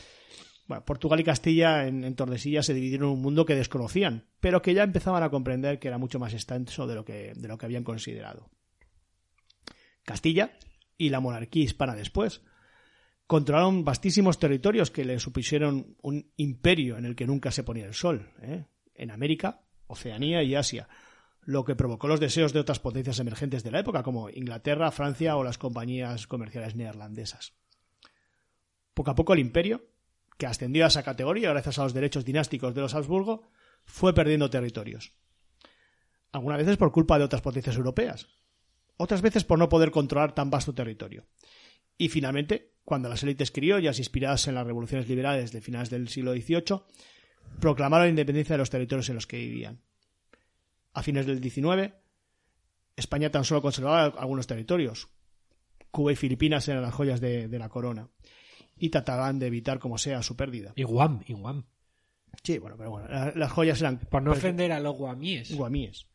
Portugal 0.85 1.19
y 1.19 1.23
Castilla 1.23 1.87
en, 1.87 2.15
Tordesillas 2.15 2.65
se 2.65 2.73
dividieron 2.73 3.09
un 3.09 3.21
mundo 3.21 3.45
que 3.45 3.55
desconocían, 3.55 4.25
pero 4.39 4.61
que 4.61 4.73
ya 4.73 4.83
empezaban 4.83 5.21
a 5.21 5.29
comprender 5.29 5.79
que 5.79 5.87
era 5.87 5.97
mucho 5.97 6.19
más 6.19 6.33
extenso 6.33 6.87
de 6.87 6.95
lo 6.95 7.05
que, 7.05 7.33
de 7.35 7.47
lo 7.47 7.57
que 7.57 7.65
habían 7.65 7.83
considerado. 7.83 8.49
Castilla 10.03 10.57
y 10.97 11.09
la 11.09 11.19
monarquía 11.19 11.63
hispana 11.63 11.95
después 11.95 12.41
controlaron 13.27 13.83
vastísimos 13.83 14.39
territorios 14.39 14.91
que 14.91 15.05
le 15.05 15.19
supusieron 15.19 15.97
un 16.01 16.31
imperio 16.35 16.97
en 16.97 17.05
el 17.05 17.15
que 17.15 17.27
nunca 17.27 17.51
se 17.51 17.63
ponía 17.63 17.85
el 17.85 17.93
sol, 17.93 18.31
¿eh? 18.41 18.65
en 18.93 19.11
América, 19.11 19.61
Oceanía 19.87 20.43
y 20.43 20.55
Asia, 20.55 20.87
lo 21.41 21.63
que 21.63 21.75
provocó 21.75 22.07
los 22.07 22.19
deseos 22.19 22.53
de 22.53 22.59
otras 22.59 22.79
potencias 22.79 23.19
emergentes 23.19 23.63
de 23.63 23.71
la 23.71 23.79
época, 23.79 24.03
como 24.03 24.29
Inglaterra, 24.29 24.91
Francia 24.91 25.37
o 25.37 25.43
las 25.43 25.57
compañías 25.57 26.27
comerciales 26.27 26.75
neerlandesas. 26.75 27.53
Poco 28.93 29.11
a 29.11 29.15
poco 29.15 29.33
el 29.33 29.39
imperio, 29.39 29.85
que 30.37 30.45
ascendió 30.45 30.85
a 30.85 30.87
esa 30.87 31.03
categoría 31.03 31.51
gracias 31.51 31.79
a 31.79 31.83
los 31.83 31.93
derechos 31.93 32.25
dinásticos 32.25 32.75
de 32.75 32.81
los 32.81 32.93
Habsburgo, 32.93 33.49
fue 33.85 34.13
perdiendo 34.13 34.49
territorios. 34.49 35.13
Algunas 36.31 36.59
veces 36.59 36.77
por 36.77 36.91
culpa 36.91 37.17
de 37.17 37.25
otras 37.25 37.41
potencias 37.41 37.77
europeas, 37.77 38.27
otras 38.97 39.21
veces 39.21 39.43
por 39.43 39.59
no 39.59 39.69
poder 39.69 39.91
controlar 39.91 40.35
tan 40.35 40.49
vasto 40.49 40.73
territorio. 40.73 41.25
Y 41.97 42.09
finalmente, 42.09 42.73
cuando 42.83 43.07
las 43.07 43.23
élites 43.23 43.51
criollas, 43.51 43.99
inspiradas 43.99 44.47
en 44.47 44.55
las 44.55 44.67
revoluciones 44.67 45.07
liberales 45.07 45.51
de 45.51 45.61
finales 45.61 45.89
del 45.89 46.09
siglo 46.09 46.33
XVIII, 46.33 46.81
proclamaron 47.61 48.07
la 48.07 48.09
independencia 48.09 48.53
de 48.53 48.57
los 48.57 48.69
territorios 48.69 49.07
en 49.09 49.15
los 49.15 49.27
que 49.27 49.37
vivían. 49.37 49.81
A 50.93 51.03
fines 51.03 51.25
del 51.25 51.41
XIX, 51.41 51.93
España 52.97 53.29
tan 53.29 53.45
solo 53.45 53.61
conservaba 53.61 54.05
algunos 54.19 54.47
territorios. 54.47 55.09
Cuba 55.91 56.11
y 56.11 56.15
Filipinas 56.17 56.67
eran 56.67 56.81
las 56.81 56.93
joyas 56.93 57.21
de, 57.21 57.47
de 57.47 57.59
la 57.59 57.69
corona 57.69 58.09
y 58.77 58.89
trataban 58.89 59.39
de 59.39 59.47
evitar 59.47 59.79
como 59.79 59.97
sea 59.97 60.21
su 60.23 60.35
pérdida. 60.35 60.73
Y 60.75 60.83
Guam, 60.83 61.21
y 61.27 61.33
Guam. 61.33 61.65
Sí, 62.43 62.57
bueno, 62.57 62.75
pero 62.77 62.91
bueno, 62.91 63.07
la- 63.07 63.31
las 63.35 63.51
joyas 63.51 63.79
eran 63.81 63.97
Por 63.99 64.21
no 64.21 64.31
ofender 64.31 64.71
a 64.71 64.79
los 64.79 64.95
guamíes. 64.97 65.55
guamíes. 65.55 66.07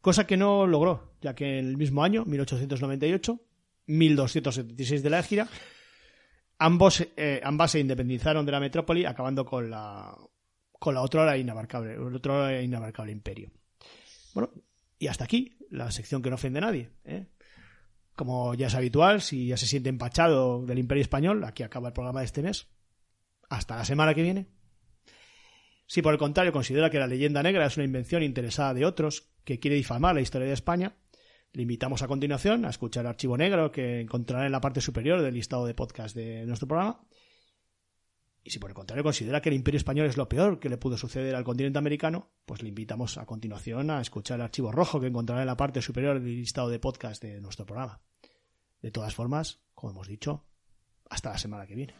Cosa 0.00 0.26
que 0.26 0.36
no 0.36 0.66
logró, 0.66 1.14
ya 1.20 1.34
que 1.34 1.58
en 1.58 1.66
el 1.66 1.76
mismo 1.76 2.04
año, 2.04 2.24
1898, 2.24 3.40
1276 3.86 5.02
de 5.02 5.10
la 5.10 5.18
Égira, 5.18 5.48
ambos, 6.58 7.06
eh, 7.16 7.40
ambas 7.42 7.72
se 7.72 7.80
independizaron 7.80 8.46
de 8.46 8.52
la 8.52 8.60
metrópoli, 8.60 9.04
acabando 9.04 9.44
con 9.44 9.70
la 9.70 10.16
con 10.78 10.94
la 10.94 11.00
otra 11.00 11.36
inabarcable, 11.38 11.94
el 11.94 12.14
otro 12.14 12.60
inabarcable 12.60 13.10
imperio. 13.10 13.50
Bueno, 14.34 14.50
y 14.98 15.06
hasta 15.06 15.24
aquí 15.24 15.56
la 15.70 15.90
sección 15.90 16.20
que 16.20 16.28
no 16.28 16.34
ofende 16.34 16.58
a 16.58 16.62
nadie. 16.62 16.90
¿eh? 17.04 17.26
Como 18.14 18.54
ya 18.54 18.68
es 18.68 18.74
habitual, 18.74 19.20
si 19.20 19.48
ya 19.48 19.56
se 19.56 19.66
siente 19.66 19.88
empachado 19.88 20.64
del 20.64 20.78
imperio 20.78 21.02
español, 21.02 21.42
aquí 21.44 21.62
acaba 21.62 21.88
el 21.88 21.94
programa 21.94 22.20
de 22.20 22.26
este 22.26 22.42
mes. 22.42 22.68
Hasta 23.48 23.76
la 23.76 23.84
semana 23.84 24.14
que 24.14 24.22
viene. 24.22 24.46
Si 25.86 26.00
por 26.00 26.12
el 26.12 26.18
contrario 26.18 26.52
considera 26.52 26.90
que 26.90 26.98
la 26.98 27.06
leyenda 27.06 27.42
negra 27.42 27.66
es 27.66 27.76
una 27.76 27.84
invención 27.84 28.22
interesada 28.22 28.72
de 28.72 28.86
otros 28.86 29.32
que 29.44 29.58
quiere 29.58 29.76
difamar 29.76 30.14
la 30.14 30.20
historia 30.20 30.46
de 30.46 30.54
España, 30.54 30.96
le 31.52 31.62
invitamos 31.62 32.02
a 32.02 32.08
continuación 32.08 32.64
a 32.64 32.70
escuchar 32.70 33.04
el 33.04 33.10
archivo 33.10 33.36
negro 33.36 33.70
que 33.70 34.00
encontrará 34.00 34.46
en 34.46 34.52
la 34.52 34.60
parte 34.60 34.80
superior 34.80 35.22
del 35.22 35.34
listado 35.34 35.66
de 35.66 35.74
podcast 35.74 36.16
de 36.16 36.46
nuestro 36.46 36.66
programa. 36.66 37.00
Y 38.44 38.50
si 38.50 38.58
por 38.58 38.70
el 38.70 38.74
contrario 38.74 39.02
considera 39.02 39.40
que 39.40 39.48
el 39.48 39.54
imperio 39.54 39.78
español 39.78 40.06
es 40.06 40.18
lo 40.18 40.28
peor 40.28 40.60
que 40.60 40.68
le 40.68 40.76
pudo 40.76 40.98
suceder 40.98 41.34
al 41.34 41.44
continente 41.44 41.78
americano, 41.78 42.30
pues 42.44 42.62
le 42.62 42.68
invitamos 42.68 43.16
a 43.16 43.24
continuación 43.24 43.90
a 43.90 44.02
escuchar 44.02 44.36
el 44.36 44.42
archivo 44.42 44.70
rojo 44.70 45.00
que 45.00 45.06
encontrará 45.06 45.40
en 45.40 45.46
la 45.46 45.56
parte 45.56 45.80
superior 45.80 46.20
del 46.20 46.36
listado 46.36 46.68
de 46.68 46.78
podcast 46.78 47.22
de 47.22 47.40
nuestro 47.40 47.64
programa. 47.64 48.02
De 48.82 48.90
todas 48.90 49.14
formas, 49.14 49.62
como 49.74 49.92
hemos 49.92 50.08
dicho, 50.08 50.44
hasta 51.08 51.30
la 51.30 51.38
semana 51.38 51.66
que 51.66 51.74
viene. 51.74 51.94